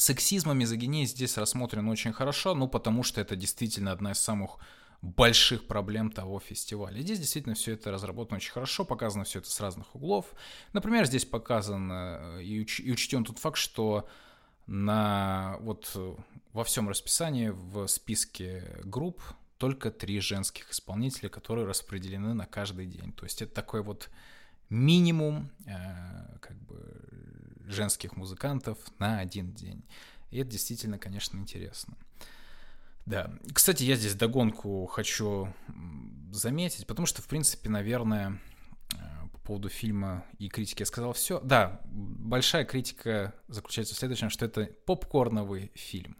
Сексизм 0.00 0.52
и 0.52 0.54
мизогиния 0.54 1.06
здесь 1.06 1.36
рассмотрен 1.36 1.88
очень 1.88 2.12
хорошо, 2.12 2.54
ну 2.54 2.68
потому 2.68 3.02
что 3.02 3.20
это 3.20 3.34
действительно 3.34 3.90
одна 3.90 4.12
из 4.12 4.18
самых 4.20 4.58
больших 5.02 5.66
проблем 5.66 6.12
того 6.12 6.38
фестиваля. 6.38 7.00
Здесь 7.00 7.18
действительно 7.18 7.56
все 7.56 7.72
это 7.72 7.90
разработано 7.90 8.36
очень 8.36 8.52
хорошо, 8.52 8.84
показано 8.84 9.24
все 9.24 9.40
это 9.40 9.50
с 9.50 9.60
разных 9.60 9.96
углов. 9.96 10.26
Например, 10.72 11.04
здесь 11.04 11.24
показан 11.24 11.90
э, 11.90 12.44
и, 12.44 12.62
уч- 12.62 12.80
и 12.80 12.92
учтен 12.92 13.24
тот 13.24 13.40
факт, 13.40 13.56
что 13.56 14.08
на 14.68 15.56
вот 15.62 15.90
во 16.52 16.62
всем 16.62 16.88
расписании 16.88 17.48
в 17.48 17.88
списке 17.88 18.78
групп 18.84 19.20
только 19.56 19.90
три 19.90 20.20
женских 20.20 20.70
исполнителя, 20.70 21.28
которые 21.28 21.66
распределены 21.66 22.34
на 22.34 22.46
каждый 22.46 22.86
день. 22.86 23.12
То 23.12 23.24
есть 23.24 23.42
это 23.42 23.52
такой 23.52 23.82
вот 23.82 24.10
минимум 24.70 25.50
э, 25.66 26.38
как 26.40 26.56
бы 26.62 27.17
женских 27.70 28.16
музыкантов 28.16 28.78
на 28.98 29.18
один 29.18 29.52
день. 29.52 29.84
И 30.30 30.38
это 30.38 30.50
действительно, 30.50 30.98
конечно, 30.98 31.38
интересно. 31.38 31.96
Да. 33.06 33.30
Кстати, 33.54 33.84
я 33.84 33.96
здесь 33.96 34.14
догонку 34.14 34.86
хочу 34.86 35.52
заметить, 36.30 36.86
потому 36.86 37.06
что, 37.06 37.22
в 37.22 37.26
принципе, 37.26 37.70
наверное, 37.70 38.38
э, 38.92 38.96
по 39.32 39.38
поводу 39.38 39.70
фильма 39.70 40.24
и 40.38 40.48
критики 40.48 40.82
я 40.82 40.86
сказал 40.86 41.14
все. 41.14 41.40
Да, 41.40 41.80
большая 41.86 42.66
критика 42.66 43.34
заключается 43.48 43.94
в 43.94 43.98
следующем, 43.98 44.28
что 44.28 44.44
это 44.44 44.66
попкорновый 44.84 45.72
фильм. 45.74 46.18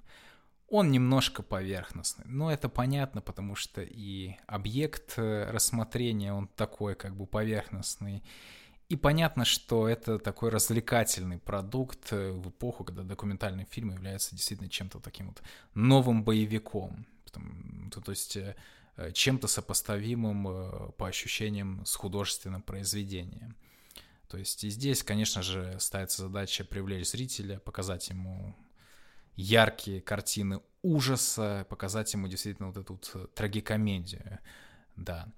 Он 0.70 0.90
немножко 0.90 1.42
поверхностный, 1.42 2.24
но 2.26 2.50
это 2.50 2.68
понятно, 2.68 3.20
потому 3.20 3.54
что 3.54 3.82
и 3.82 4.36
объект 4.46 5.14
э, 5.18 5.50
рассмотрения, 5.50 6.32
он 6.32 6.46
такой 6.48 6.94
как 6.94 7.16
бы 7.16 7.26
поверхностный, 7.26 8.22
и 8.88 8.96
понятно, 8.96 9.44
что 9.44 9.86
это 9.86 10.18
такой 10.18 10.48
развлекательный 10.48 11.38
продукт 11.38 12.10
э, 12.10 12.32
в 12.32 12.48
эпоху, 12.48 12.84
когда 12.84 13.02
документальный 13.02 13.66
фильм 13.66 13.90
является 13.90 14.34
действительно 14.34 14.70
чем-то 14.70 14.98
таким 14.98 15.28
вот 15.28 15.42
новым 15.74 16.24
боевиком. 16.24 17.06
То, 18.04 18.10
есть 18.10 18.36
э, 18.36 18.56
чем-то 19.12 19.46
сопоставимым 19.46 20.48
э, 20.48 20.92
по 20.92 21.06
ощущениям 21.06 21.84
с 21.84 21.94
художественным 21.94 22.62
произведением. 22.62 23.56
То 24.26 24.38
есть 24.38 24.64
и 24.64 24.70
здесь, 24.70 25.02
конечно 25.02 25.42
же, 25.42 25.76
ставится 25.80 26.22
задача 26.22 26.64
привлечь 26.64 27.10
зрителя, 27.10 27.58
показать 27.58 28.08
ему 28.08 28.56
яркие 29.36 30.00
картины 30.00 30.62
ужаса, 30.82 31.66
показать 31.68 32.12
ему 32.14 32.26
действительно 32.26 32.68
вот 32.68 32.78
эту 32.78 32.94
вот 32.94 33.34
трагикомедию. 33.34 34.38
Да. 34.96 35.30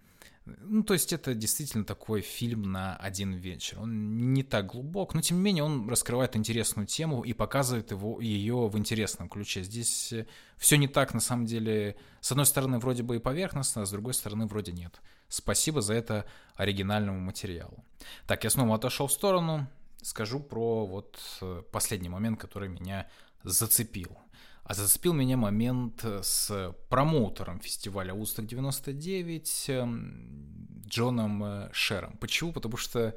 Ну, 0.58 0.82
то 0.82 0.94
есть 0.94 1.12
это 1.12 1.34
действительно 1.34 1.84
такой 1.84 2.20
фильм 2.20 2.72
на 2.72 2.96
один 2.96 3.32
вечер. 3.32 3.80
Он 3.80 4.32
не 4.32 4.42
так 4.42 4.66
глубок, 4.66 5.14
но 5.14 5.20
тем 5.20 5.38
не 5.38 5.42
менее 5.42 5.64
он 5.64 5.88
раскрывает 5.88 6.36
интересную 6.36 6.86
тему 6.86 7.22
и 7.22 7.32
показывает 7.32 7.90
его, 7.90 8.20
ее 8.20 8.68
в 8.68 8.78
интересном 8.78 9.28
ключе. 9.28 9.62
Здесь 9.62 10.12
э, 10.12 10.26
все 10.56 10.76
не 10.76 10.88
так, 10.88 11.14
на 11.14 11.20
самом 11.20 11.46
деле. 11.46 11.96
С 12.20 12.30
одной 12.30 12.46
стороны, 12.46 12.78
вроде 12.78 13.02
бы 13.02 13.16
и 13.16 13.18
поверхностно, 13.18 13.82
а 13.82 13.86
с 13.86 13.90
другой 13.90 14.14
стороны, 14.14 14.46
вроде 14.46 14.72
нет. 14.72 15.00
Спасибо 15.28 15.80
за 15.80 15.94
это 15.94 16.26
оригинальному 16.56 17.20
материалу. 17.20 17.84
Так, 18.26 18.44
я 18.44 18.50
снова 18.50 18.76
отошел 18.76 19.06
в 19.06 19.12
сторону. 19.12 19.66
Скажу 20.02 20.40
про 20.40 20.86
вот 20.86 21.18
э, 21.40 21.62
последний 21.70 22.08
момент, 22.08 22.40
который 22.40 22.68
меня 22.68 23.08
зацепил. 23.42 24.16
А 24.70 24.74
зацепил 24.74 25.12
меня 25.14 25.36
момент 25.36 26.04
с 26.04 26.72
промоутером 26.88 27.58
фестиваля 27.58 28.14
Усток 28.14 28.46
99 28.46 29.64
эм, 29.66 30.84
Джоном 30.86 31.42
э, 31.42 31.70
Шером. 31.72 32.16
Почему? 32.18 32.52
Потому 32.52 32.76
что 32.76 33.16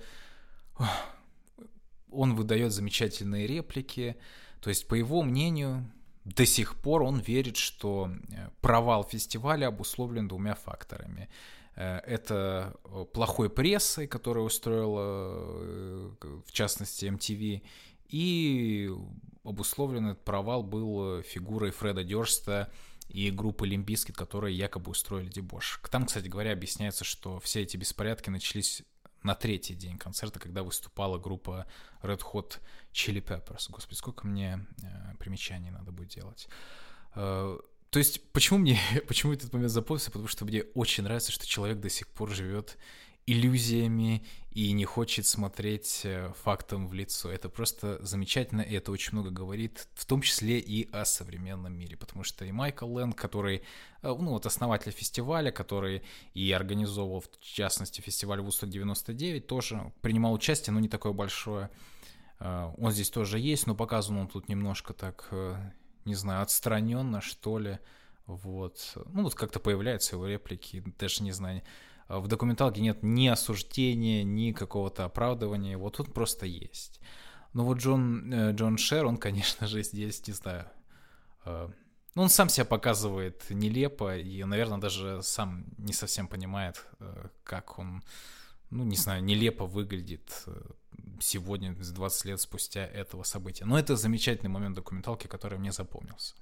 он 2.12 2.34
выдает 2.34 2.72
замечательные 2.72 3.46
реплики. 3.46 4.16
То 4.62 4.70
есть, 4.70 4.88
по 4.88 4.96
его 4.96 5.22
мнению, 5.22 5.86
до 6.26 6.44
сих 6.44 6.76
пор 6.76 7.04
он 7.04 7.20
верит, 7.20 7.58
что 7.58 8.10
э, 8.32 8.50
провал 8.62 9.04
фестиваля 9.04 9.68
обусловлен 9.68 10.28
двумя 10.28 10.56
факторами. 10.56 11.30
Э, 11.76 12.00
это 12.00 12.74
плохой 13.13 13.52
прессой, 13.52 14.08
которая 14.08 14.44
устроила, 14.44 16.16
в 16.48 16.52
частности, 16.52 17.06
MTV, 17.06 17.62
и 18.10 18.92
обусловлен 19.43 20.08
этот 20.08 20.23
провал 20.23 20.63
был 20.63 21.19
э, 21.19 21.23
фигурой 21.23 21.71
Фреда 21.71 22.03
Дёрста 22.03 22.71
и 23.10 23.29
группы 23.32 23.67
Limp 23.67 23.85
Bizkit, 23.85 24.15
которые 24.15 24.56
якобы 24.58 24.91
устроили 24.91 25.29
дебош. 25.29 25.82
Там, 25.91 26.06
кстати 26.06 26.27
говоря, 26.27 26.53
объясняется, 26.53 27.03
что 27.03 27.39
все 27.39 27.62
эти 27.62 27.77
беспорядки 27.77 28.29
начались 28.29 28.84
на 29.23 29.36
третий 29.36 29.73
день 29.73 29.97
концерта, 29.97 30.39
когда 30.39 30.63
выступала 30.63 31.17
группа 31.17 31.65
Red 32.01 32.21
Hot 32.34 32.60
Chili 32.91 33.23
Peppers. 33.23 33.67
Господи, 33.69 33.97
сколько 33.97 34.27
мне 34.27 34.65
э, 34.82 35.15
примечаний 35.17 35.71
надо 35.71 35.91
будет 35.91 36.10
делать. 36.10 36.47
Э, 37.15 37.58
то 37.89 37.99
есть, 37.99 38.32
почему 38.32 38.60
мне, 38.60 38.79
почему 39.08 39.34
этот 39.34 39.53
момент 39.53 39.71
запомнился? 39.71 40.12
Потому 40.12 40.27
что 40.27 40.45
мне 40.45 40.63
очень 40.73 41.03
нравится, 41.03 41.32
что 41.32 41.45
человек 41.45 41.79
до 41.79 41.89
сих 41.89 42.08
пор 42.08 42.32
живет 42.32 42.77
иллюзиями 43.25 44.23
и 44.51 44.71
не 44.71 44.86
хочет 44.86 45.25
смотреть 45.25 46.01
э, 46.03 46.31
фактам 46.43 46.88
в 46.88 46.93
лицо. 46.93 47.31
Это 47.31 47.49
просто 47.49 48.03
замечательно, 48.05 48.62
и 48.62 48.75
это 48.75 48.91
очень 48.91 49.13
много 49.13 49.31
говорит, 49.31 49.88
в 49.95 50.05
том 50.05 50.21
числе 50.21 50.59
и 50.59 50.89
о 50.91 51.05
современном 51.05 51.73
мире, 51.73 51.97
потому 51.97 52.23
что 52.23 52.45
и 52.45 52.51
Майкл 52.51 52.86
Лэнд, 52.86 53.15
который, 53.15 53.63
э, 54.03 54.07
ну 54.07 54.31
вот 54.31 54.45
основатель 54.45 54.91
фестиваля, 54.91 55.51
который 55.51 56.03
и 56.36 56.51
организовывал, 56.51 57.21
в 57.21 57.39
частности, 57.39 58.01
фестиваль 58.01 58.41
Вусток 58.41 58.69
99, 58.69 59.47
тоже 59.47 59.91
принимал 60.01 60.33
участие, 60.33 60.73
но 60.73 60.79
не 60.79 60.89
такое 60.89 61.13
большое. 61.13 61.71
Э, 62.39 62.71
он 62.77 62.91
здесь 62.91 63.09
тоже 63.09 63.39
есть, 63.39 63.65
но 63.65 63.73
показан 63.73 64.17
он 64.17 64.27
тут 64.27 64.49
немножко 64.49 64.93
так, 64.93 65.29
не 66.05 66.13
знаю, 66.13 66.43
отстраненно, 66.43 67.21
что 67.21 67.57
ли. 67.57 67.79
Вот. 68.27 68.97
Ну, 69.12 69.23
вот 69.23 69.36
как-то 69.36 69.59
появляются 69.59 70.15
его 70.15 70.27
реплики, 70.27 70.83
даже 70.99 71.23
не 71.23 71.31
знаю, 71.31 71.63
в 72.19 72.28
документалке 72.28 72.82
нет 72.82 72.99
ни 73.02 73.28
осуждения, 73.28 74.23
ни 74.23 74.52
какого-то 74.52 75.06
оправдывания, 75.06 75.78
вот 75.78 75.97
тут 75.97 76.13
просто 76.13 76.45
есть. 76.45 76.99
Но 77.54 77.65
вот 77.65 77.78
Джон, 77.78 78.34
э, 78.34 78.52
Джон 78.54 78.78
Шер, 78.78 79.06
он, 79.06 79.17
конечно 79.28 79.67
же, 79.67 79.84
здесь, 79.84 80.26
не 80.28 80.34
знаю, 80.34 80.65
э, 81.45 81.69
ну, 82.15 82.21
он 82.21 82.30
сам 82.30 82.49
себя 82.49 82.65
показывает 82.65 83.49
нелепо 83.49 84.17
и, 84.17 84.43
наверное, 84.43 84.78
даже 84.78 85.23
сам 85.23 85.65
не 85.78 85.93
совсем 85.93 86.28
понимает, 86.28 86.86
э, 86.99 87.30
как 87.43 87.80
он, 87.80 88.04
ну, 88.69 88.84
не 88.84 88.95
знаю, 88.95 89.23
нелепо 89.23 89.65
выглядит 89.65 90.43
э, 90.45 90.62
сегодня, 91.19 91.73
20 91.73 92.26
лет 92.26 92.39
спустя 92.39 92.86
этого 92.86 93.23
события. 93.23 93.65
Но 93.65 93.80
это 93.80 93.95
замечательный 93.95 94.49
момент 94.49 94.76
документалки, 94.76 95.28
который 95.28 95.58
мне 95.58 95.71
запомнился. 95.71 96.36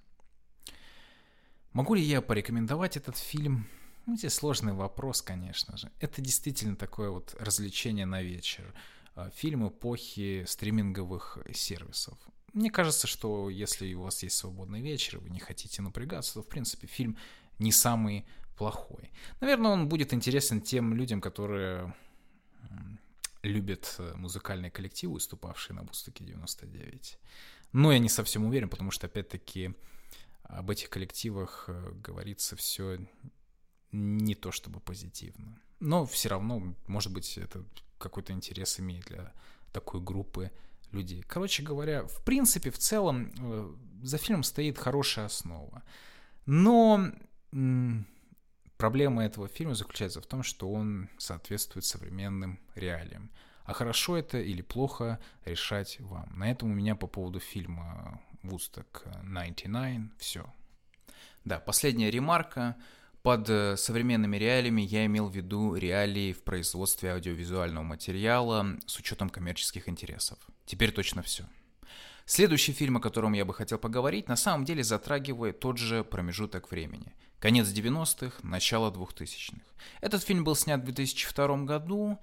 Могу 1.71 1.93
ли 1.93 2.01
я 2.01 2.21
порекомендовать 2.21 2.97
этот 2.97 3.17
фильм? 3.17 3.65
Ну, 4.05 4.17
здесь 4.17 4.33
сложный 4.33 4.73
вопрос, 4.73 5.21
конечно 5.21 5.77
же. 5.77 5.91
Это 5.99 6.21
действительно 6.21 6.75
такое 6.75 7.09
вот 7.09 7.35
развлечение 7.39 8.05
на 8.05 8.21
вечер. 8.21 8.73
Э, 9.15 9.29
фильм 9.35 9.67
эпохи 9.67 10.45
стриминговых 10.47 11.37
сервисов. 11.53 12.17
Мне 12.53 12.69
кажется, 12.69 13.07
что 13.07 13.49
если 13.49 13.93
у 13.93 14.01
вас 14.01 14.23
есть 14.23 14.37
свободный 14.37 14.81
вечер, 14.81 15.17
и 15.17 15.21
вы 15.21 15.29
не 15.29 15.39
хотите 15.39 15.81
напрягаться, 15.81 16.35
то, 16.35 16.41
в 16.41 16.47
принципе, 16.47 16.87
фильм 16.87 17.17
не 17.59 17.71
самый 17.71 18.25
плохой. 18.57 19.11
Наверное, 19.39 19.71
он 19.71 19.87
будет 19.87 20.13
интересен 20.13 20.61
тем 20.61 20.93
людям, 20.93 21.21
которые 21.21 21.93
любят 23.43 23.95
э, 23.97 24.13
музыкальные 24.15 24.71
коллективы, 24.71 25.13
выступавшие 25.13 25.75
на 25.75 25.83
Бустуке 25.83 26.23
99. 26.23 27.17
Но 27.73 27.91
я 27.91 27.99
не 27.99 28.09
совсем 28.09 28.45
уверен, 28.45 28.69
потому 28.69 28.91
что, 28.91 29.07
опять-таки, 29.07 29.73
об 30.43 30.69
этих 30.69 30.89
коллективах 30.89 31.65
э, 31.67 31.91
говорится 31.93 32.55
все 32.55 32.99
не 33.91 34.36
то 34.36 34.51
чтобы 34.51 34.80
позитивно. 34.80 35.60
Но 35.80 36.06
все 36.06 36.30
равно, 36.30 36.75
может 36.88 37.12
быть, 37.12 37.38
это 37.38 37.63
какой-то 37.97 38.34
интерес 38.34 38.80
имеет 38.80 39.06
для 39.06 39.32
такой 39.71 40.01
группы 40.01 40.51
людей. 40.91 41.23
Короче 41.27 41.63
говоря, 41.63 42.06
в 42.06 42.23
принципе, 42.23 42.69
в 42.71 42.77
целом 42.77 43.32
э, 43.39 43.73
за 44.04 44.17
фильмом 44.17 44.43
стоит 44.43 44.77
хорошая 44.77 45.25
основа. 45.25 45.84
Но 46.45 47.12
проблема 48.77 49.23
этого 49.23 49.47
фильма 49.47 49.75
заключается 49.75 50.21
в 50.21 50.25
том, 50.25 50.43
что 50.43 50.71
он 50.71 51.10
соответствует 51.17 51.86
современным 51.86 52.60
реалиям. 52.75 53.32
А 53.63 53.73
хорошо 53.73 54.17
это 54.17 54.39
или 54.39 54.62
плохо 54.62 55.19
решать 55.45 55.99
вам. 55.99 56.32
На 56.38 56.51
этом 56.51 56.71
у 56.71 56.73
меня 56.73 56.95
по 56.95 57.08
поводу 57.08 57.39
фильма 57.39 58.21
Woodstock 58.43 59.04
99 59.23 60.12
все. 60.17 60.51
Да, 61.45 61.60
последняя 61.60 62.12
ремарка. 62.12 62.75
Под 63.23 63.47
э, 63.49 63.77
современными 63.77 64.38
реалиями 64.38 64.81
я 64.81 65.05
имел 65.05 65.27
в 65.29 65.36
виду 65.36 65.75
реалии 65.75 66.34
в 66.34 66.41
производстве 66.41 67.12
аудиовизуального 67.12 67.84
материала 67.84 68.65
с 68.88 68.97
учетом 68.97 69.29
коммерческих 69.29 69.88
интересов. 69.88 70.39
Теперь 70.65 70.91
точно 70.91 71.21
все. 71.21 71.43
Следующий 72.25 72.71
фильм, 72.71 72.97
о 72.97 72.99
котором 72.99 73.34
я 73.34 73.45
бы 73.45 73.53
хотел 73.53 73.77
поговорить, 73.77 74.27
на 74.27 74.36
самом 74.36 74.65
деле 74.65 74.84
затрагивает 74.84 75.60
тот 75.60 75.77
же 75.77 76.03
промежуток 76.03 76.71
времени. 76.71 77.13
Конец 77.39 77.67
90-х, 77.67 78.39
начало 78.41 78.89
2000-х. 78.89 79.62
Этот 80.01 80.23
фильм 80.23 80.43
был 80.43 80.55
снят 80.55 80.81
в 80.81 80.86
2002 80.86 81.57
году, 81.65 82.17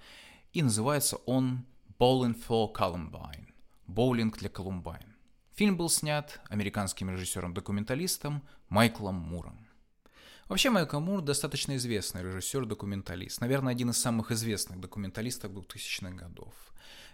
и 0.53 0.63
называется 0.63 1.17
он 1.27 1.65
«Bowling 1.99 2.37
for 2.49 2.73
Columbine»– 2.75 3.47
«Боулинг 3.87 4.39
для 4.39 4.49
Колумбайн». 4.49 5.15
Фильм 5.55 5.77
был 5.77 5.91
снят 5.91 6.41
американским 6.49 7.11
режиссером-документалистом 7.11 8.43
Майклом 8.69 9.17
Муром. 9.17 9.68
Вообще 10.49 10.71
Майкл 10.71 10.99
Мур 10.99 11.21
достаточно 11.21 11.77
известный 11.77 12.23
режиссер-документалист, 12.23 13.43
наверное, 13.43 13.73
один 13.73 13.91
из 13.91 13.99
самых 13.99 14.31
известных 14.31 14.81
документалистов 14.81 15.53
2000-х 15.53 16.15
годов. 16.15 16.55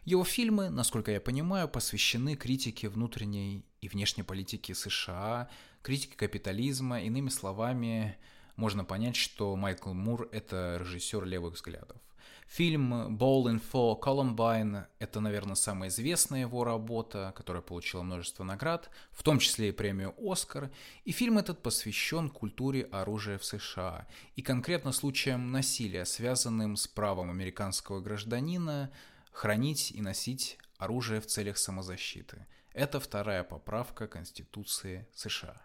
Его 0.04 0.22
фильмы, 0.22 0.70
насколько 0.70 1.10
я 1.10 1.20
понимаю, 1.20 1.68
посвящены 1.68 2.36
критике 2.36 2.88
внутренней 2.88 3.64
и 3.80 3.88
внешней 3.88 4.22
политики 4.22 4.70
США, 4.70 5.50
критике 5.82 6.16
капитализма. 6.16 7.00
Иными 7.00 7.28
словами, 7.28 8.16
можно 8.54 8.84
понять, 8.84 9.16
что 9.16 9.56
Майкл 9.56 9.92
Мур– 9.92 10.28
это 10.32 10.76
режиссер 10.80 11.24
левых 11.24 11.54
взглядов. 11.54 12.00
Фильм 12.46 13.16
«Bowling 13.16 13.60
for 13.72 13.98
Columbine»— 14.00 14.86
это, 14.98 15.20
наверное, 15.20 15.56
самая 15.56 15.88
известная 15.88 16.42
его 16.42 16.62
работа, 16.62 17.32
которая 17.34 17.62
получила 17.62 18.02
множество 18.02 18.44
наград, 18.44 18.90
в 19.10 19.22
том 19.22 19.38
числе 19.38 19.70
и 19.70 19.72
премию 19.72 20.14
«Оскар». 20.18 20.70
И 21.04 21.12
фильм 21.12 21.38
этот 21.38 21.62
посвящен 21.62 22.30
культуре 22.30 22.82
оружия 22.92 23.38
в 23.38 23.44
США 23.44 24.06
и 24.36 24.42
конкретно 24.42 24.92
случаям 24.92 25.50
насилия, 25.50 26.04
связанным 26.04 26.76
с 26.76 26.86
правом 26.86 27.30
американского 27.30 28.00
гражданина 28.00 28.92
хранить 29.32 29.90
и 29.90 30.00
носить 30.00 30.58
оружие 30.78 31.20
в 31.20 31.26
целях 31.26 31.58
самозащиты. 31.58 32.46
Это 32.72 33.00
вторая 33.00 33.42
поправка 33.42 34.06
Конституции 34.06 35.08
США. 35.14 35.63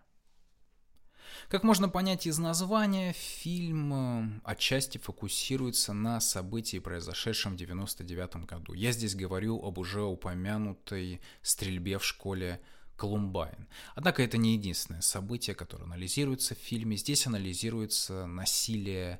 Как 1.47 1.63
можно 1.63 1.89
понять 1.89 2.27
из 2.27 2.37
названия, 2.37 3.13
фильм 3.13 3.93
э, 3.93 4.39
отчасти 4.43 4.97
фокусируется 4.97 5.93
на 5.93 6.19
событии, 6.19 6.79
произошедшем 6.79 7.53
в 7.53 7.55
1999 7.55 8.45
году. 8.45 8.73
Я 8.73 8.91
здесь 8.91 9.15
говорю 9.15 9.61
об 9.63 9.77
уже 9.77 10.01
упомянутой 10.01 11.21
стрельбе 11.41 11.97
в 11.97 12.05
школе 12.05 12.61
Колумбайн. 12.95 13.67
Однако 13.95 14.21
это 14.21 14.37
не 14.37 14.53
единственное 14.53 15.01
событие, 15.01 15.55
которое 15.55 15.85
анализируется 15.85 16.53
в 16.53 16.59
фильме. 16.59 16.97
Здесь 16.97 17.25
анализируется 17.27 18.25
насилие 18.27 19.19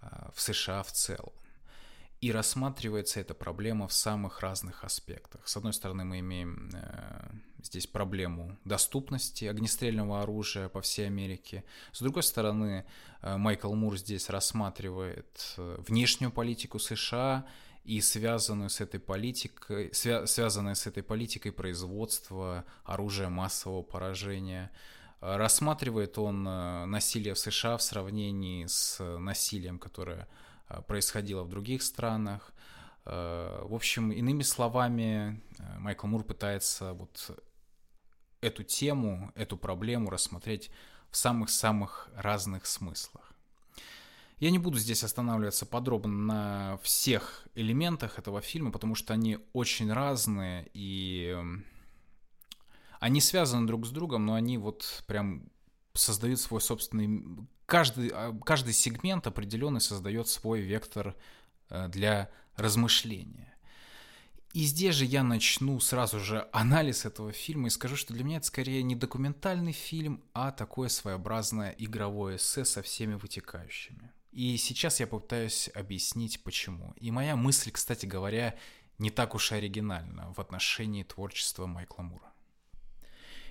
э, 0.00 0.28
в 0.34 0.40
США 0.40 0.82
в 0.82 0.92
целом. 0.92 1.32
И 2.20 2.32
рассматривается 2.32 3.20
эта 3.20 3.32
проблема 3.32 3.88
в 3.88 3.92
самых 3.94 4.40
разных 4.40 4.84
аспектах. 4.84 5.48
С 5.48 5.56
одной 5.56 5.72
стороны, 5.72 6.04
мы 6.04 6.18
имеем 6.18 6.70
э, 6.74 7.30
здесь 7.64 7.86
проблему 7.86 8.56
доступности 8.64 9.44
огнестрельного 9.44 10.22
оружия 10.22 10.68
по 10.68 10.80
всей 10.80 11.06
Америке. 11.06 11.64
С 11.92 12.00
другой 12.00 12.22
стороны, 12.22 12.84
э, 13.22 13.36
Майкл 13.36 13.72
Мур 13.74 13.98
здесь 13.98 14.28
рассматривает 14.30 15.54
э, 15.56 15.76
внешнюю 15.86 16.30
политику 16.30 16.78
США 16.78 17.46
и 17.84 18.00
связанную 18.00 18.70
с 18.70 18.80
этой 18.80 19.00
политикой, 19.00 19.88
свя- 19.88 20.26
связанное 20.26 20.74
с 20.74 20.86
этой 20.86 21.02
политикой 21.02 21.52
производства 21.52 22.64
оружия 22.84 23.28
массового 23.28 23.82
поражения. 23.82 24.70
Рассматривает 25.20 26.18
он 26.18 26.46
э, 26.46 26.84
насилие 26.86 27.34
в 27.34 27.38
США 27.38 27.76
в 27.76 27.82
сравнении 27.82 28.66
с 28.66 29.02
насилием, 29.18 29.78
которое 29.78 30.28
Э, 30.70 30.82
происходило 30.82 31.42
в 31.42 31.48
других 31.48 31.82
странах. 31.82 32.52
Э, 33.04 33.62
в 33.64 33.74
общем, 33.74 34.12
иными 34.12 34.42
словами, 34.42 35.40
э, 35.58 35.78
Майкл 35.78 36.06
Мур 36.06 36.22
пытается 36.22 36.92
вот 36.92 37.38
эту 38.40 38.62
тему, 38.62 39.32
эту 39.34 39.56
проблему 39.56 40.10
рассмотреть 40.10 40.70
в 41.10 41.16
самых-самых 41.16 42.08
разных 42.14 42.66
смыслах. 42.66 43.32
Я 44.38 44.50
не 44.50 44.58
буду 44.58 44.78
здесь 44.78 45.04
останавливаться 45.04 45.66
подробно 45.66 46.14
на 46.14 46.78
всех 46.78 47.46
элементах 47.54 48.18
этого 48.18 48.40
фильма, 48.40 48.72
потому 48.72 48.94
что 48.94 49.12
они 49.12 49.38
очень 49.52 49.92
разные 49.92 50.70
и 50.72 51.36
они 53.00 53.20
связаны 53.20 53.66
друг 53.66 53.86
с 53.86 53.90
другом, 53.90 54.26
но 54.26 54.34
они 54.34 54.56
вот 54.56 55.04
прям 55.06 55.50
создают 55.94 56.40
свой 56.40 56.60
собственный 56.60 57.46
каждый, 57.66 58.10
а, 58.12 58.36
каждый 58.44 58.72
сегмент 58.72 59.26
определенный 59.26 59.80
создает 59.80 60.28
свой 60.28 60.60
вектор 60.60 61.16
э, 61.68 61.88
для 61.88 62.30
размышления. 62.56 63.49
И 64.52 64.64
здесь 64.64 64.96
же 64.96 65.04
я 65.04 65.22
начну 65.22 65.78
сразу 65.78 66.18
же 66.18 66.48
анализ 66.52 67.04
этого 67.04 67.30
фильма 67.32 67.68
и 67.68 67.70
скажу, 67.70 67.94
что 67.94 68.12
для 68.12 68.24
меня 68.24 68.38
это 68.38 68.46
скорее 68.46 68.82
не 68.82 68.96
документальный 68.96 69.72
фильм, 69.72 70.24
а 70.32 70.50
такое 70.50 70.88
своеобразное 70.88 71.74
игровое 71.78 72.36
эссе 72.36 72.64
со 72.64 72.82
всеми 72.82 73.14
вытекающими. 73.14 74.10
И 74.32 74.56
сейчас 74.56 74.98
я 74.98 75.06
попытаюсь 75.06 75.70
объяснить, 75.74 76.42
почему. 76.42 76.94
И 76.96 77.12
моя 77.12 77.36
мысль, 77.36 77.70
кстати 77.70 78.06
говоря, 78.06 78.56
не 78.98 79.10
так 79.10 79.36
уж 79.36 79.52
и 79.52 79.54
оригинальна 79.54 80.32
в 80.32 80.40
отношении 80.40 81.04
творчества 81.04 81.66
Майкла 81.66 82.02
Мура. 82.02 82.32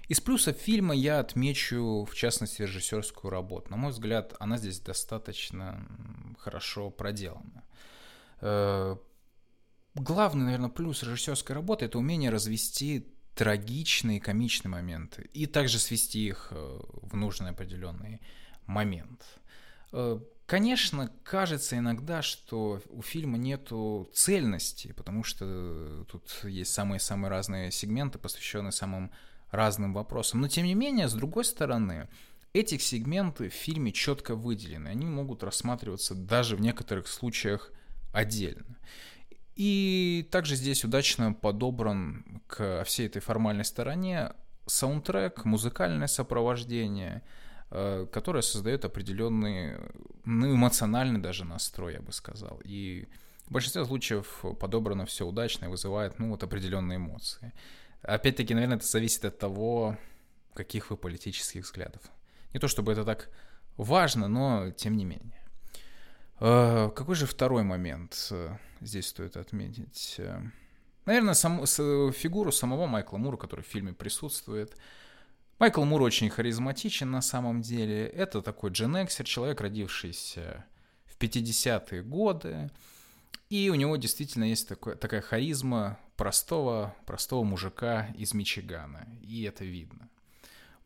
Из 0.10 0.20
плюсов 0.20 0.58
фильма 0.58 0.96
я 0.96 1.20
отмечу, 1.20 2.04
в 2.04 2.16
частности, 2.16 2.64
режиссерскую 2.64 3.32
работу. 3.32 3.70
На 3.70 3.78
мой 3.78 3.92
взгляд, 3.92 4.36
она 4.40 4.58
здесь 4.58 4.80
достаточно 4.80 5.86
хорошо 6.40 6.90
проделана. 6.90 7.64
Главный, 9.96 10.46
наверное, 10.46 10.70
плюс 10.70 11.04
режиссерской 11.04 11.56
работы– 11.56 11.86
это 11.86 11.98
умение 11.98 12.30
развести 12.30 13.08
трагичные, 13.36 14.20
комичные 14.20 14.70
моменты 14.72 15.30
и 15.34 15.46
также 15.46 15.80
свести 15.80 16.28
их 16.28 16.50
э, 16.52 16.80
в 17.02 17.16
нужный 17.16 17.52
определенный 17.52 18.22
момент. 18.66 19.24
Э, 19.92 20.20
конечно, 20.46 21.12
кажется 21.24 21.78
иногда, 21.78 22.22
что 22.22 22.82
у 22.90 23.02
фильма 23.02 23.38
нету 23.38 24.10
цельности, 24.14 24.92
потому 24.92 25.24
что 25.24 26.06
тут 26.10 26.42
есть 26.44 26.74
самые-самые 26.74 27.30
разные 27.30 27.72
сегменты, 27.72 28.20
посвященные 28.20 28.72
самым 28.72 29.12
разным 29.52 29.94
вопросам. 29.94 30.42
Но 30.42 30.48
тем 30.48 30.66
не 30.66 30.76
менее, 30.76 31.08
с 31.08 31.14
другой 31.14 31.46
стороны, 31.46 32.08
эти 32.54 32.78
сегменты 32.78 33.50
в 33.50 33.54
фильме 33.54 33.92
четко 33.92 34.36
выделены. 34.36 34.90
Они 34.90 35.06
могут 35.06 35.44
рассматриваться 35.44 36.16
даже 36.16 36.56
в 36.56 36.62
некоторых 36.62 37.08
случаях 37.08 37.72
отдельно. 38.14 38.66
И 39.60 40.26
также 40.32 40.56
здесь 40.56 40.86
удачно 40.86 41.34
подобран 41.34 42.42
к 42.48 42.86
всей 42.86 43.08
этой 43.08 43.22
формальной 43.22 43.66
стороне 43.66 44.32
саундтрек, 44.66 45.44
музыкальное 45.44 46.08
сопровождение, 46.08 47.24
э, 47.70 48.08
которое 48.10 48.42
создает 48.42 48.86
определенный, 48.86 49.76
ну, 50.24 50.56
эмоциональный 50.56 51.20
даже 51.20 51.44
настрой, 51.44 51.96
я 51.96 52.02
бы 52.02 52.14
сказал. 52.14 52.62
И 52.64 53.10
в 53.48 53.52
большинстве 53.52 53.84
случаев 53.84 54.46
подобрано 54.62 55.06
все 55.06 55.28
удачно 55.28 55.66
и 55.66 55.70
вызывает, 55.70 56.20
ну, 56.20 56.30
вот 56.30 56.42
определенные 56.42 56.96
эмоции. 56.96 57.52
Опять-таки, 58.02 58.54
наверное, 58.54 58.78
это 58.78 58.88
зависит 58.88 59.26
от 59.26 59.40
того, 59.40 59.98
каких 60.54 60.90
вы 60.90 60.96
политических 60.96 61.66
взглядов. 61.66 62.04
Не 62.54 62.62
то 62.62 62.70
чтобы 62.70 62.94
это 62.94 63.04
так 63.04 63.30
важно, 63.76 64.30
но 64.30 64.72
тем 64.72 64.96
не 64.96 65.04
менее. 65.04 65.39
Э, 66.40 66.90
какой 66.96 67.16
же 67.16 67.26
второй 67.26 67.64
момент 67.64 68.28
э, 68.32 68.56
здесь 68.82 69.08
стоит 69.08 69.38
отметить? 69.38 70.20
Наверное, 71.06 71.34
сам, 71.34 71.66
с, 71.66 72.12
фигуру 72.12 72.52
самого 72.52 72.86
Майкла 72.86 73.18
Мура, 73.18 73.38
который 73.38 73.62
в 73.62 73.68
фильме 73.68 73.94
присутствует. 73.94 74.78
Майкл 75.58 75.84
Мур 75.84 76.02
очень 76.02 76.30
харизматичен 76.30 77.12
на 77.12 77.22
самом 77.22 77.62
деле. 77.62 78.08
Это 78.08 78.42
такой 78.42 78.72
Джен 78.72 78.96
Эксер, 79.04 79.26
человек, 79.26 79.60
родившийся 79.60 80.66
в 81.06 81.18
50-е 81.18 82.04
годы. 82.04 82.70
И 83.50 83.70
у 83.70 83.76
него 83.76 83.98
действительно 83.98 84.44
есть 84.46 84.70
такой, 84.70 84.96
такая 84.96 85.22
харизма 85.22 85.98
простого, 86.16 86.96
простого 87.06 87.44
мужика 87.44 88.08
из 88.16 88.34
Мичигана. 88.34 89.08
И 89.22 89.44
это 89.44 89.66
видно. 89.66 90.08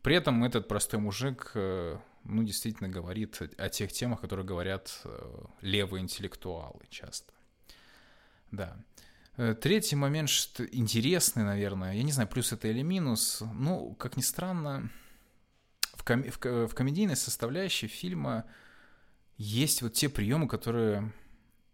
При 0.02 0.16
этом 0.16 0.42
этот 0.42 0.66
простой 0.66 0.98
мужик, 0.98 1.52
э, 1.54 1.98
ну, 2.24 2.42
действительно 2.42 2.88
говорит 2.88 3.40
о 3.58 3.68
тех 3.68 3.92
темах, 3.92 4.20
которые 4.20 4.46
говорят 4.46 5.00
э, 5.04 5.44
левые 5.60 6.02
интеллектуалы 6.02 6.80
часто. 6.88 7.32
Да. 8.50 8.76
Э, 9.36 9.54
третий 9.54 9.96
момент, 9.96 10.28
что 10.28 10.64
интересный, 10.64 11.44
наверное, 11.44 11.94
я 11.94 12.02
не 12.02 12.12
знаю, 12.12 12.28
плюс 12.28 12.52
это 12.52 12.68
или 12.68 12.82
минус, 12.82 13.42
ну, 13.52 13.94
как 13.94 14.16
ни 14.16 14.22
странно, 14.22 14.90
в, 15.94 16.04
ком- 16.04 16.24
в, 16.30 16.68
в 16.68 16.74
комедийной 16.74 17.16
составляющей 17.16 17.88
фильма 17.88 18.44
есть 19.36 19.82
вот 19.82 19.94
те 19.94 20.08
приемы, 20.08 20.48
которые 20.48 21.12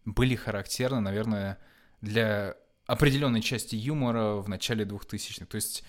были 0.05 0.35
характерны, 0.35 1.01
наверное, 1.01 1.59
для 2.01 2.57
определенной 2.87 3.43
части 3.43 3.77
юмора 3.77 4.37
в 4.37 4.49
начале 4.49 4.85
2000-х. 4.85 5.47
То 5.47 5.57
есть 5.57 5.85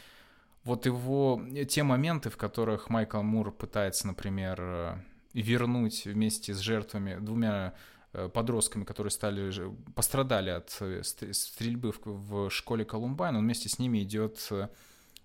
вот 0.63 0.85
его, 0.85 1.41
те 1.69 1.83
моменты, 1.83 2.29
в 2.29 2.37
которых 2.37 2.89
Майкл 2.89 3.21
Мур 3.21 3.51
пытается, 3.51 4.07
например, 4.07 4.57
э, 4.61 4.95
вернуть 5.33 6.05
вместе 6.05 6.53
с 6.53 6.59
жертвами, 6.59 7.17
двумя 7.19 7.73
Э, 8.13 8.27
подростками, 8.27 8.83
которые 8.83 9.11
стали, 9.11 9.73
пострадали 9.95 10.49
от 10.49 10.75
э, 10.81 11.01
стрельбы 11.03 11.93
в, 12.03 12.49
школе 12.49 12.83
Колумбайн, 12.83 13.37
он 13.37 13.45
вместе 13.45 13.69
с 13.69 13.79
ними 13.79 14.03
идет 14.03 14.45
э, 14.51 14.67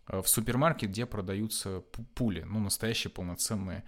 в 0.06 0.26
супермаркет, 0.26 0.90
где 0.90 1.04
продаются 1.04 1.82
пули, 2.14 2.42
ну, 2.42 2.60
настоящие 2.60 3.10
полноценные 3.10 3.82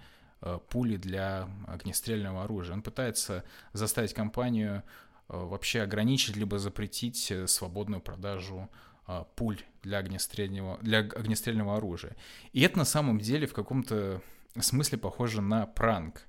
пули 0.69 0.97
для 0.97 1.49
огнестрельного 1.67 2.45
оружия. 2.45 2.75
Он 2.75 2.83
пытается 2.83 3.45
заставить 3.73 4.15
компанию 4.15 4.85
вообще 5.27 5.83
ограничить 5.83 6.37
либо 6.37 6.61
запретить 6.61 7.33
свободную 7.47 8.01
продажу 8.01 8.69
пуль 9.37 9.61
для 9.83 9.99
огнестрельного, 9.99 10.79
для 10.83 10.99
огнестрельного 10.99 11.77
оружия. 11.77 12.17
И 12.53 12.61
это 12.61 12.79
на 12.79 12.85
самом 12.85 13.19
деле 13.19 13.47
в 13.47 13.53
каком-то 13.53 14.23
смысле 14.61 14.99
похоже 14.99 15.41
на 15.41 15.67
пранк. 15.67 16.23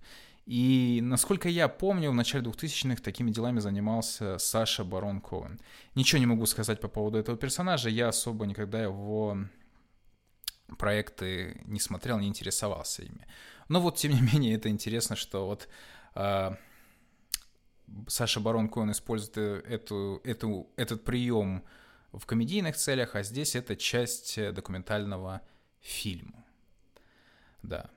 И, 0.45 0.99
насколько 1.03 1.47
я 1.47 1.67
помню, 1.67 2.09
в 2.09 2.15
начале 2.15 2.43
2000-х 2.43 3.03
такими 3.03 3.29
делами 3.29 3.59
занимался 3.59 4.39
Саша 4.39 4.83
Барон 4.83 5.21
Коэн. 5.21 5.59
Ничего 5.93 6.19
не 6.19 6.25
могу 6.25 6.47
сказать 6.47 6.81
по 6.81 6.87
поводу 6.87 7.19
этого 7.19 7.37
персонажа, 7.37 7.89
я 7.89 8.07
особо 8.07 8.47
никогда 8.47 8.81
его 8.81 9.37
проекты 10.77 11.61
не 11.65 11.79
смотрел, 11.79 12.17
не 12.17 12.27
интересовался 12.27 13.03
ими. 13.03 13.27
Но 13.67 13.79
вот, 13.79 13.97
тем 13.97 14.11
не 14.11 14.21
менее, 14.21 14.55
это 14.55 14.69
интересно, 14.69 15.15
что 15.15 15.45
вот 15.45 15.67
э, 16.15 16.51
Саша 18.07 18.39
Барон 18.39 18.69
Коэн 18.69 18.91
использует 18.91 19.37
эту, 19.37 20.21
эту, 20.23 20.67
этот 20.77 21.03
прием 21.03 21.63
в 22.11 22.25
комедийных 22.25 22.75
целях, 22.75 23.15
а 23.15 23.23
здесь 23.23 23.55
это 23.55 23.75
часть 23.75 24.39
документального 24.53 25.41
фильма. 25.81 26.45
Да. 27.61 27.89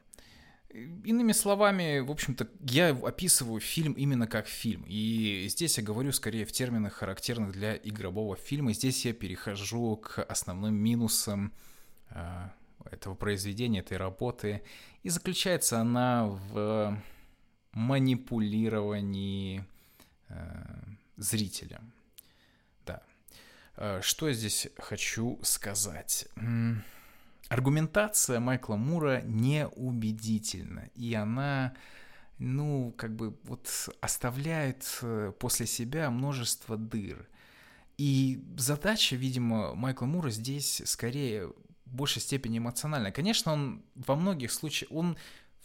Иными 0.70 1.32
словами, 1.32 1.98
в 1.98 2.10
общем-то, 2.10 2.48
я 2.60 2.90
описываю 2.90 3.60
фильм 3.60 3.92
именно 3.92 4.26
как 4.26 4.46
фильм. 4.46 4.84
И 4.88 5.46
здесь 5.48 5.76
я 5.76 5.84
говорю 5.84 6.12
скорее 6.12 6.46
в 6.46 6.52
терминах, 6.52 6.94
характерных 6.94 7.52
для 7.52 7.76
игрового 7.76 8.36
фильма. 8.36 8.72
Здесь 8.72 9.04
я 9.04 9.12
перехожу 9.12 9.96
к 9.96 10.22
основным 10.22 10.74
минусам 10.74 11.52
э, 12.08 12.48
этого 12.90 13.14
произведения, 13.14 13.80
этой 13.80 13.98
работы. 13.98 14.62
И 15.02 15.10
заключается 15.10 15.78
она 15.78 16.26
в 16.26 16.98
манипулировании 17.72 19.66
э, 20.28 20.64
зрителя. 21.18 21.82
Э, 23.76 24.00
что 24.02 24.28
я 24.28 24.34
здесь 24.34 24.68
хочу 24.78 25.38
сказать? 25.42 26.26
аргументация 27.52 28.40
Майкла 28.40 28.76
Мура 28.76 29.20
неубедительна, 29.24 30.88
и 30.94 31.12
она, 31.12 31.74
ну, 32.38 32.94
как 32.96 33.14
бы 33.14 33.36
вот 33.44 33.90
оставляет 34.00 34.98
э, 35.02 35.32
после 35.38 35.66
себя 35.66 36.10
множество 36.10 36.78
дыр. 36.78 37.28
И 37.98 38.42
задача, 38.56 39.16
видимо, 39.16 39.74
Майкла 39.74 40.06
Мура 40.06 40.30
здесь 40.30 40.80
скорее 40.86 41.48
в 41.84 41.94
большей 41.94 42.22
степени 42.22 42.56
эмоциональная. 42.56 43.12
Конечно, 43.12 43.52
он 43.52 43.82
во 43.94 44.16
многих 44.16 44.50
случаях, 44.50 44.90
он 44.90 45.18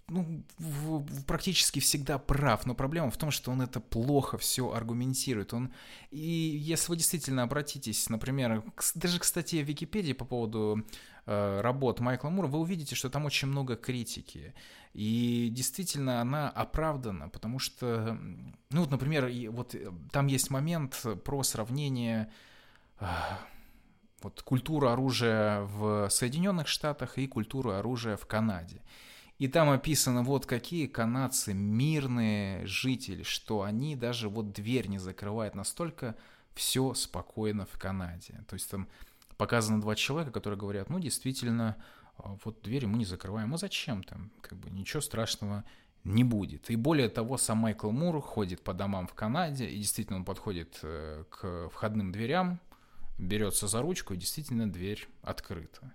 ну, 0.10 0.44
в, 0.58 1.24
практически 1.26 1.80
всегда 1.80 2.18
прав, 2.18 2.66
но 2.66 2.74
проблема 2.76 3.12
в 3.12 3.18
том, 3.18 3.30
что 3.30 3.52
он 3.52 3.62
это 3.62 3.82
плохо 3.82 4.38
все 4.38 4.72
аргументирует. 4.72 5.54
Он, 5.54 5.74
и 6.12 6.20
если 6.20 6.90
вы 6.90 6.98
действительно 6.98 7.44
обратитесь, 7.44 8.10
например, 8.10 8.64
к, 8.76 8.84
даже 8.96 9.20
к 9.20 9.26
статье 9.26 9.64
в 9.64 9.68
Википедии 9.68 10.14
по 10.14 10.24
поводу 10.24 10.86
э, 11.26 11.62
работ 11.62 12.00
Майкла 12.00 12.30
Мура, 12.30 12.48
вы 12.48 12.60
увидите, 12.60 12.96
что 12.96 13.10
там 13.10 13.26
очень 13.26 13.50
много 13.50 13.76
критики. 13.76 14.54
И 14.94 15.50
действительно 15.52 16.22
она 16.22 16.50
оправдана, 16.50 17.28
потому 17.28 17.60
что, 17.60 18.18
ну 18.72 18.82
вот, 18.82 18.90
например, 18.92 19.30
вот 19.52 19.76
э, 19.76 19.92
там 20.12 20.28
есть 20.28 20.50
момент 20.50 21.06
про 21.26 21.44
сравнение 21.44 22.32
э, 23.02 23.06
вот 24.22 24.42
культуру 24.42 24.88
оружия 24.88 25.64
в 25.64 26.10
Соединенных 26.10 26.70
Штатах 26.70 27.18
и 27.18 27.28
культуру 27.28 27.72
оружия 27.72 28.16
в 28.16 28.26
Канаде. 28.26 28.82
И 29.40 29.48
там 29.48 29.70
описано, 29.70 30.24
вот 30.24 30.46
какие 30.46 30.88
канадцы 30.88 31.54
мирные 31.54 32.66
жители, 32.66 33.22
что 33.24 33.62
они 33.62 33.96
даже 33.96 34.30
вот 34.30 34.52
дверь 34.52 34.88
не 34.88 34.98
закрывают. 34.98 35.54
Настолько 35.54 36.16
все 36.56 36.96
спокойно 36.96 37.68
в 37.68 37.78
Канаде. 37.78 38.44
То 38.48 38.56
есть 38.56 38.70
там 38.70 38.88
показано 39.38 39.80
два 39.80 39.96
человека, 39.96 40.32
которые 40.32 40.60
говорят, 40.60 40.90
ну, 40.90 41.00
действительно, 41.00 41.78
а, 42.18 42.36
вот 42.44 42.64
дверь 42.64 42.88
мы 42.88 42.98
не 42.98 43.06
закрываем. 43.06 43.54
А 43.54 43.58
зачем 43.58 44.04
там? 44.04 44.32
Как 44.42 44.58
бы 44.58 44.72
ничего 44.72 45.02
страшного 45.02 45.64
не 46.04 46.24
будет. 46.24 46.72
И 46.72 46.76
более 46.76 47.10
того, 47.10 47.38
сам 47.38 47.60
Майкл 47.60 47.92
Мур 47.92 48.20
ходит 48.22 48.64
по 48.64 48.74
домам 48.74 49.08
в 49.08 49.14
Канаде, 49.14 49.70
и 49.70 49.78
действительно 49.78 50.18
он 50.18 50.26
подходит 50.26 50.80
э, 50.82 51.26
к 51.30 51.70
входным 51.70 52.12
дверям, 52.12 52.60
берется 53.20 53.68
за 53.68 53.82
ручку, 53.82 54.14
и 54.14 54.18
действительно 54.18 54.72
дверь 54.72 55.08
открыта. 55.22 55.94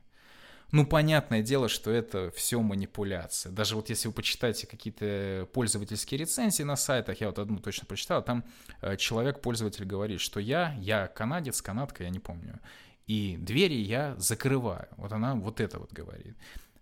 Ну, 0.73 0.87
понятное 0.87 1.43
дело, 1.43 1.69
что 1.69 1.91
это 1.91 2.31
все 2.35 2.61
манипуляция. 2.63 3.53
Даже 3.53 3.77
вот 3.77 3.91
если 3.91 4.09
вы 4.09 4.15
почитаете 4.15 4.67
какие-то 4.67 5.47
пользовательские 5.53 6.19
рецензии 6.19 6.63
на 6.63 6.77
сайтах, 6.77 7.21
я 7.21 7.27
вот 7.27 7.39
одну 7.39 7.59
точно 7.59 7.87
прочитал, 7.87 8.25
там 8.25 8.43
э, 8.81 8.97
человек, 8.97 9.43
пользователь 9.43 9.85
говорит, 9.85 10.21
что 10.21 10.41
я, 10.41 10.75
я 10.81 11.09
канадец, 11.09 11.61
канадка, 11.61 12.05
я 12.05 12.11
не 12.11 12.21
помню, 12.21 12.59
и 13.07 13.37
двери 13.39 13.75
я 13.75 14.15
закрываю. 14.17 14.89
Вот 14.97 15.13
она 15.13 15.35
вот 15.35 15.61
это 15.61 15.79
вот 15.79 15.93
говорит. 15.93 16.37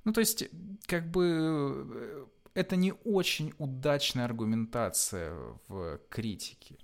Ну, 0.05 0.12
то 0.12 0.20
есть, 0.20 0.45
как 0.86 1.11
бы, 1.11 1.84
э, 1.93 2.26
это 2.55 2.76
не 2.76 2.95
очень 3.05 3.53
удачная 3.59 4.24
аргументация 4.24 5.34
в 5.66 5.99
критике. 6.09 6.76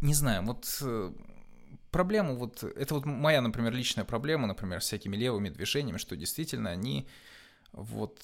Не 0.00 0.14
знаю, 0.14 0.42
вот 0.42 0.66
э, 0.82 1.12
проблему 1.94 2.34
вот, 2.34 2.64
это 2.64 2.94
вот 2.94 3.06
моя, 3.06 3.40
например, 3.40 3.72
личная 3.72 4.04
проблема, 4.04 4.48
например, 4.48 4.80
с 4.82 4.86
всякими 4.86 5.16
левыми 5.16 5.48
движениями, 5.48 5.98
что 5.98 6.16
действительно 6.16 6.70
они 6.70 7.06
вот 7.70 8.18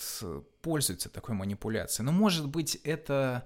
пользуются 0.60 1.08
такой 1.08 1.36
манипуляцией. 1.36 2.04
Но 2.04 2.10
может 2.10 2.48
быть 2.48 2.74
это 2.82 3.44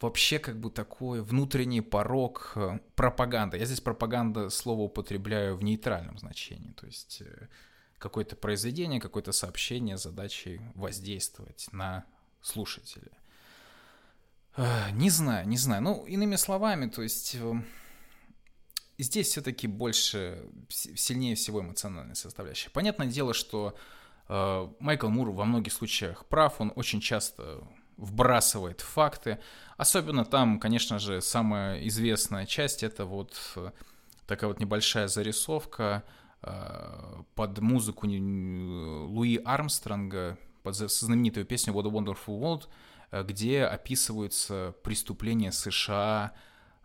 вообще 0.00 0.38
как 0.38 0.60
бы 0.60 0.70
такой 0.70 1.20
внутренний 1.20 1.80
порог 1.80 2.52
э, 2.54 2.78
пропаганды. 2.94 3.58
Я 3.58 3.64
здесь 3.64 3.80
пропаганда 3.80 4.50
слово 4.50 4.82
употребляю 4.82 5.56
в 5.56 5.64
нейтральном 5.64 6.16
значении, 6.16 6.70
то 6.70 6.86
есть 6.86 7.20
э, 7.20 7.48
какое-то 7.98 8.36
произведение, 8.36 9.00
какое-то 9.00 9.32
сообщение 9.32 9.96
задачей 9.96 10.60
воздействовать 10.76 11.66
на 11.72 12.04
слушателя. 12.40 13.10
Не 14.92 15.10
знаю, 15.10 15.48
не 15.48 15.56
знаю. 15.56 15.82
Ну, 15.82 16.06
иными 16.06 16.36
словами, 16.36 16.88
то 16.88 17.02
есть 17.02 17.36
здесь 19.02 19.28
все-таки 19.28 19.66
больше, 19.66 20.44
сильнее 20.68 21.34
всего 21.34 21.60
эмоциональная 21.60 22.14
составляющая. 22.14 22.70
Понятное 22.70 23.06
дело, 23.06 23.34
что 23.34 23.76
э, 24.28 24.68
Майкл 24.80 25.08
Мур 25.08 25.30
во 25.30 25.44
многих 25.44 25.72
случаях 25.72 26.26
прав, 26.26 26.60
он 26.60 26.72
очень 26.76 27.00
часто 27.00 27.62
вбрасывает 27.96 28.80
факты. 28.80 29.38
Особенно 29.76 30.24
там, 30.24 30.58
конечно 30.58 30.98
же, 30.98 31.20
самая 31.20 31.86
известная 31.86 32.46
часть 32.46 32.82
это 32.82 33.04
вот 33.04 33.36
э, 33.56 33.70
такая 34.26 34.48
вот 34.48 34.58
небольшая 34.58 35.06
зарисовка 35.06 36.02
э, 36.42 37.22
под 37.34 37.58
музыку 37.60 38.06
Луи 38.06 39.36
Армстронга, 39.44 40.38
под 40.62 40.76
знаменитую 40.76 41.46
песню 41.46 41.74
What 41.74 41.86
a 41.86 41.90
Wonderful 41.90 42.40
World, 42.40 42.68
э, 43.10 43.22
где 43.22 43.64
описываются 43.64 44.74
преступления 44.82 45.52
США 45.52 46.32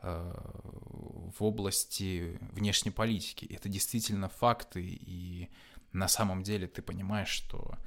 в 0.05 1.43
области 1.43 2.39
внешней 2.51 2.91
политики. 2.91 3.45
Это 3.45 3.69
действительно 3.69 4.29
факты, 4.29 4.81
и 4.83 5.49
на 5.93 6.07
самом 6.07 6.43
деле 6.43 6.67
ты 6.67 6.81
понимаешь, 6.81 7.29
что 7.29 7.77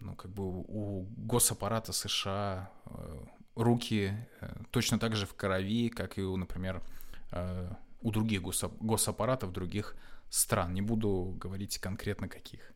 ну, 0.00 0.14
как 0.16 0.30
бы 0.32 0.42
у 0.44 1.06
госаппарата 1.16 1.92
США 1.92 2.70
э, 2.86 3.24
руки 3.54 4.14
э, 4.40 4.62
точно 4.70 4.98
так 4.98 5.14
же 5.14 5.26
в 5.26 5.34
крови, 5.34 5.88
как 5.88 6.18
и, 6.18 6.22
у, 6.22 6.36
например, 6.36 6.82
э, 7.30 7.72
у 8.00 8.10
других 8.10 8.42
госаппаратов 8.42 9.52
других 9.52 9.96
стран. 10.28 10.74
Не 10.74 10.82
буду 10.82 11.36
говорить 11.38 11.78
конкретно 11.78 12.28
каких. 12.28 12.72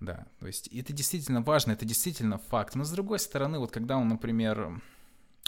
Да, 0.00 0.26
то 0.40 0.46
есть 0.46 0.68
это 0.68 0.92
действительно 0.92 1.40
важно, 1.40 1.72
это 1.72 1.86
действительно 1.86 2.38
факт. 2.38 2.74
Но 2.74 2.84
с 2.84 2.90
другой 2.90 3.18
стороны, 3.18 3.58
вот 3.58 3.70
когда 3.70 3.96
он, 3.96 4.08
например, 4.08 4.82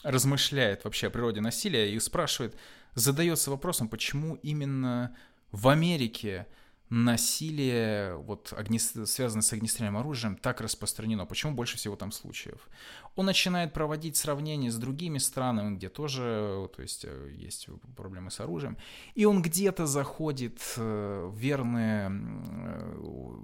размышляет 0.03 0.85
вообще 0.85 1.09
о 1.09 1.11
природе 1.11 1.41
насилия 1.41 1.93
и 1.93 1.99
спрашивает, 1.99 2.57
задается 2.95 3.51
вопросом, 3.51 3.89
почему 3.89 4.37
именно 4.37 5.17
в 5.51 5.69
Америке 5.69 6.47
насилие, 6.91 8.17
вот, 8.17 8.55
огне... 8.57 8.79
связанное 8.79 9.43
с 9.43 9.53
огнестрельным 9.53 9.99
оружием, 9.99 10.37
так 10.37 10.61
распространено? 10.61 11.27
Почему 11.27 11.55
больше 11.55 11.77
всего 11.77 11.97
там 11.97 12.13
случаев? 12.13 12.69
Он 13.15 13.27
начинает 13.27 13.73
проводить 13.75 14.17
сравнения 14.17 14.71
с 14.71 14.77
другими 14.77 15.19
странами, 15.19 15.77
где 15.77 15.89
тоже, 15.89 16.69
то 16.75 16.83
есть, 16.83 17.05
э, 17.05 17.31
есть 17.37 17.69
проблемы 17.97 18.31
с 18.31 18.41
оружием, 18.41 18.79
и 19.15 19.27
он 19.27 19.43
где-то 19.43 19.87
заходит 19.87 20.61
в 20.77 21.35
верное, 21.37 22.09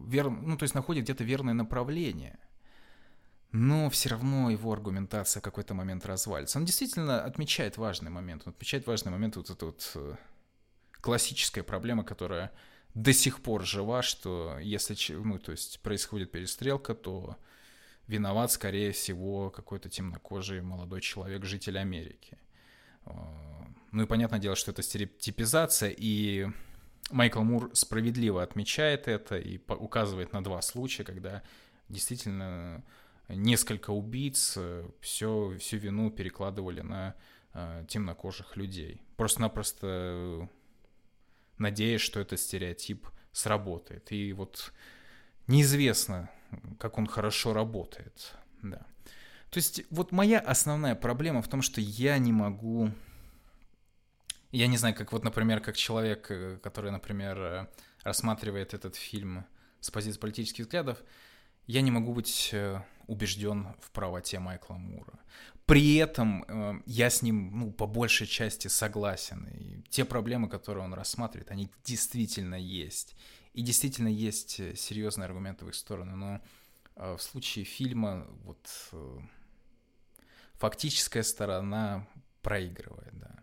вер... 0.07 0.31
ну, 0.31 0.57
то 0.57 0.63
есть, 0.63 0.75
находит 0.75 1.05
где-то 1.05 1.25
верное 1.25 1.55
направление. 1.55 2.39
Но 3.55 3.89
все 3.89 4.09
равно 4.09 4.51
его 4.51 4.73
аргументация 4.73 5.41
в 5.41 5.45
какой-то 5.45 5.75
момент 5.75 6.05
развалится. 6.07 6.59
Он 6.59 6.65
действительно 6.65 7.23
отмечает 7.23 7.77
важный 7.77 8.11
момент. 8.11 8.43
Он 8.47 8.53
отмечает 8.53 8.89
важный 8.89 9.13
момент 9.13 9.37
вот 9.37 9.49
эта 9.49 9.67
вот 9.67 9.93
э, 9.95 10.17
классическая 11.01 11.63
проблема, 11.63 12.03
которая 12.03 12.51
до 12.95 13.13
сих 13.13 13.41
пор 13.41 13.65
жива, 13.65 14.03
что 14.03 14.59
если 14.61 14.97
ну, 15.15 15.39
то 15.39 15.53
есть 15.53 15.79
происходит 15.83 16.33
перестрелка, 16.33 16.97
то 16.97 17.37
виноват, 18.09 18.51
скорее 18.51 18.91
всего, 18.91 19.51
какой-то 19.51 19.89
темнокожий 19.89 20.61
молодой 20.61 21.01
человек, 21.01 21.45
житель 21.45 21.79
Америки. 21.79 22.37
А, 23.05 23.69
ну 23.93 24.03
и 24.03 24.07
понятное 24.07 24.41
дело, 24.41 24.57
что 24.57 24.73
это 24.73 24.83
стереотипизация, 24.83 25.95
и 25.97 26.49
Майкл 27.13 27.43
Мур 27.43 27.71
справедливо 27.73 28.43
отмечает 28.43 29.07
это 29.07 29.39
и 29.39 29.61
указывает 29.69 30.33
на 30.33 30.43
два 30.43 30.61
случая, 30.61 31.05
когда 31.05 31.45
действительно 31.89 32.83
несколько 33.29 33.91
убийц 33.91 34.59
все, 35.01 35.57
всю 35.59 35.77
вину 35.77 36.11
перекладывали 36.11 36.81
на 36.81 37.15
э, 37.53 37.85
темнокожих 37.89 38.57
людей. 38.57 39.03
Просто-напросто 39.17 40.49
надеясь, 41.59 42.01
что 42.01 42.21
этот 42.21 42.41
стереотип 42.41 43.07
сработает. 43.33 44.11
И 44.13 44.33
вот 44.33 44.73
неизвестно, 45.47 46.31
как 46.79 46.99
он 46.99 47.07
хорошо 47.07 47.53
работает. 47.53 48.35
Да. 48.63 48.87
То 49.51 49.59
есть 49.59 49.83
вот 49.91 50.13
моя 50.13 50.41
основная 50.41 50.95
проблема 50.95 51.43
в 51.43 51.49
том, 51.49 51.63
что 51.63 51.81
я 51.81 52.19
не 52.19 52.33
могу... 52.33 52.91
Я 54.51 54.69
не 54.69 54.77
знаю, 54.77 54.95
как 54.95 55.13
вот, 55.13 55.25
например, 55.25 55.61
как 55.61 55.77
человек, 55.77 56.31
э, 56.31 56.59
который, 56.63 56.93
например, 56.93 57.39
э, 57.39 57.67
рассматривает 58.03 58.73
этот 58.73 58.95
фильм 58.95 59.45
с 59.81 59.91
позиции 59.91 60.19
политических 60.19 60.65
взглядов, 60.65 61.03
я 61.67 61.81
не 61.81 61.91
могу 61.91 62.15
быть 62.15 62.51
э, 62.53 62.81
убежден 63.07 63.75
в 63.81 63.91
правоте 63.91 64.39
Майкла 64.39 64.75
Мура. 64.75 65.19
При 65.67 65.97
этом 65.97 66.45
э, 66.47 66.83
я 66.87 67.09
с 67.09 67.23
ним, 67.23 67.59
ну, 67.59 67.73
по 67.73 67.87
большей 67.87 68.27
части 68.27 68.69
согласен. 68.69 69.49
И 69.49 69.83
те 69.89 70.05
проблемы, 70.05 70.49
которые 70.49 70.85
он 70.85 70.93
рассматривает, 70.93 71.51
они 71.51 71.71
действительно 71.85 72.57
есть. 72.57 73.17
И 73.55 73.63
действительно 73.63 74.09
есть 74.09 74.61
э, 74.61 74.75
серьезные 74.77 75.25
аргументы 75.25 75.65
в 75.65 75.69
их 75.69 75.75
сторону. 75.75 76.17
Но 76.17 76.41
э, 76.97 77.17
в 77.17 77.23
случае 77.23 77.65
фильма 77.65 78.27
вот 78.45 78.69
э, 78.93 79.19
фактическая 80.55 81.23
сторона 81.23 82.07
проигрывает, 82.43 83.19
да. 83.19 83.35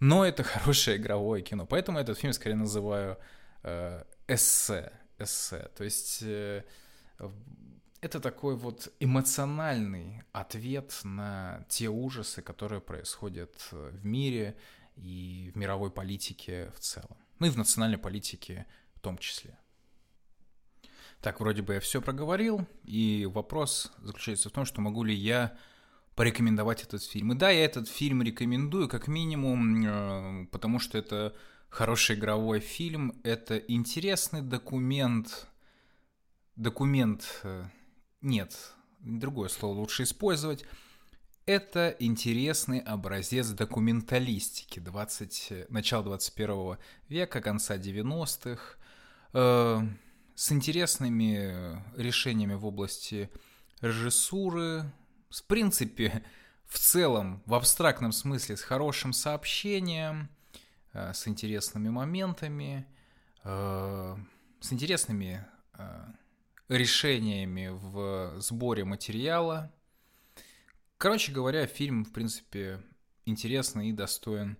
Но 0.00 0.24
это 0.24 0.42
хорошее 0.42 0.96
игровое 0.96 1.42
кино. 1.42 1.64
Поэтому 1.64 1.98
этот 2.00 2.18
фильм 2.18 2.32
скорее 2.32 2.56
называю 2.56 3.18
э, 3.62 4.02
эссе. 4.26 4.92
Эссе. 5.18 5.70
То 5.76 5.84
есть... 5.84 6.22
Э, 6.22 6.64
это 8.02 8.18
такой 8.18 8.56
вот 8.56 8.92
эмоциональный 8.98 10.24
ответ 10.32 11.00
на 11.04 11.64
те 11.68 11.88
ужасы, 11.88 12.42
которые 12.42 12.80
происходят 12.80 13.68
э, 13.70 13.90
в 13.92 14.04
мире 14.04 14.56
и 14.96 15.52
в 15.54 15.56
мировой 15.56 15.90
политике 15.90 16.72
в 16.76 16.80
целом. 16.80 17.16
Ну 17.38 17.46
и 17.46 17.50
в 17.50 17.56
национальной 17.56 17.98
политике 17.98 18.66
в 18.94 19.00
том 19.00 19.18
числе. 19.18 19.56
Так, 21.20 21.38
вроде 21.38 21.62
бы 21.62 21.74
я 21.74 21.80
все 21.80 22.02
проговорил, 22.02 22.66
и 22.82 23.28
вопрос 23.32 23.92
заключается 23.98 24.48
в 24.48 24.52
том, 24.52 24.64
что 24.64 24.80
могу 24.80 25.04
ли 25.04 25.14
я 25.14 25.56
порекомендовать 26.16 26.82
этот 26.82 27.04
фильм. 27.04 27.32
И 27.32 27.36
да, 27.36 27.50
я 27.50 27.64
этот 27.64 27.88
фильм 27.88 28.20
рекомендую, 28.20 28.88
как 28.88 29.06
минимум, 29.06 29.86
э, 29.86 30.46
потому 30.50 30.80
что 30.80 30.98
это 30.98 31.36
хороший 31.68 32.16
игровой 32.16 32.58
фильм, 32.58 33.14
это 33.22 33.58
интересный 33.58 34.42
документ, 34.42 35.46
документ 36.56 37.40
э, 37.44 37.64
нет, 38.22 38.56
другое 39.00 39.48
слово 39.48 39.80
лучше 39.80 40.04
использовать. 40.04 40.64
Это 41.44 41.96
интересный 41.98 42.78
образец 42.78 43.48
документалистики 43.48 44.78
20, 44.78 45.70
начала 45.70 46.04
21 46.04 46.78
века, 47.08 47.40
конца 47.40 47.76
90-х, 47.76 48.76
э, 49.32 49.80
с 50.36 50.52
интересными 50.52 51.82
решениями 51.96 52.54
в 52.54 52.64
области 52.64 53.28
режиссуры, 53.80 54.84
в 55.30 55.42
принципе, 55.44 56.24
в 56.66 56.78
целом, 56.78 57.42
в 57.46 57.54
абстрактном 57.54 58.12
смысле, 58.12 58.56
с 58.56 58.62
хорошим 58.62 59.12
сообщением, 59.12 60.30
э, 60.92 61.12
с 61.12 61.26
интересными 61.26 61.88
моментами, 61.88 62.86
э, 63.42 64.16
с 64.60 64.72
интересными 64.72 65.44
э, 65.74 66.04
решениями 66.72 67.68
в 67.70 68.40
сборе 68.40 68.84
материала. 68.84 69.72
Короче 70.98 71.32
говоря, 71.32 71.66
фильм, 71.66 72.04
в 72.04 72.12
принципе, 72.12 72.82
интересный 73.26 73.90
и 73.90 73.92
достоин 73.92 74.56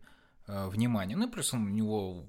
э, 0.46 0.68
внимания. 0.68 1.16
Ну 1.16 1.28
и 1.28 1.30
плюс 1.30 1.54
он, 1.54 1.66
у 1.66 1.70
него 1.70 2.26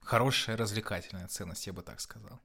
хорошая 0.00 0.56
развлекательная 0.56 1.28
ценность, 1.28 1.66
я 1.66 1.72
бы 1.72 1.82
так 1.82 2.00
сказал. 2.00 2.40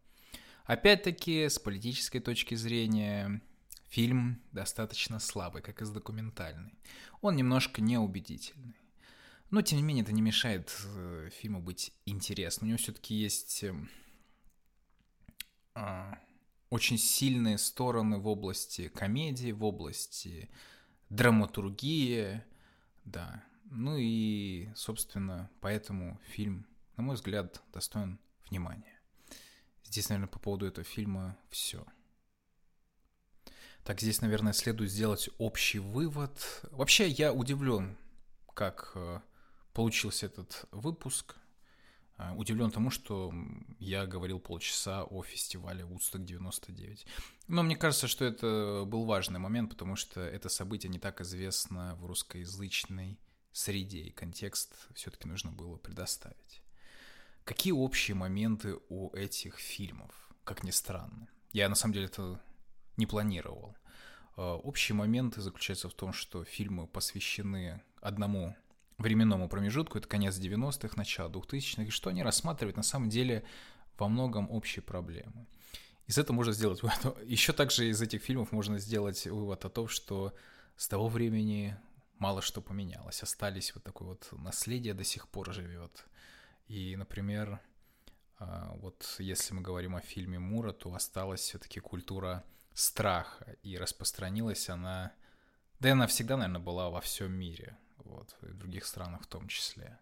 Опять-таки, 0.66 1.49
с 1.49 1.60
политической 1.60 2.20
точки 2.20 2.56
зрения, 2.56 3.41
фильм 3.89 4.41
достаточно 4.52 5.20
слабый, 5.20 5.62
как 5.62 5.82
и 5.82 5.86
с 5.86 5.89
документальный. 5.89 6.74
Он 7.22 7.36
немножко 7.36 7.82
неубедительный. 7.82 8.76
Но, 9.52 9.62
тем 9.62 9.78
не 9.78 9.84
менее, 9.84 10.04
это 10.04 10.14
не 10.14 10.22
мешает 10.22 10.76
э, 10.86 11.30
фильму 11.34 11.62
быть 11.62 11.93
интересным. 12.06 12.68
У 12.68 12.70
него 12.70 12.78
все-таки 12.78 13.16
есть... 13.16 13.66
Э, 15.76 16.16
очень 16.72 16.97
сильные 16.97 17.57
стороны 17.57 18.17
в 18.17 18.28
области 18.28 18.88
комедии, 18.88 19.51
в 19.51 19.63
области 19.63 20.49
драматургии, 21.09 22.41
да. 23.03 23.43
Ну 23.65 23.97
и, 23.97 24.69
собственно, 24.76 25.51
поэтому 25.59 26.19
фильм, 26.28 26.65
на 26.95 27.03
мой 27.03 27.15
взгляд, 27.15 27.61
достоин 27.74 28.19
внимания. 28.49 28.99
Здесь, 29.84 30.07
наверное, 30.07 30.30
по 30.30 30.39
поводу 30.39 30.65
этого 30.65 30.86
фильма 30.86 31.38
все. 31.49 31.86
Так, 33.84 33.99
здесь, 33.99 34.22
наверное, 34.22 34.53
следует 34.53 34.91
сделать 34.91 35.30
общий 35.39 35.80
вывод. 35.80 36.61
Вообще, 36.72 37.09
я 37.09 37.34
удивлен, 37.34 37.97
как 38.53 38.93
э, 38.95 39.19
получился 39.74 40.28
этот 40.28 40.65
выпуск. 40.72 41.36
А, 42.22 42.34
удивлен 42.36 42.69
тому, 42.69 42.91
что 42.91 43.34
я 43.80 44.05
говорил 44.05 44.39
полчаса 44.39 45.03
о 45.05 45.24
фестивале 45.24 45.84
Woodstock 45.84 46.24
99. 46.24 47.07
Но 47.47 47.63
мне 47.63 47.76
кажется, 47.76 48.07
что 48.07 48.26
это 48.26 48.84
был 48.86 49.05
важный 49.05 49.39
момент, 49.39 49.72
потому 49.72 49.95
что 49.95 50.22
это 50.22 50.47
событие 50.47 50.91
не 50.91 50.99
так 50.99 51.19
известно 51.22 51.95
в 51.95 52.05
русскоязычной 52.05 53.19
среде, 53.51 54.01
и 54.01 54.11
контекст 54.11 54.76
все-таки 54.93 55.28
нужно 55.28 55.51
было 55.51 55.78
предоставить. 55.78 56.61
Какие 57.43 57.74
общие 57.74 58.13
моменты 58.13 58.78
у 58.89 59.11
этих 59.15 59.57
фильмов, 59.57 60.11
как 60.43 60.63
ни 60.63 60.72
странно? 60.72 61.28
Я 61.53 61.69
на 61.69 61.76
самом 61.76 61.95
деле 61.95 62.05
это 62.05 62.39
не 62.97 63.07
планировал. 63.07 63.76
Э, 64.38 64.41
общие 64.41 64.95
моменты 64.95 65.41
заключаются 65.41 65.89
в 65.89 65.93
том, 65.93 66.13
что 66.13 66.43
фильмы 66.43 66.86
посвящены 66.86 67.82
одному 67.99 68.55
временному 69.02 69.49
промежутку, 69.49 69.97
это 69.97 70.08
конец 70.08 70.38
90-х, 70.38 70.95
начало 70.95 71.30
2000-х, 71.30 71.84
и 71.84 71.89
что 71.89 72.10
они 72.10 72.24
рассматривают 72.24 72.78
на 72.78 72.84
самом 72.84 73.10
деле 73.10 73.43
во 73.97 74.08
многом 74.08 74.49
общие 74.52 74.82
проблемы. 74.82 75.45
Из 76.08 76.18
этого 76.18 76.36
можно 76.36 76.54
сделать 76.54 76.82
вывод. 76.82 77.18
Еще 77.26 77.54
также 77.54 77.89
из 77.89 78.02
этих 78.02 78.22
фильмов 78.22 78.52
можно 78.52 78.80
сделать 78.80 79.26
вывод 79.26 79.66
о 79.66 79.70
том, 79.70 79.88
что 79.88 80.34
с 80.76 80.88
того 80.88 81.08
времени 81.08 81.78
мало 82.18 82.41
что 82.41 82.62
поменялось. 82.62 83.24
Остались 83.24 83.74
вот 83.74 83.84
такое 83.84 84.10
вот 84.10 84.28
наследие 84.32 84.93
до 84.93 85.04
сих 85.04 85.28
пор 85.28 85.54
живет. 85.54 86.06
И, 86.68 86.95
например, 86.95 87.60
а, 88.39 88.74
вот 88.78 89.16
если 89.20 89.54
мы 89.54 89.62
говорим 89.62 89.95
о 89.95 90.02
фильме 90.02 90.39
Мура, 90.39 90.72
то 90.72 90.93
осталась 90.93 91.41
все-таки 91.41 91.80
культура 91.80 92.43
страха, 92.74 93.56
и 93.64 93.78
распространилась 93.78 94.70
она, 94.70 95.12
да 95.80 95.89
и 95.89 95.91
она 95.91 96.08
всегда, 96.08 96.38
наверное, 96.38 96.62
была 96.62 96.89
во 96.89 97.02
всем 97.02 97.32
мире, 97.32 97.78
вот, 98.06 98.36
и 98.41 98.47
в 98.47 98.58
других 98.58 98.86
странах 98.86 99.24
в 99.24 99.28
том 99.28 99.47
числе. 99.47 99.97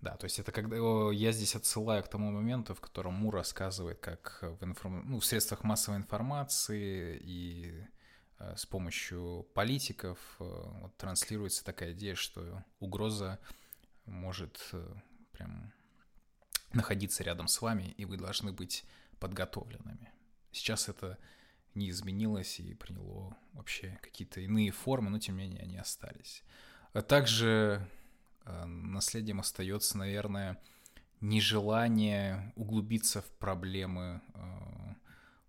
Да, 0.00 0.16
то 0.16 0.24
есть 0.24 0.38
это 0.38 0.52
когда 0.52 0.76
я 1.12 1.32
здесь 1.32 1.56
отсылаю 1.56 2.02
к 2.02 2.08
тому 2.08 2.30
моменту, 2.30 2.74
в 2.74 2.80
котором 2.80 3.14
Мур 3.14 3.34
рассказывает, 3.34 3.98
как 3.98 4.38
в, 4.42 4.64
информ... 4.64 5.02
ну, 5.08 5.20
в 5.20 5.24
средствах 5.24 5.64
массовой 5.64 5.96
информации 5.96 7.18
и 7.22 7.84
э, 8.38 8.54
с 8.56 8.66
помощью 8.66 9.46
политиков 9.54 10.18
э, 10.38 10.44
вот, 10.44 10.96
транслируется 10.96 11.64
такая 11.64 11.92
идея, 11.92 12.14
что 12.14 12.62
угроза 12.78 13.38
может 14.04 14.68
э, 14.72 14.94
прям 15.32 15.72
находиться 16.72 17.24
рядом 17.24 17.48
с 17.48 17.60
вами, 17.62 17.94
и 17.96 18.04
вы 18.04 18.18
должны 18.18 18.52
быть 18.52 18.84
подготовленными. 19.18 20.12
Сейчас 20.52 20.88
это 20.88 21.18
не 21.74 21.90
изменилось 21.90 22.60
и 22.60 22.74
приняло 22.74 23.36
вообще 23.52 23.98
какие-то 24.02 24.40
иные 24.40 24.70
формы, 24.70 25.10
но 25.10 25.18
тем 25.18 25.36
не 25.36 25.44
менее 25.44 25.62
они 25.62 25.78
остались. 25.78 26.42
А 26.96 27.02
также 27.02 27.86
э, 28.46 28.64
наследием 28.64 29.40
остается, 29.40 29.98
наверное, 29.98 30.58
нежелание 31.20 32.54
углубиться 32.56 33.20
в 33.20 33.30
проблемы 33.32 34.22
э, 34.32 34.94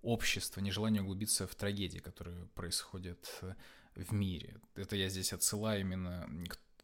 общества, 0.01 0.59
нежелание 0.59 1.01
углубиться 1.01 1.47
в 1.47 1.55
трагедии, 1.55 1.99
которые 1.99 2.47
происходят 2.47 3.33
э, 3.43 3.53
в 3.95 4.11
мире. 4.11 4.57
Это 4.75 4.97
я 4.97 5.07
здесь 5.07 5.31
отсылаю 5.31 5.79
именно 5.79 6.27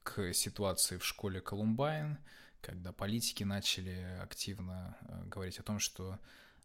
к, 0.01 0.31
ситуации 0.31 0.95
в 0.95 1.03
школе 1.03 1.41
Колумбайн, 1.41 2.17
когда 2.61 2.93
политики 2.93 3.43
начали 3.43 4.17
активно 4.21 4.95
говорить 5.25 5.59
о 5.59 5.63
том, 5.63 5.79
что 5.79 6.19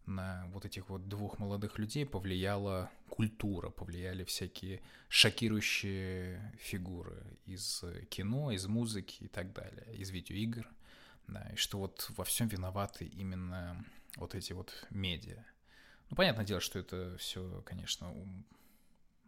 на 0.09 0.47
вот 0.53 0.65
этих 0.65 0.89
вот 0.89 1.09
двух 1.09 1.39
молодых 1.39 1.79
людей 1.79 2.07
повлияла 2.07 2.91
культура, 3.09 3.71
повлияли 3.71 4.25
всякие 4.25 4.81
шокирующие 5.09 6.53
фигуры 6.59 7.23
из 7.47 7.85
кино, 8.09 8.51
из 8.51 8.67
музыки 8.67 9.25
и 9.25 9.29
так 9.29 9.53
далее, 9.53 9.87
из 9.95 10.11
видеоигр. 10.11 10.69
Да, 11.27 11.47
и 11.53 11.57
что 11.57 11.79
вот 11.79 12.11
во 12.17 12.25
всем 12.25 12.49
виноваты 12.49 13.05
именно 13.05 13.85
вот 14.17 14.35
эти 14.35 14.55
вот 14.55 14.87
медиа. 14.91 15.45
Ну, 16.09 16.17
понятное 16.17 16.47
дело, 16.47 16.61
что 16.61 16.79
это 16.79 17.17
все, 17.19 17.63
конечно, 17.67 18.15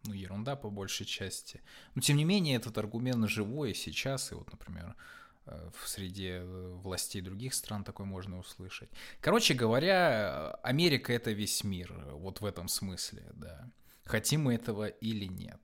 ну, 0.03 0.13
ерунда 0.13 0.55
по 0.55 0.71
большей 0.71 1.05
части. 1.05 1.61
Но, 1.93 2.01
тем 2.01 2.17
не 2.17 2.25
менее, 2.25 2.55
этот 2.55 2.79
аргумент 2.79 3.29
живой 3.29 3.75
сейчас. 3.75 4.31
И 4.31 4.35
вот, 4.35 4.51
например, 4.51 4.95
Э, 4.95 5.20
в 5.45 5.87
среде 5.87 6.39
э, 6.41 6.73
властей 6.75 7.21
других 7.21 7.53
стран 7.53 7.83
такое 7.83 8.05
можно 8.05 8.37
услышать. 8.37 8.89
Короче 9.19 9.53
говоря, 9.53 10.51
Америка— 10.63 11.13
это 11.13 11.31
весь 11.31 11.63
мир, 11.63 11.93
вот 12.11 12.41
в 12.41 12.45
этом 12.45 12.67
смысле, 12.67 13.25
да. 13.33 13.69
Хотим 14.05 14.43
мы 14.43 14.55
этого 14.55 14.87
или 14.87 15.25
нет. 15.25 15.59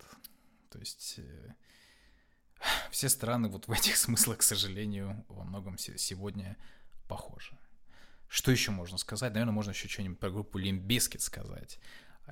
То 0.70 0.80
есть 0.80 1.16
э, 1.18 1.54
все 2.92 3.10
страны 3.10 3.50
вот 3.50 3.68
в 3.68 3.72
этих 3.72 3.98
смыслах, 3.98 4.40
к 4.40 4.44
сожалению, 4.44 5.26
во 5.30 5.44
многом 5.44 5.78
сегодня 5.78 6.58
похожи. 7.08 7.58
Что 8.28 8.52
еще 8.52 8.72
можно 8.72 8.98
сказать? 8.98 9.34
Наверное, 9.34 9.54
можно 9.54 9.72
еще 9.72 9.88
что-нибудь 9.88 10.20
про 10.20 10.30
группу 10.30 10.60
Limp 10.60 11.20
сказать. 11.20 11.80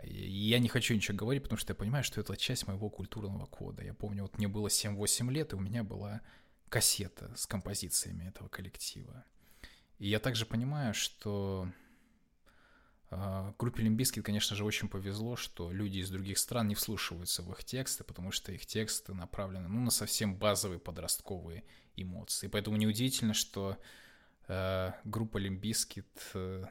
И 0.03 0.49
я 0.49 0.59
не 0.59 0.67
хочу 0.67 0.93
ничего 0.93 1.17
говорить, 1.17 1.43
потому 1.43 1.57
что 1.57 1.71
я 1.71 1.75
понимаю, 1.75 2.03
что 2.03 2.19
это 2.19 2.35
часть 2.35 2.67
моего 2.67 2.89
культурного 2.89 3.45
кода. 3.45 3.81
Я 3.81 3.93
помню, 3.93 4.23
вот 4.23 4.37
мне 4.37 4.49
было 4.49 4.67
7-8 4.67 5.31
лет, 5.31 5.53
и 5.53 5.55
у 5.55 5.59
меня 5.59 5.83
была 5.83 6.21
кассета 6.69 7.33
с 7.35 7.45
композициями 7.45 8.25
этого 8.25 8.47
коллектива. 8.47 9.23
И 9.97 10.09
я 10.09 10.19
также 10.19 10.45
понимаю, 10.45 10.93
что 10.93 11.69
э, 13.11 13.53
группе 13.57 13.83
Limp 13.83 13.99
Bizkit, 13.99 14.25
конечно 14.25 14.55
же, 14.55 14.65
очень 14.65 14.89
повезло, 14.89 15.35
что 15.35 15.71
люди 15.71 15.99
из 15.99 16.09
других 16.09 16.37
стран 16.37 16.67
не 16.67 16.75
вслушиваются 16.75 17.43
в 17.43 17.51
их 17.51 17.63
тексты, 17.63 18.03
потому 18.03 18.31
что 18.31 18.51
их 18.51 18.65
тексты 18.65 19.13
направлены 19.13 19.67
ну, 19.67 19.81
на 19.81 19.91
совсем 19.91 20.35
базовые 20.35 20.79
подростковые 20.79 21.63
эмоции. 21.95 22.47
Поэтому 22.47 22.77
неудивительно, 22.77 23.33
что 23.33 23.77
э, 24.47 24.91
группа 25.05 25.37
Limp 25.37 25.75
Bizkit 25.75 26.31
э, 26.33 26.65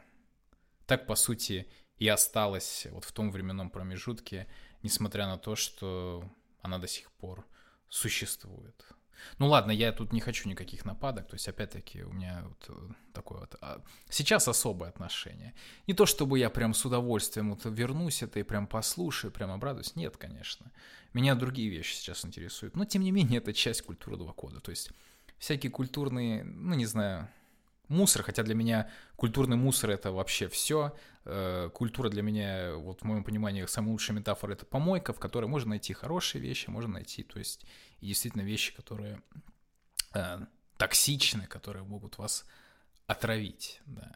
так, 0.87 1.07
по 1.07 1.15
сути, 1.15 1.67
и 1.99 2.09
осталась 2.09 2.87
вот 2.91 3.05
в 3.05 3.13
том 3.13 3.31
временном 3.31 3.71
промежутке, 3.71 4.47
несмотря 4.83 5.27
на 5.27 5.39
то, 5.39 5.57
что 5.57 6.31
она 6.61 6.79
до 6.79 6.89
сих 6.89 7.11
пор 7.13 7.47
существует. 7.89 8.85
Ну 9.39 9.49
ладно, 9.49 9.71
я 9.71 9.93
тут 9.93 10.13
не 10.13 10.21
хочу 10.21 10.49
никаких 10.49 10.85
нападок, 10.85 11.29
то 11.29 11.35
есть 11.35 11.49
опять-таки 11.49 12.03
у 12.03 12.13
меня 12.13 12.45
вот 12.47 12.65
э, 12.69 12.93
такое 13.13 13.41
вот... 13.41 13.57
А, 13.61 13.83
сейчас 14.09 14.49
особое 14.49 14.89
отношение. 14.89 15.55
Не 15.87 15.95
то, 15.95 16.07
чтобы 16.07 16.39
я 16.39 16.51
прям 16.51 16.75
с 16.75 16.85
удовольствием 16.85 17.51
вот 17.51 17.61
вернусь 17.65 18.23
это 18.23 18.41
и 18.41 18.43
прям 18.43 18.67
послушаю, 18.67 19.33
прям 19.33 19.51
обрадуюсь. 19.51 19.97
Нет, 19.97 20.17
конечно. 20.17 20.71
Меня 21.13 21.35
другие 21.35 21.71
вещи 21.71 21.95
сейчас 21.95 22.25
интересуют. 22.25 22.77
Но 22.77 22.85
тем 22.85 23.03
не 23.03 23.13
менее 23.13 23.39
это 23.39 23.53
часть 23.53 23.83
культурного 23.83 24.33
кода. 24.33 24.61
То 24.61 24.71
есть 24.71 24.91
всякие 25.39 25.71
культурные, 25.71 26.45
ну 26.45 26.75
не 26.75 26.87
знаю, 26.87 27.29
мусор, 27.89 28.23
хотя 28.23 28.43
для 28.43 28.55
меня 28.55 28.91
культурный 29.17 29.57
мусор 29.57 29.91
это 29.91 30.13
вообще 30.13 30.49
все. 30.49 30.95
Э, 31.25 31.71
культура 31.73 32.09
для 32.09 32.23
меня, 32.23 32.75
вот 32.75 33.01
в 33.01 33.05
моем 33.05 33.25
понимании, 33.25 33.65
самая 33.67 33.93
лучшая 33.93 34.17
метафора 34.17 34.53
это 34.53 34.67
помойка, 34.67 35.13
в 35.13 35.19
которой 35.19 35.47
можно 35.47 35.71
найти 35.71 35.93
хорошие 35.93 36.43
вещи, 36.43 36.69
можно 36.71 36.95
найти, 36.95 37.23
то 37.23 37.39
есть 37.39 37.65
действительно 38.01 38.43
вещи, 38.43 38.75
которые 38.75 39.23
э, 40.15 40.39
токсичны, 40.77 41.47
которые 41.47 41.85
могут 41.85 42.19
вас 42.19 42.45
отравить, 43.07 43.81
да. 43.87 44.13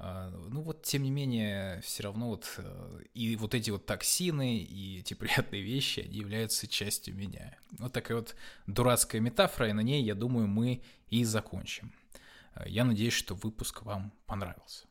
А, 0.00 0.30
ну 0.30 0.62
вот, 0.62 0.84
тем 0.84 1.02
не 1.02 1.10
менее, 1.10 1.80
все 1.80 2.04
равно 2.04 2.28
вот 2.28 2.54
э, 2.58 3.00
и 3.14 3.34
вот 3.34 3.52
эти 3.54 3.70
вот 3.70 3.84
токсины, 3.84 4.58
и 4.58 5.00
эти 5.00 5.14
приятные 5.14 5.62
вещи, 5.62 6.00
они 6.00 6.18
являются 6.18 6.68
частью 6.68 7.16
меня. 7.16 7.58
Вот 7.78 7.92
такая 7.92 8.18
вот 8.18 8.36
дурацкая 8.68 9.20
метафора, 9.20 9.70
и 9.70 9.72
на 9.72 9.80
ней, 9.80 10.04
я 10.04 10.14
думаю, 10.14 10.46
мы 10.46 10.82
и 11.10 11.24
закончим. 11.24 11.92
Я 12.66 12.84
надеюсь, 12.84 13.12
что 13.12 13.34
выпуск 13.34 13.82
вам 13.82 14.12
понравился. 14.26 14.86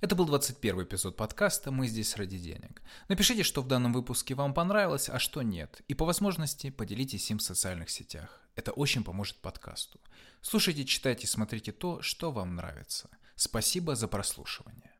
Это 0.00 0.14
был 0.16 0.26
21 0.26 0.82
эпизод 0.82 1.16
подкаста 1.16 1.70
«Мы 1.70 1.86
здесь 1.86 2.16
ради 2.16 2.38
денег». 2.38 2.82
Напишите, 3.08 3.42
что 3.42 3.62
в 3.62 3.68
данном 3.68 3.92
выпуске 3.92 4.34
вам 4.34 4.52
понравилось, 4.52 5.08
а 5.08 5.18
что 5.18 5.42
нет. 5.42 5.80
И 5.88 5.94
по 5.94 6.04
возможности 6.04 6.70
поделитесь 6.70 7.30
им 7.30 7.38
в 7.38 7.42
социальных 7.42 7.88
сетях. 7.90 8.42
Это 8.54 8.72
очень 8.72 9.02
поможет 9.02 9.40
подкасту. 9.40 10.00
Слушайте, 10.42 10.84
читайте, 10.84 11.26
смотрите 11.26 11.72
то, 11.72 12.02
что 12.02 12.32
вам 12.32 12.54
нравится. 12.54 13.08
Спасибо 13.36 13.96
за 13.96 14.06
прослушивание. 14.06 14.93